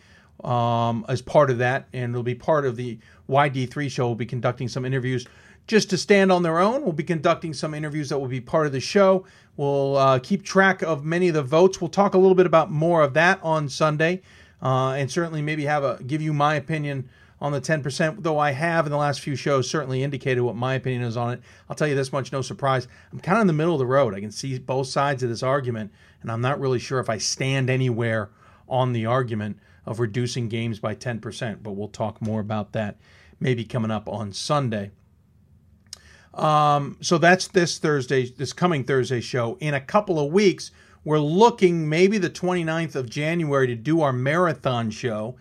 [0.47, 4.05] um, as part of that, and it'll be part of the YD3 show.
[4.05, 5.25] We'll be conducting some interviews
[5.65, 6.83] just to stand on their own.
[6.83, 9.25] We'll be conducting some interviews that will be part of the show.
[9.57, 11.81] We'll uh, keep track of many of the votes.
[11.81, 14.21] We'll talk a little bit about more of that on Sunday,
[14.61, 17.09] uh, and certainly maybe have a give you my opinion
[17.39, 18.21] on the 10%.
[18.21, 21.33] Though I have in the last few shows certainly indicated what my opinion is on
[21.33, 21.41] it.
[21.69, 22.87] I'll tell you this much, no surprise.
[23.11, 24.13] I'm kind of in the middle of the road.
[24.13, 25.91] I can see both sides of this argument,
[26.21, 28.29] and I'm not really sure if I stand anywhere
[28.69, 32.97] on the argument of reducing games by 10%, but we'll talk more about that
[33.39, 34.91] maybe coming up on Sunday.
[36.33, 39.57] Um, so that's this Thursday, this coming Thursday show.
[39.59, 40.71] In a couple of weeks,
[41.03, 45.35] we're looking maybe the 29th of January to do our marathon show.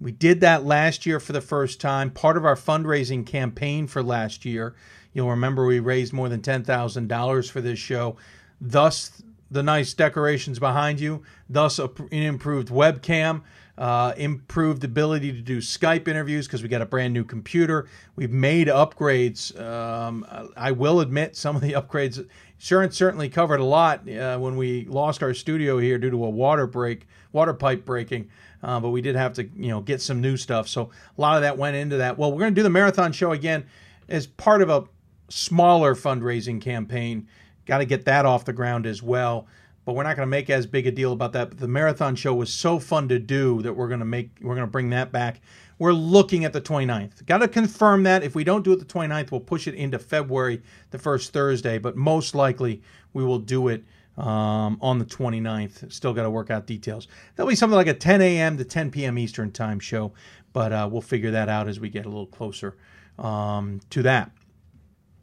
[0.00, 4.02] We did that last year for the first time, part of our fundraising campaign for
[4.02, 4.74] last year.
[5.14, 8.16] You'll remember we raised more than $10,000 for this show.
[8.60, 13.42] Thus, the nice decorations behind you, thus, an improved webcam.
[13.78, 17.86] Uh, improved ability to do Skype interviews because we got a brand new computer.
[18.14, 19.58] We've made upgrades.
[19.60, 24.56] Um, I will admit some of the upgrades sure certainly covered a lot uh, when
[24.56, 28.30] we lost our studio here due to a water break, water pipe breaking.
[28.62, 30.68] Uh, but we did have to, you know, get some new stuff.
[30.68, 32.16] So a lot of that went into that.
[32.16, 33.66] Well, we're going to do the marathon show again
[34.08, 34.84] as part of a
[35.28, 37.28] smaller fundraising campaign.
[37.66, 39.46] Got to get that off the ground as well
[39.86, 41.48] but we're not going to make as big a deal about that.
[41.48, 44.56] But the marathon show was so fun to do that we're going to make we're
[44.56, 45.40] going to bring that back.
[45.78, 47.24] We're looking at the 29th.
[47.24, 48.22] Got to confirm that.
[48.22, 51.78] If we don't do it the 29th, we'll push it into February, the first Thursday.
[51.78, 52.82] But most likely
[53.12, 53.84] we will do it
[54.18, 55.92] um, on the 29th.
[55.92, 57.06] Still got to work out details.
[57.36, 58.58] That'll be something like a 10 a.m.
[58.58, 59.18] to 10 p.m.
[59.18, 60.12] Eastern time show,
[60.52, 62.76] but uh, we'll figure that out as we get a little closer
[63.20, 64.32] um, to that.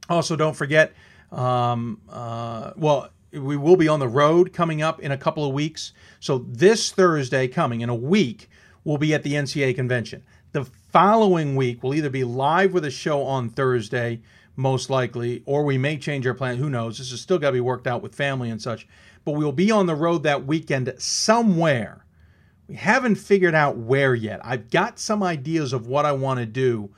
[0.08, 0.94] Also, don't forget.
[1.32, 5.54] Um, uh, well, we will be on the road coming up in a couple of
[5.54, 5.94] weeks.
[6.20, 8.50] So this Thursday coming in a week,
[8.84, 10.24] we'll be at the NCAA convention.
[10.52, 14.22] The following week, we'll either be live with a show on Thursday,
[14.56, 16.58] most likely, or we may change our plan.
[16.58, 17.00] Who knows?
[17.00, 18.88] This is still got to be worked out with family and such.
[19.26, 22.06] But we'll be on the road that weekend somewhere.
[22.68, 24.42] We haven't figured out where yet.
[24.44, 26.92] I've got some ideas of what I want to do,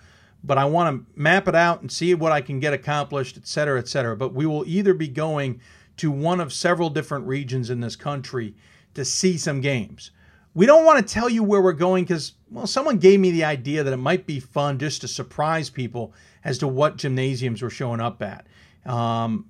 [0.44, 3.48] but I want to map it out and see what I can get accomplished, et
[3.48, 4.18] cetera, et cetera.
[4.18, 5.62] But we will either be going
[5.98, 8.56] to one of several different regions in this country
[8.94, 10.12] to see some games.
[10.54, 13.44] We don't want to tell you where we're going because, well, someone gave me the
[13.44, 17.70] idea that it might be fun just to surprise people as to what gymnasiums we're
[17.70, 18.48] showing up at.
[18.86, 19.50] Um,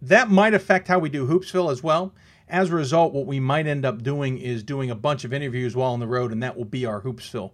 [0.00, 2.14] that might affect how we do Hoopsville as well.
[2.48, 5.76] As a result, what we might end up doing is doing a bunch of interviews
[5.76, 7.52] while on the road, and that will be our Hoopsville.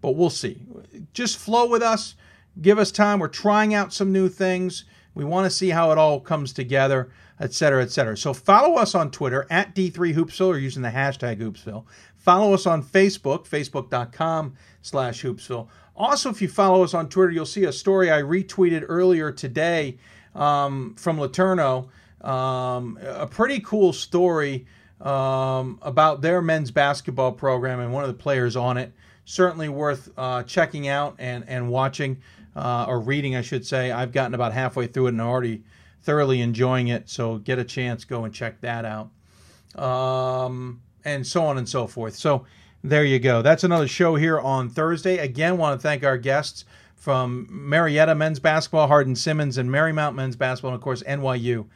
[0.00, 0.62] But we'll see.
[1.12, 2.16] Just flow with us.
[2.60, 3.18] Give us time.
[3.18, 4.84] We're trying out some new things.
[5.14, 8.16] We want to see how it all comes together et cetera, et cetera.
[8.16, 11.84] So follow us on Twitter at D3Hoopsville or using the hashtag Hoopsville.
[12.16, 15.68] Follow us on Facebook, facebook.com slash Hoopsville.
[15.96, 19.96] Also, if you follow us on Twitter, you'll see a story I retweeted earlier today
[20.34, 21.88] um, from LeTourneau.
[22.20, 24.66] Um, a pretty cool story
[25.00, 28.92] um, about their men's basketball program and one of the players on it.
[29.24, 32.20] Certainly worth uh, checking out and, and watching,
[32.54, 33.90] uh, or reading, I should say.
[33.90, 35.62] I've gotten about halfway through it and already
[36.02, 37.08] thoroughly enjoying it.
[37.08, 39.10] So get a chance, go and check that out.
[39.82, 42.16] Um, and so on and so forth.
[42.16, 42.44] So
[42.82, 43.42] there you go.
[43.42, 45.18] That's another show here on Thursday.
[45.18, 46.64] Again, want to thank our guests
[46.96, 51.66] from Marietta men's basketball, Hardin Simmons, and Marymount men's basketball, and of course NYU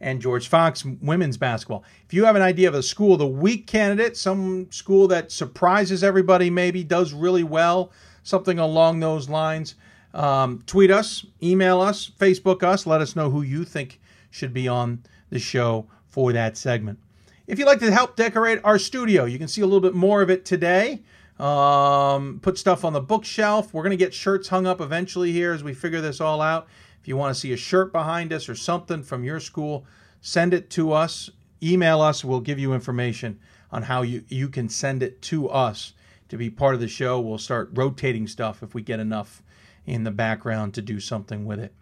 [0.00, 1.84] and George Fox women's basketball.
[2.06, 6.04] If you have an idea of a school the weak candidate, some school that surprises
[6.04, 7.90] everybody, maybe does really well,
[8.22, 9.74] something along those lines,
[10.14, 12.86] um, tweet us, email us, Facebook us.
[12.86, 17.00] Let us know who you think should be on the show for that segment.
[17.46, 20.22] If you'd like to help decorate our studio, you can see a little bit more
[20.22, 21.02] of it today.
[21.38, 23.74] Um, put stuff on the bookshelf.
[23.74, 26.68] We're going to get shirts hung up eventually here as we figure this all out.
[27.02, 29.84] If you want to see a shirt behind us or something from your school,
[30.20, 31.28] send it to us.
[31.62, 32.24] Email us.
[32.24, 33.40] We'll give you information
[33.72, 35.92] on how you, you can send it to us
[36.28, 37.20] to be part of the show.
[37.20, 39.42] We'll start rotating stuff if we get enough
[39.86, 41.72] in the background to do something with it.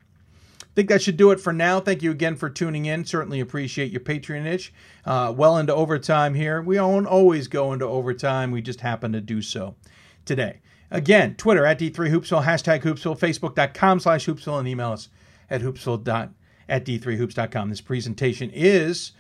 [0.61, 1.81] I think that should do it for now.
[1.81, 3.05] Thank you again for tuning in.
[3.05, 4.73] Certainly appreciate your patronage.
[5.05, 6.63] Uh, well into overtime here.
[6.63, 8.51] We don't always go into overtime.
[8.51, 9.75] We just happen to do so
[10.25, 10.61] today.
[10.91, 15.09] Again, Twitter at D3Hoopsville, hashtag Hoopsville, Facebook.com slash Hoopsville, and email us
[15.51, 16.31] at Hoopsville
[16.69, 17.71] at D3Hoops.com.
[17.71, 19.13] This presentation is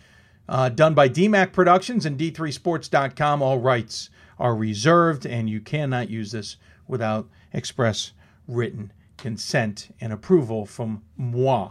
[0.48, 3.42] uh, done by DMAC Productions and D3Sports.com.
[3.42, 6.56] All rights are reserved, and you cannot use this
[6.88, 8.12] without express
[8.46, 11.70] written consent and approval from moi.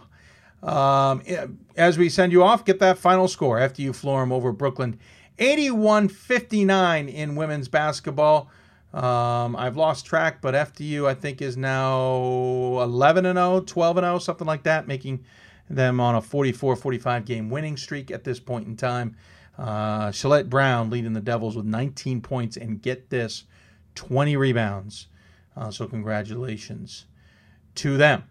[0.63, 1.21] Um,
[1.75, 4.99] as we send you off, get that final score FDU Florham over Brooklyn
[5.39, 8.49] 81 59 in women's basketball.
[8.93, 12.13] Um, I've lost track, but FDU I think is now
[12.81, 15.23] 11 and 0, 12 and 0, something like that, making
[15.69, 19.15] them on a 44 45 game winning streak at this point in time.
[19.57, 23.45] Uh, Shalette Brown leading the Devils with 19 points and get this
[23.95, 25.07] 20 rebounds.
[25.55, 27.05] Uh, so, congratulations
[27.75, 28.23] to them.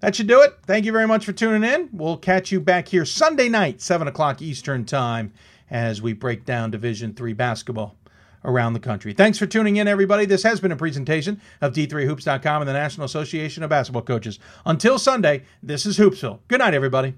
[0.00, 0.58] That should do it.
[0.66, 1.90] Thank you very much for tuning in.
[1.92, 5.32] We'll catch you back here Sunday night, 7 o'clock Eastern Time,
[5.70, 7.96] as we break down Division Three basketball
[8.44, 9.12] around the country.
[9.12, 10.24] Thanks for tuning in, everybody.
[10.24, 14.38] This has been a presentation of D3Hoops.com and the National Association of Basketball Coaches.
[14.64, 16.40] Until Sunday, this is Hoopsville.
[16.48, 17.14] Good night, everybody.